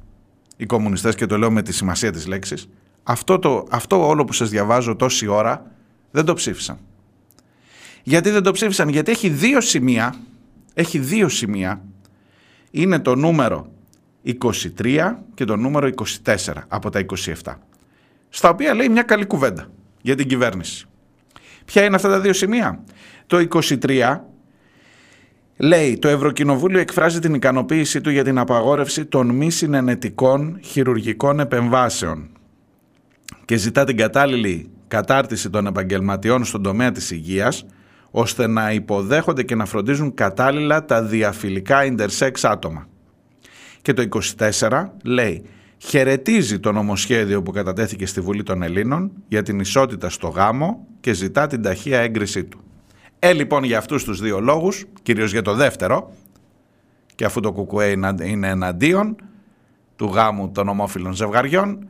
[0.58, 2.70] οι κομμουνιστές και το λέω με τη σημασία της λέξης,
[3.04, 5.72] αυτό, το, αυτό όλο που σας διαβάζω τόση ώρα
[6.12, 6.78] δεν το ψήφισαν.
[8.04, 10.16] Γιατί δεν το ψήφισαν, γιατί έχει δύο σημεία
[10.76, 11.82] έχει δύο σημεία.
[12.72, 13.72] Είναι το νούμερο
[14.78, 15.90] 23 και το νούμερο
[16.24, 16.36] 24
[16.68, 17.06] από τα
[17.44, 17.54] 27.
[18.30, 19.72] Στα οποία λέει μια καλή κουβέντα
[20.02, 20.86] για την κυβέρνηση.
[21.66, 22.84] Ποια είναι αυτά τα δύο σημεία;
[23.28, 24.20] Το 23
[25.58, 32.30] Λέει, το Ευρωκοινοβούλιο εκφράζει την ικανοποίησή του για την απαγόρευση των μη συνενετικών χειρουργικών επεμβάσεων
[33.46, 37.66] και ζητά την κατάλληλη κατάρτιση των επαγγελματιών στον τομέα της υγείας
[38.18, 42.88] ώστε να υποδέχονται και να φροντίζουν κατάλληλα τα διαφιλικά intersex άτομα.
[43.82, 45.44] Και το 24 λέει
[45.78, 51.14] χαιρετίζει το νομοσχέδιο που κατατέθηκε στη Βουλή των Ελλήνων για την ισότητα στο γάμο και
[51.14, 52.60] ζητά την ταχεία έγκρισή του.
[53.20, 56.12] Ε, λοιπόν, για αυτούς τους δύο λόγους, κυρίως για το δεύτερο,
[57.16, 57.90] και αφού το ΚΚΕ
[58.24, 59.16] είναι εναντίον
[59.96, 61.88] του γάμου των ομόφυλων ζευγαριών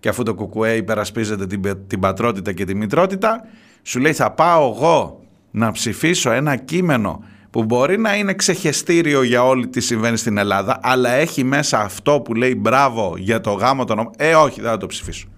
[0.00, 3.44] και αφού το ΚΚΕ υπερασπίζεται την, την πατρότητα και τη μητρότητα,
[3.82, 5.20] σου λέει θα πάω εγώ
[5.56, 10.78] να ψηφίσω ένα κείμενο που μπορεί να είναι ξεχεστήριο για όλη τι συμβαίνει στην Ελλάδα,
[10.82, 14.10] αλλά έχει μέσα αυτό που λέει μπράβο για το γάμο των...
[14.16, 15.28] Ε, όχι, δεν θα το ψηφίσω.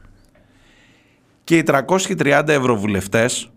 [1.44, 3.50] Και οι 330 ευρωβουλευτές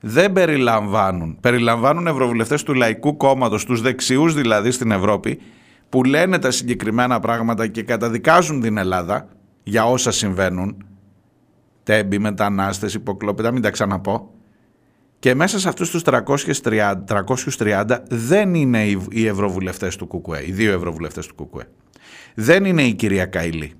[0.00, 5.40] δεν περιλαμβάνουν, περιλαμβάνουν ευρωβουλευτές του Λαϊκού Κόμματος, τους δεξιούς δηλαδή στην Ευρώπη,
[5.88, 9.28] που λένε τα συγκεκριμένα πράγματα και καταδικάζουν την Ελλάδα
[9.62, 10.86] για όσα συμβαίνουν,
[11.82, 14.32] τέμπη, μετανάστες, υποκλόπητα, μην τα ξαναπώ,
[15.18, 16.94] και μέσα σε αυτούς τους 330,
[17.58, 21.66] 330 δεν είναι οι ευρωβουλευτές του ΚΚΕ, οι δύο ευρωβουλευτές του ΚΚΕ.
[22.34, 23.72] Δεν είναι η κυρία Καηλή.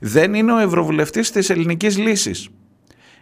[0.00, 2.48] Δεν είναι ο ευρωβουλευτής της ελληνικής λύσης.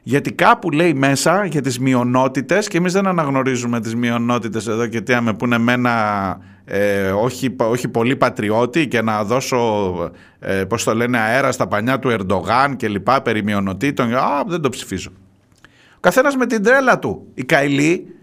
[0.02, 5.01] Γιατί κάπου λέει μέσα για τις μειονότητες και εμείς δεν αναγνωρίζουμε τις μειονότητες εδώ και
[5.01, 9.93] τι άμε που είναι μένα ε, όχι, όχι πολύ πατριώτη και να δώσω
[10.39, 14.14] ε, πώς το λένε αέρα στα πανιά του Ερντογάν και λοιπά περί μειονοτήτων.
[14.14, 15.10] Α, δεν το ψηφίζω.
[16.02, 17.26] Καθένας με την τρέλα του.
[17.34, 18.14] Η Καηλή,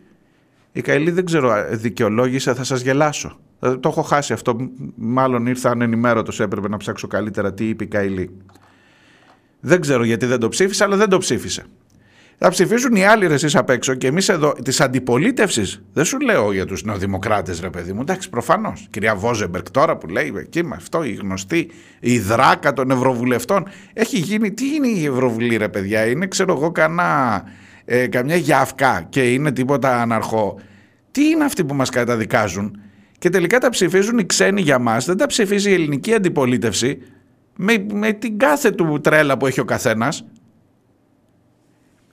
[0.71, 3.39] η Καηλή δεν ξέρω, δικαιολόγησε, θα σας γελάσω.
[3.59, 4.55] Ε, το έχω χάσει αυτό.
[4.95, 8.37] Μάλλον ήρθα ανενημέρωτος, έπρεπε να ψάξω καλύτερα τι είπε η Καηλή.
[9.59, 11.63] Δεν ξέρω γιατί δεν το ψήφισε, αλλά δεν το ψήφισε.
[12.37, 15.81] Θα ψηφίσουν οι άλλοι εσείς απ' έξω και εμείς εδώ της αντιπολίτευσης.
[15.93, 18.01] Δεν σου λέω για τους νεοδημοκράτες, ρε παιδί μου.
[18.01, 18.87] Εντάξει, προφανώς.
[18.89, 23.67] Κυρία Βόζεμπερκ τώρα που λέει εκεί με αυτό η γνωστή, η δράκα των Ευρωβουλευτών.
[23.93, 24.51] Έχει γίνει.
[24.51, 26.05] Τι είναι η Ευρωβουλή, ρε παιδιά.
[26.05, 27.43] Είναι, ξέρω εγώ, κανένα
[27.91, 30.59] ε, καμιά γιαυκά και είναι τίποτα αναρχό.
[31.11, 32.81] Τι είναι αυτοί που μας καταδικάζουν;
[33.17, 36.97] Και τελικά τα ψηφίζουν οι ξένοι για μας, δεν τα ψηφίζει η ελληνική αντιπολίτευση
[37.55, 40.25] με, με την κάθε του τρέλα που έχει ο καθένας.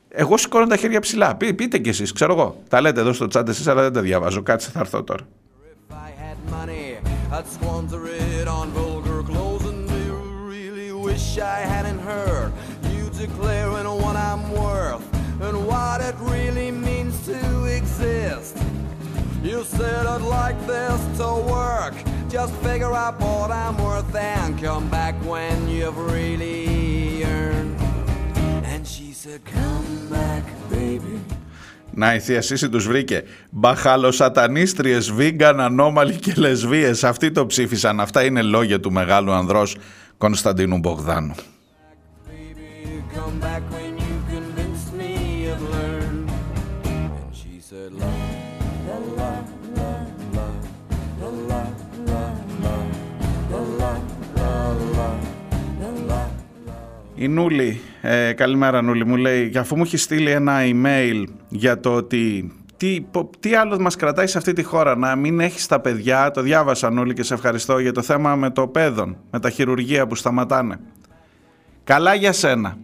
[0.08, 1.36] Εγώ σηκώνω τα χέρια ψηλά.
[1.36, 2.62] Πεί, πείτε κι εσείς, ξέρω εγώ.
[2.68, 4.42] Τα λέτε εδώ στο τσάντε εσείς, αλλά δεν τα διαβάζω.
[4.42, 5.26] Κάτσε, θα έρθω τώρα.
[15.40, 18.56] And what it really means to exist.
[19.42, 21.94] You said I'd like this to work.
[22.28, 27.76] Just figure out what I'm worth and come back when you've really earned.
[28.72, 31.20] And she said, Come back, baby.
[31.98, 33.22] Να η Θεία Σύση τους βρήκε.
[33.50, 37.04] Μπαχαλοσατανίστριες, βίγκαν, ανώμαλοι και λεσβείες.
[37.04, 38.00] Αυτοί το ψήφισαν.
[38.00, 39.76] Αυτά είναι λόγια του μεγάλου ανδρός
[40.18, 41.34] Κωνσταντίνου Μπογδάνου.
[57.18, 61.94] Η Νούλη, ε, καλημέρα Νούλη, μου λέει, αφού μου έχει στείλει ένα email για το
[61.94, 63.06] ότι τι,
[63.40, 66.90] τι άλλος μας κρατάει σε αυτή τη χώρα, να μην έχεις τα παιδιά, το διάβασα
[66.90, 70.80] Νούλη και σε ευχαριστώ για το θέμα με το παιδόν, με τα χειρουργία που σταματάνε.
[71.84, 72.76] Καλά για σένα.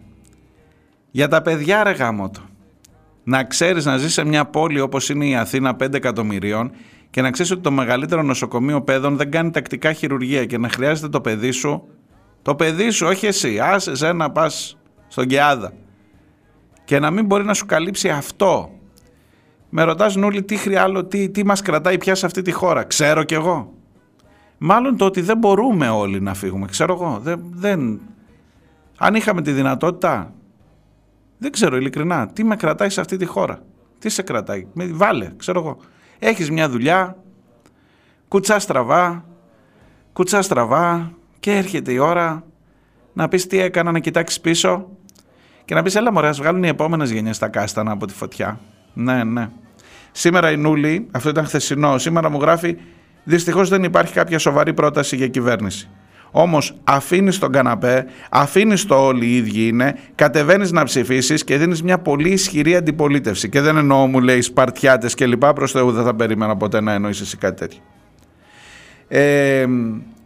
[1.11, 2.31] Για τα παιδιά ρε γάμο
[3.23, 6.71] Να ξέρεις να ζεις σε μια πόλη όπως είναι η Αθήνα 5 εκατομμυρίων
[7.09, 11.09] και να ξέρεις ότι το μεγαλύτερο νοσοκομείο παιδών δεν κάνει τακτικά χειρουργία και να χρειάζεται
[11.09, 11.87] το παιδί σου
[12.43, 13.59] το παιδί σου, όχι εσύ.
[13.59, 15.73] Άσε εσένα πας στον Κεάδα.
[16.83, 18.69] Και να μην μπορεί να σου καλύψει αυτό.
[19.69, 23.23] Με ρωτάς Νούλη τι χρειάλο, τι, τι μας κρατάει πια σε αυτή τη χώρα; Ξέρω
[23.23, 23.73] κι εγώ.
[24.57, 26.65] Μάλλον το ότι δεν μπορούμε όλοι να φύγουμε.
[26.65, 27.19] Ξέρω εγώ.
[27.21, 27.99] Δεν, δεν...
[28.97, 30.33] Αν είχαμε τη δυνατότητα,
[31.37, 33.61] δεν ξέρω ειλικρινά, τι με κρατάει σε αυτή τη χώρα;
[33.99, 35.77] Τι σε κρατάει; Με, βάλε, ξέρω εγώ.
[36.19, 37.17] Έχεις μια δουλειά,
[38.27, 39.25] κουτσά στραβά,
[40.13, 41.13] κουτσά στραβά,
[41.43, 42.43] και έρχεται η ώρα
[43.13, 44.89] να πεις τι έκανα, να κοιτάξεις πίσω
[45.65, 48.59] και να πεις έλα μωρέ, ας βγάλουν οι επόμενες γενιές τα κάστανα από τη φωτιά.
[48.93, 49.49] Ναι, ναι.
[50.11, 52.77] Σήμερα η Νούλη, αυτό ήταν χθεσινό, σήμερα μου γράφει
[53.23, 55.89] δυστυχώς δεν υπάρχει κάποια σοβαρή πρόταση για κυβέρνηση.
[56.31, 61.83] Όμως αφήνεις τον καναπέ, αφήνεις το όλοι οι ίδιοι είναι, κατεβαίνεις να ψηφίσεις και δίνεις
[61.83, 63.49] μια πολύ ισχυρή αντιπολίτευση.
[63.49, 65.53] Και δεν εννοώ, μου λέει, Σπαρτιάτες και λοιπά.
[65.53, 67.79] Προς Θεού δεν θα περίμενα ποτέ να εννοήσεις κάτι τέτοιο.
[69.07, 69.65] Ε,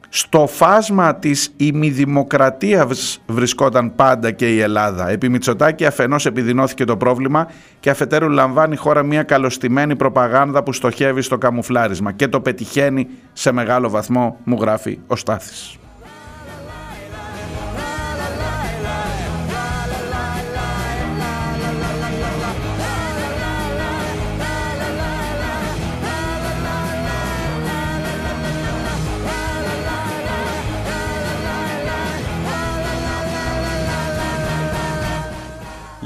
[0.09, 5.09] Στο φάσμα της ημιδημοκρατίας βρισκόταν πάντα και η Ελλάδα.
[5.09, 7.47] Επί Μητσοτάκη αφενός επιδεινώθηκε το πρόβλημα
[7.79, 13.07] και αφετέρου λαμβάνει η χώρα μια καλωστημένη προπαγάνδα που στοχεύει στο καμουφλάρισμα και το πετυχαίνει
[13.33, 15.77] σε μεγάλο βαθμό, μου γράφει ο Στάθης.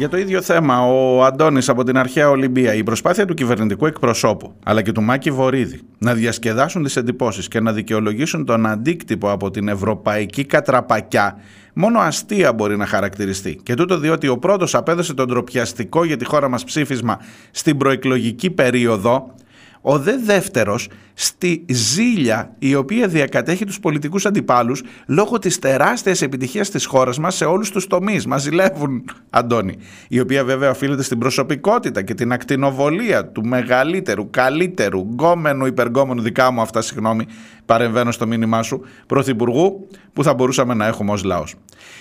[0.02, 4.54] Για το ίδιο θέμα, ο Αντώνης από την αρχαία Ολυμπία, η προσπάθεια του κυβερνητικού εκπροσώπου
[4.64, 9.52] αλλά και του Μάκη Βορύδη να διασκεδάσουν τις εντυπώσεις και να δικαιολογήσουν τον αντίκτυπο από
[9.52, 11.38] την ευρωπαϊκή κατραπακιά
[11.74, 13.60] μόνο αστεία μπορεί να χαρακτηριστεί.
[13.64, 17.20] Και τούτο διότι ο πρώτος απέδωσε τον τροπιαστικό για τη χώρα μας ψήφισμα
[17.52, 19.34] στην προεκλογική περίοδο
[19.82, 26.70] ο δε δεύτερος στη ζήλια η οποία διακατέχει τους πολιτικούς αντιπάλους λόγω της τεράστιας επιτυχίας
[26.70, 28.26] της χώρας μας σε όλους τους τομείς.
[28.26, 29.78] Μας ζηλεύουν, Αντώνη.
[30.08, 36.52] Η οποία βέβαια οφείλεται στην προσωπικότητα και την ακτινοβολία του μεγαλύτερου, καλύτερου, γκόμενου, υπεργόμενου, δικά
[36.52, 37.26] μου αυτά, συγγνώμη,
[37.66, 41.56] παρεμβαίνω στο μήνυμά σου, πρωθυπουργού που θα μπορούσαμε να έχουμε ως λαός.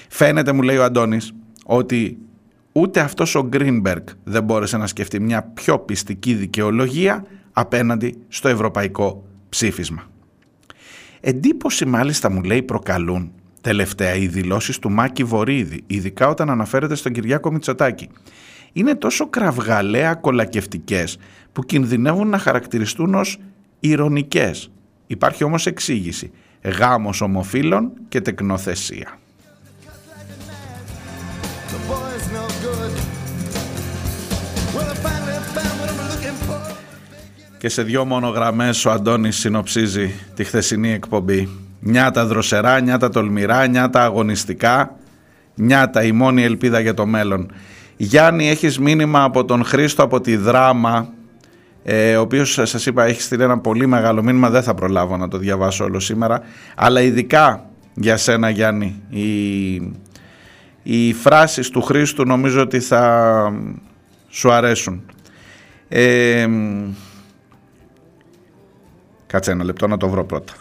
[0.08, 1.32] Φαίνεται, μου λέει ο Αντώνης,
[1.64, 2.18] ότι
[2.72, 9.24] ούτε αυτός ο Γκρίνμπεργκ δεν μπόρεσε να σκεφτεί μια πιο πιστική δικαιολογία απέναντι στο ευρωπαϊκό
[9.48, 10.10] ψήφισμα.
[11.20, 17.12] Εντύπωση μάλιστα μου λέει προκαλούν τελευταία οι δηλώσεις του Μάκη Βορύδη, ειδικά όταν αναφέρεται στον
[17.12, 18.08] Κυριάκο Μητσοτάκη.
[18.72, 21.18] Είναι τόσο κραυγαλαία κολακευτικές
[21.52, 23.38] που κινδυνεύουν να χαρακτηριστούν ως
[23.80, 24.70] ηρωνικές.
[25.06, 26.30] Υπάρχει όμως εξήγηση.
[26.78, 29.18] Γάμος ομοφύλων και τεκνοθεσία.
[37.60, 41.48] Και σε δυο μόνο γραμμές ο Αντώνης συνοψίζει τη χθεσινή εκπομπή.
[41.80, 44.96] Νιάτα δροσερά, νιάτα τολμηρά, νιάτα αγωνιστικά,
[45.54, 47.52] νιάτα η μόνη ελπίδα για το μέλλον.
[47.96, 51.08] Γιάννη έχεις μήνυμα από τον Χρήστο από τη Δράμα,
[51.82, 55.28] ε, ο οποίος σας είπα έχει στείλει ένα πολύ μεγάλο μήνυμα, δεν θα προλάβω να
[55.28, 56.40] το διαβάσω όλο σήμερα,
[56.74, 59.74] αλλά ειδικά για σένα Γιάννη, οι,
[60.82, 63.52] οι φράσεις του Χρήστου νομίζω ότι θα
[64.28, 65.02] σου αρέσουν.
[65.88, 66.46] Ε,
[69.30, 70.52] Κάτσε ένα λεπτό να το βρω πρώτα.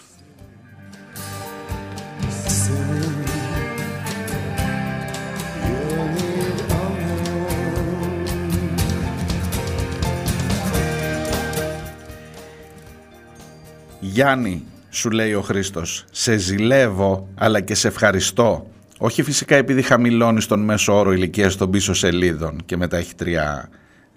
[13.99, 18.67] Γιάννη, σου λέει ο Χρήστος, σε ζηλεύω αλλά και σε ευχαριστώ.
[18.97, 23.69] Όχι φυσικά επειδή χαμηλώνεις τον μέσο όρο ηλικίας των πίσω σελίδων και μετά έχει τρία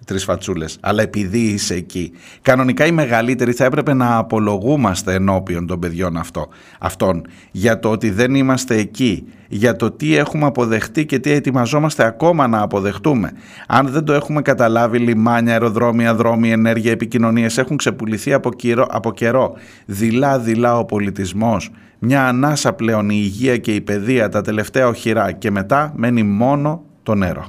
[0.05, 2.13] τρεις φατσούλες, αλλά επειδή είσαι εκεί.
[2.43, 6.49] Κανονικά οι μεγαλύτεροι θα έπρεπε να απολογούμαστε ενώπιον των παιδιών αυτό,
[6.79, 12.05] αυτών για το ότι δεν είμαστε εκεί, για το τι έχουμε αποδεχτεί και τι ετοιμαζόμαστε
[12.05, 13.33] ακόμα να αποδεχτούμε.
[13.67, 19.13] Αν δεν το έχουμε καταλάβει, λιμάνια, αεροδρόμια, δρόμοι, ενέργεια, επικοινωνίες έχουν ξεπουληθεί από, καιρό, από
[19.13, 19.55] καιρό.
[19.87, 25.51] Δειλά-δειλά ο πολιτισμός, μια ανάσα πλέον η υγεία και η παιδεία, τα τελευταία οχυρά και
[25.51, 27.47] μετά μένει μόνο το νερό.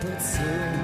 [0.00, 0.79] 的曾。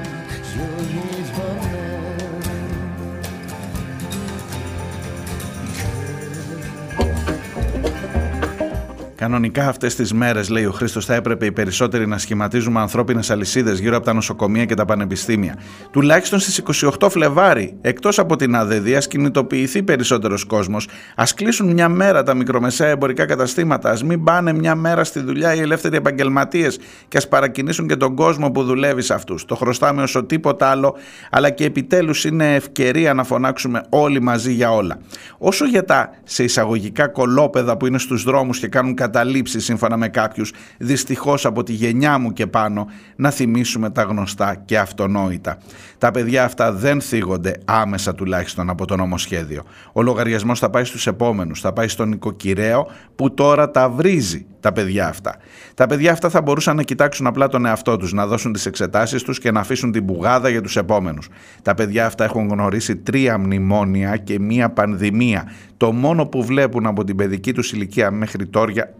[9.16, 13.78] Κανονικά αυτές τις μέρες, λέει ο Χρήστος, θα έπρεπε οι περισσότεροι να σχηματίζουμε ανθρώπινες αλυσίδες
[13.78, 15.58] γύρω από τα νοσοκομεία και τα πανεπιστήμια.
[15.90, 16.58] Τουλάχιστον στις
[16.98, 22.34] 28 Φλεβάρι, εκτός από την ΑΔΔ, ας κινητοποιηθεί περισσότερος κόσμος, ας κλείσουν μια μέρα τα
[22.34, 26.78] μικρομεσαία εμπορικά καταστήματα, ας μην πάνε μια μέρα στη δουλειά οι ελεύθεροι επαγγελματίες
[27.08, 29.44] και ας παρακινήσουν και τον κόσμο που δουλεύει σε αυτούς.
[29.44, 30.96] Το χρωστάμε όσο τίποτα άλλο,
[31.30, 34.98] αλλά και επιτέλους είναι ευκαιρία να φωνάξουμε όλοι μαζί για όλα.
[35.38, 40.08] Όσο για τα σε εισαγωγικά κολόπεδα που είναι στους δρόμους και κάνουν καταλήψει σύμφωνα με
[40.08, 45.58] κάποιους, δυστυχώς από τη γενιά μου και πάνω, να θυμίσουμε τα γνωστά και αυτονόητα.
[45.98, 49.62] Τα παιδιά αυτά δεν θίγονται άμεσα τουλάχιστον από το νομοσχέδιο.
[49.92, 54.72] Ο λογαριασμός θα πάει στους επόμενους, θα πάει στον οικοκυρέο που τώρα τα βρίζει τα
[54.72, 55.36] παιδιά αυτά.
[55.74, 59.22] Τα παιδιά αυτά θα μπορούσαν να κοιτάξουν απλά τον εαυτό τους, να δώσουν τις εξετάσεις
[59.22, 61.28] τους και να αφήσουν την πουγάδα για τους επόμενους.
[61.62, 65.48] Τα παιδιά αυτά έχουν γνωρίσει τρία μνημόνια και μία πανδημία.
[65.76, 68.50] Το μόνο που βλέπουν από την παιδική τους ηλικία μέχρι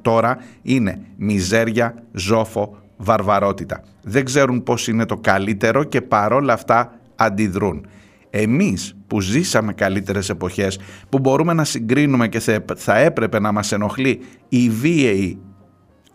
[0.03, 3.83] τώρα είναι μιζέρια, ζόφο, βαρβαρότητα.
[4.03, 7.87] Δεν ξέρουν πώς είναι το καλύτερο και παρόλα αυτά αντιδρούν.
[8.31, 10.79] Εμείς που ζήσαμε καλύτερες εποχές,
[11.09, 12.41] που μπορούμε να συγκρίνουμε και
[12.77, 15.39] θα έπρεπε να μας ενοχλεί η βίαιη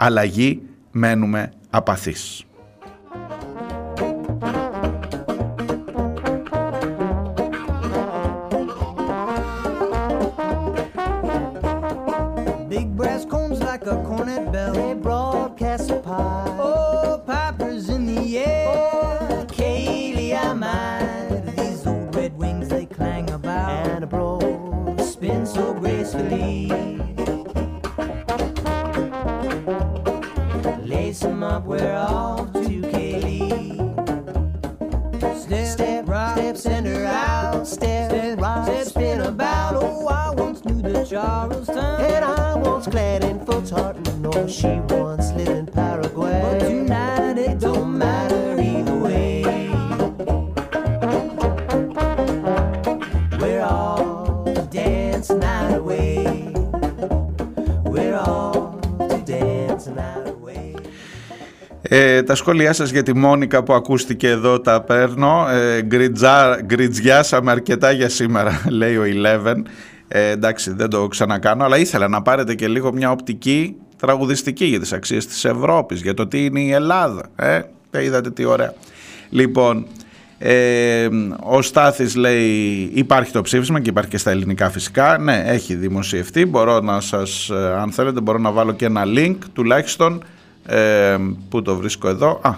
[0.03, 0.61] αλλαγή,
[0.91, 2.43] μένουμε απαθείς.
[44.51, 46.41] She once lived in Paraguay.
[46.43, 49.43] But tonight it don't matter either way.
[53.41, 56.15] We're all to dance the night away.
[57.93, 58.79] We're all
[59.11, 60.75] to dance the night away.
[61.81, 65.47] Ε, τα σχόλιά σας για τη Μόνικα που ακούστηκε εδώ τα παίρνω.
[65.49, 69.61] Ε, γκριτζά, γκριτζιάσαμε αρκετά για σήμερα, λέει ο Eleven.
[70.07, 74.79] Ε, εντάξει, δεν το ξανακάνω, αλλά ήθελα να πάρετε και λίγο μια οπτική τραγουδιστική για
[74.79, 77.29] τις αξίες της Ευρώπης, για το τι είναι η Ελλάδα.
[77.35, 77.61] Ε,
[77.91, 78.73] ε, είδατε τι ωραία.
[79.29, 79.85] Λοιπόν,
[80.37, 81.07] ε,
[81.43, 85.17] ο Στάθης λέει υπάρχει το ψήφισμα και υπάρχει και στα ελληνικά φυσικά.
[85.17, 86.45] Ναι, έχει δημοσιευτεί.
[86.45, 90.23] Μπορώ να σας, ε, αν θέλετε, μπορώ να βάλω και ένα link τουλάχιστον
[90.65, 91.17] ε,
[91.49, 92.39] που το βρίσκω εδώ.
[92.43, 92.53] Α,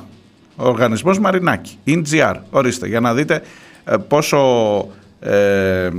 [0.55, 3.41] ο οργανισμός Μαρινάκη, INGR, ορίστε, για να δείτε
[3.85, 4.39] ε, πόσο
[5.19, 5.89] ε,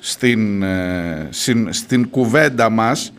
[0.00, 3.12] στην, ε, στην, στην κουβέντα μας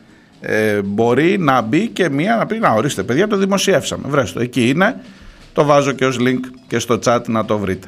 [0.48, 4.70] ε, μπορεί να μπει και μία να πει να ορίστε παιδιά το δημοσιεύσαμε βρέστε εκεί
[4.70, 4.96] είναι.
[5.54, 7.88] Το βάζω και ως link και στο chat να το βρείτε.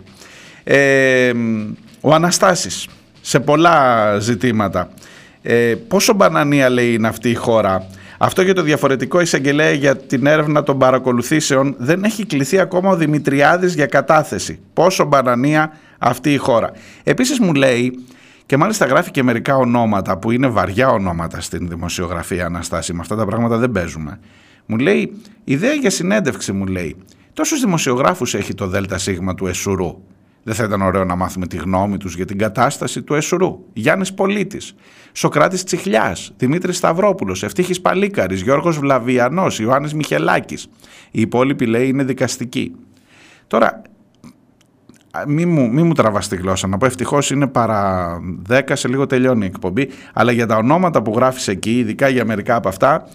[0.64, 1.32] Ε,
[2.02, 2.88] ο Αναστάσης
[3.22, 4.90] σε πολλά ζητήματα.
[5.42, 7.88] Ε, πόσο μπανανία λέει είναι αυτή η χώρα.
[8.18, 12.96] Αυτό για το διαφορετικό εισαγγελέα για την έρευνα των παρακολουθήσεων δεν έχει κληθεί ακόμα ο
[12.96, 14.60] Δημητριάδης για κατάθεση.
[14.74, 16.72] Πόσο μπανανία αυτή η χώρα.
[17.04, 18.06] Επίσης μου λέει
[18.48, 22.94] και μάλιστα γράφει και μερικά ονόματα που είναι βαριά ονόματα στην δημοσιογραφία Αναστάση.
[22.94, 24.20] Με αυτά τα πράγματα δεν παίζουμε.
[24.66, 26.96] Μου λέει, ιδέα για συνέντευξη μου λέει.
[27.34, 30.02] Τόσους δημοσιογράφους έχει το ΔΣ του Εσουρού.
[30.44, 33.60] Δεν θα ήταν ωραίο να μάθουμε τη γνώμη τους για την κατάσταση του Εσουρού.
[33.74, 34.76] Γιάννης Πολίτης,
[35.12, 40.68] Σοκράτης Τσιχλιάς, Δημήτρης Σταυρόπουλος, Ευτύχης Παλίκαρης, Γιώργος Βλαβιανός, Ιωάννης Μιχελάκης.
[41.12, 42.76] Οι υπόλοιποι λέει είναι δικαστικοί.
[43.48, 43.82] Τώρα,
[45.28, 48.18] μη μου, μη μου τραβάς τη γλώσσα, να πω ευτυχώς είναι παρά
[48.50, 52.26] 10, σε λίγο τελειώνει η εκπομπή, αλλά για τα ονόματα που γράφεις εκεί, ειδικά για
[52.26, 53.08] μερικά από αυτά,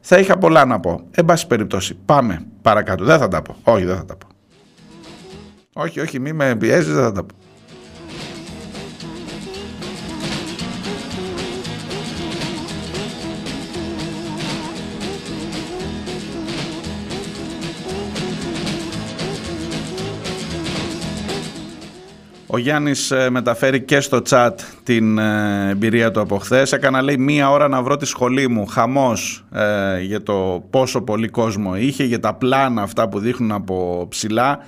[0.00, 1.00] θα είχα πολλά να πω.
[1.10, 3.04] Εν πάση περιπτώσει, πάμε παρακάτω.
[3.04, 3.56] Δεν θα τα πω.
[3.62, 4.26] Όχι, δεν θα τα πω.
[5.72, 7.34] Όχι, όχι, μη με πιέζεις, δεν θα τα πω.
[22.54, 24.50] Ο Γιάννης ε, μεταφέρει και στο chat
[24.82, 26.72] την ε, εμπειρία του από χθες.
[26.72, 28.66] Έκανα λέει μία ώρα να βρω τη σχολή μου.
[28.66, 34.06] Χαμός ε, για το πόσο πολύ κόσμο είχε, για τα πλάνα αυτά που δείχνουν από
[34.08, 34.58] ψηλά.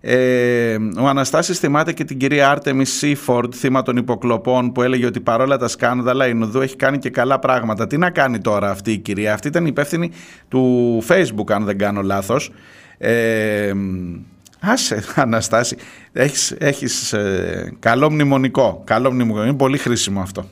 [0.00, 5.20] Ε, ο Αναστάσης θυμάται και την κυρία Άρτεμι Σίφορντ, θύμα των υποκλοπών, που έλεγε ότι
[5.20, 7.86] παρόλα τα σκάνδαλα η Νουδού έχει κάνει και καλά πράγματα.
[7.86, 10.10] Τι να κάνει τώρα αυτή η κυρία, αυτή ήταν υπεύθυνη
[10.48, 12.50] του Facebook, αν δεν κάνω λάθος.
[12.98, 13.72] Ε,
[14.60, 15.76] άσε, Αναστάση,
[16.12, 20.44] έχεις, έχεις ε, καλό μνημονικό, καλό μνημονικό, είναι πολύ χρήσιμο αυτό.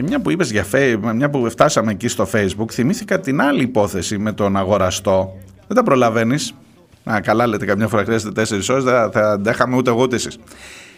[0.00, 3.62] Και μια που είπες για Facebook, μια που φτάσαμε εκεί στο Facebook, θυμήθηκα την άλλη
[3.62, 5.36] υπόθεση με τον αγοραστό.
[5.66, 6.54] Δεν τα προλαβαίνεις.
[7.10, 10.38] Α, καλά λέτε, καμιά φορά χρειάζεται τέσσερις ώρες, δεν θα αντέχαμε ούτε εγώ ούτε εσείς.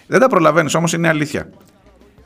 [0.06, 1.50] Δεν τα προλαβαίνεις, όμως είναι αλήθεια.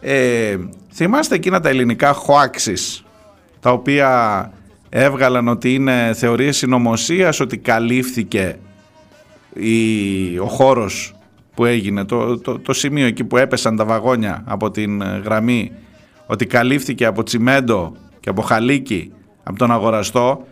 [0.01, 0.57] Ε,
[0.93, 3.05] θυμάστε εκείνα τα ελληνικά hoaxes,
[3.61, 4.53] τα οποία
[4.89, 8.57] έβγαλαν ότι είναι θεωρίες συνωμοσίας, ότι καλύφθηκε
[9.55, 11.15] η, ο χώρος
[11.55, 15.73] που έγινε, το, το, το σημείο εκεί που έπεσαν τα βαγόνια από την ε, γραμμή,
[16.27, 19.13] ότι καλύφθηκε από τσιμέντο και από χαλίκι
[19.43, 20.47] από τον αγοραστό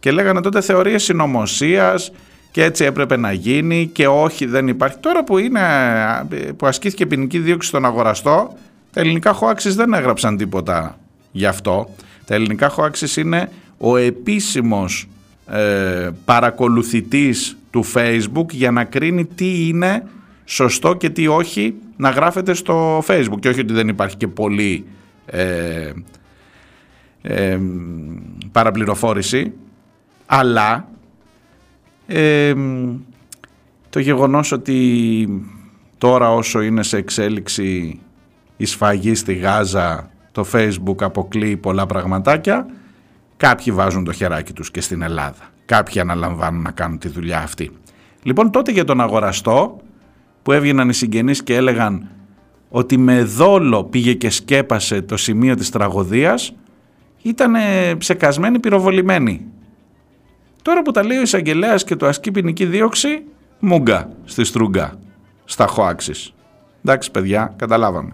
[0.00, 2.12] και λέγανε τότε θεωρίες συνωμοσίας
[2.50, 4.98] και έτσι έπρεπε να γίνει και όχι δεν υπάρχει.
[4.98, 5.60] Τώρα που, είναι,
[6.56, 8.56] που ασκήθηκε ποινική δίωξη στον αγοραστό,
[8.92, 10.98] τα ελληνικά hoaxes δεν έγραψαν τίποτα
[11.32, 11.88] γι' αυτό.
[12.24, 15.08] Τα ελληνικά hoaxes είναι ο επίσημος
[15.50, 20.06] ε, παρακολουθητής του Facebook για να κρίνει τι είναι
[20.44, 24.84] σωστό και τι όχι να γράφεται στο Facebook και όχι ότι δεν υπάρχει και πολύ
[25.26, 25.92] ε,
[27.22, 27.58] ε,
[28.52, 29.52] παραπληροφόρηση
[30.26, 30.88] αλλά
[32.06, 32.54] ε,
[33.90, 35.28] το γεγονός ότι
[35.98, 38.00] τώρα όσο είναι σε εξέλιξη
[38.56, 42.66] η σφαγή στη Γάζα το Facebook αποκλείει πολλά πραγματάκια
[43.36, 45.50] κάποιοι βάζουν το χεράκι τους και στην Ελλάδα.
[45.64, 47.70] Κάποιοι αναλαμβάνουν να κάνουν τη δουλειά αυτή.
[48.22, 49.80] Λοιπόν τότε για τον αγοραστό
[50.42, 52.08] που έβγαιναν οι συγγενείς και έλεγαν
[52.76, 56.54] ότι με δόλο πήγε και σκέπασε το σημείο της τραγωδίας
[57.22, 57.54] ήταν
[57.98, 59.46] ψεκασμένοι, πυροβολημένοι.
[60.62, 63.22] Τώρα που τα λέει ο εισαγγελέας και το ασκεί ποινική δίωξη,
[63.58, 64.98] μούγκα στη στρούγκα,
[65.44, 66.34] στα χωάξης.
[66.84, 68.12] Εντάξει παιδιά, καταλάβαμε.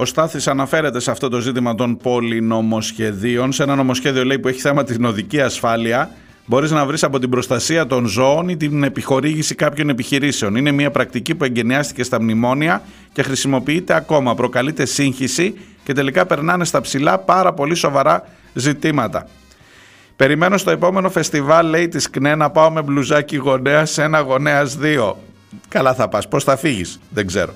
[0.00, 3.52] Ο Στάθης αναφέρεται σε αυτό το ζήτημα των πολυνομοσχεδίων.
[3.52, 6.10] Σε ένα νομοσχέδιο λέει που έχει θέμα την οδική ασφάλεια.
[6.46, 10.56] Μπορείς να βρεις από την προστασία των ζώων ή την επιχορήγηση κάποιων επιχειρήσεων.
[10.56, 14.34] Είναι μια πρακτική που εγκαινιάστηκε στα μνημόνια και χρησιμοποιείται ακόμα.
[14.34, 15.54] Προκαλείται σύγχυση
[15.84, 19.26] και τελικά περνάνε στα ψηλά πάρα πολύ σοβαρά ζητήματα.
[20.16, 24.78] Περιμένω στο επόμενο φεστιβάλ, λέει της ΚΝΕ, να πάω με μπλουζάκι γονέας σε ένα γονέας
[24.80, 25.16] 2.
[25.68, 26.28] Καλά θα πας.
[26.28, 27.52] Πώς θα φύγεις, δεν ξέρω.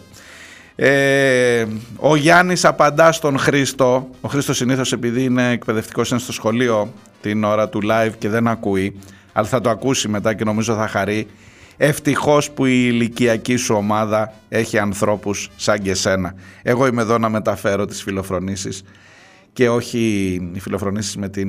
[0.74, 1.66] Ε,
[1.96, 4.08] ο Γιάννης απαντά στον Χρήστο.
[4.20, 8.48] Ο Χρήστος συνήθως επειδή είναι εκπαιδευτικός είναι στο σχολείο την ώρα του live και δεν
[8.48, 8.98] ακούει,
[9.32, 11.26] αλλά θα το ακούσει μετά και νομίζω θα χαρεί.
[11.76, 16.34] Ευτυχώς που η ηλικιακή σου ομάδα έχει ανθρώπους σαν και σένα.
[16.62, 18.82] Εγώ είμαι εδώ να μεταφέρω τις φιλοφρονήσεις
[19.52, 20.00] και όχι
[20.52, 21.48] οι φιλοφρονήσεις με την,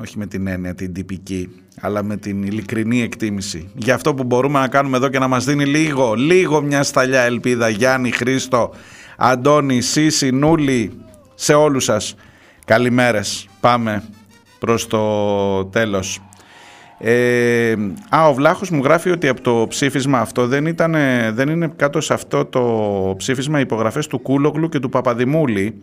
[0.00, 1.48] όχι με την έννοια την τυπική,
[1.80, 3.70] αλλά με την ειλικρινή εκτίμηση.
[3.74, 7.20] Για αυτό που μπορούμε να κάνουμε εδώ και να μας δίνει λίγο, λίγο μια σταλιά
[7.20, 7.68] ελπίδα.
[7.68, 8.70] Γιάννη, Χρήστο,
[9.16, 10.92] Αντώνη, Σύση, Νούλη,
[11.34, 12.14] σε όλους σας.
[12.64, 13.48] Καλημέρες.
[13.60, 14.02] Πάμε
[14.58, 16.22] προς το τέλος.
[16.98, 17.74] Ε,
[18.08, 20.94] α, ο Βλάχος μου γράφει ότι από το ψήφισμα αυτό δεν, ήταν,
[21.32, 25.82] δεν είναι κάτω σε αυτό το ψήφισμα υπογραφές του Κούλογλου και του Παπαδημούλη.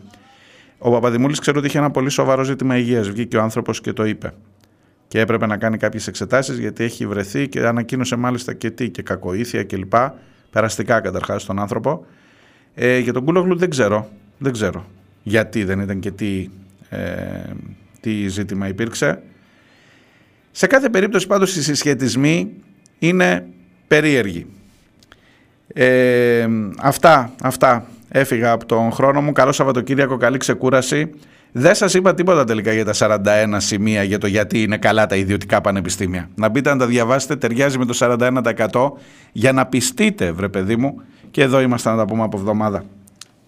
[0.83, 3.09] Ο Παπαδημούλης ξέρω ότι είχε ένα πολύ σοβαρό ζήτημα υγείας.
[3.09, 4.33] Βγήκε ο άνθρωπος και το είπε.
[5.07, 9.01] Και έπρεπε να κάνει κάποιες εξετάσεις γιατί έχει βρεθεί και ανακοίνωσε μάλιστα και τι και
[9.01, 9.93] κακοήθεια κλπ.
[10.49, 12.05] Περαστικά καταρχάς στον άνθρωπο.
[12.75, 14.09] Ε, για τον Κούλογλου δεν ξέρω.
[14.37, 14.85] Δεν ξέρω
[15.23, 16.49] γιατί δεν ήταν και τι,
[16.89, 16.99] ε,
[17.99, 19.21] τι ζήτημα υπήρξε.
[20.51, 22.51] Σε κάθε περίπτωση πάντως οι συσχετισμοί
[22.99, 23.47] είναι
[23.87, 24.47] περίεργοι.
[25.67, 26.47] Ε,
[26.79, 27.87] αυτά, αυτά.
[28.13, 29.31] Έφυγα από τον χρόνο μου.
[29.31, 31.09] Καλό Σαββατοκύριακο, καλή ξεκούραση.
[31.51, 35.15] Δεν σας είπα τίποτα τελικά για τα 41 σημεία για το γιατί είναι καλά τα
[35.15, 36.29] ιδιωτικά πανεπιστήμια.
[36.35, 37.93] Να μπείτε να τα διαβάσετε, ταιριάζει με το
[38.69, 38.91] 41%
[39.31, 41.01] για να πιστείτε βρε παιδί μου
[41.31, 42.83] και εδώ είμαστε να τα πούμε από εβδομάδα.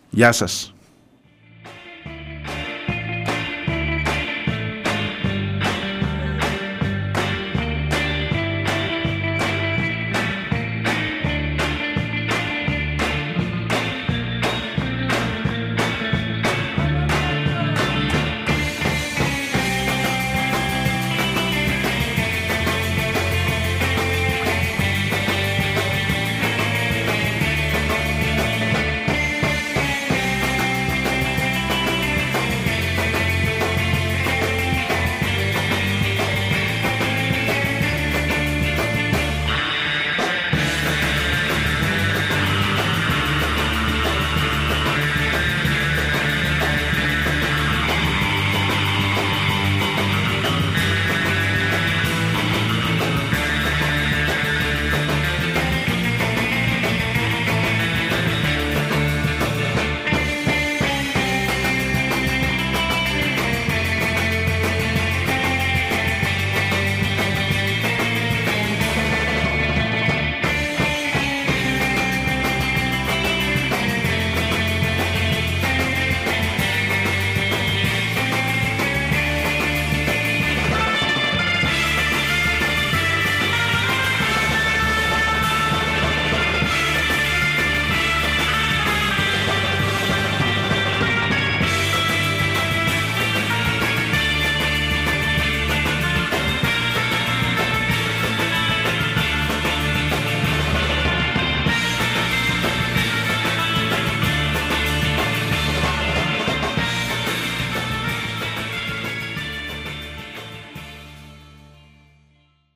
[0.09, 0.73] Γεια σας.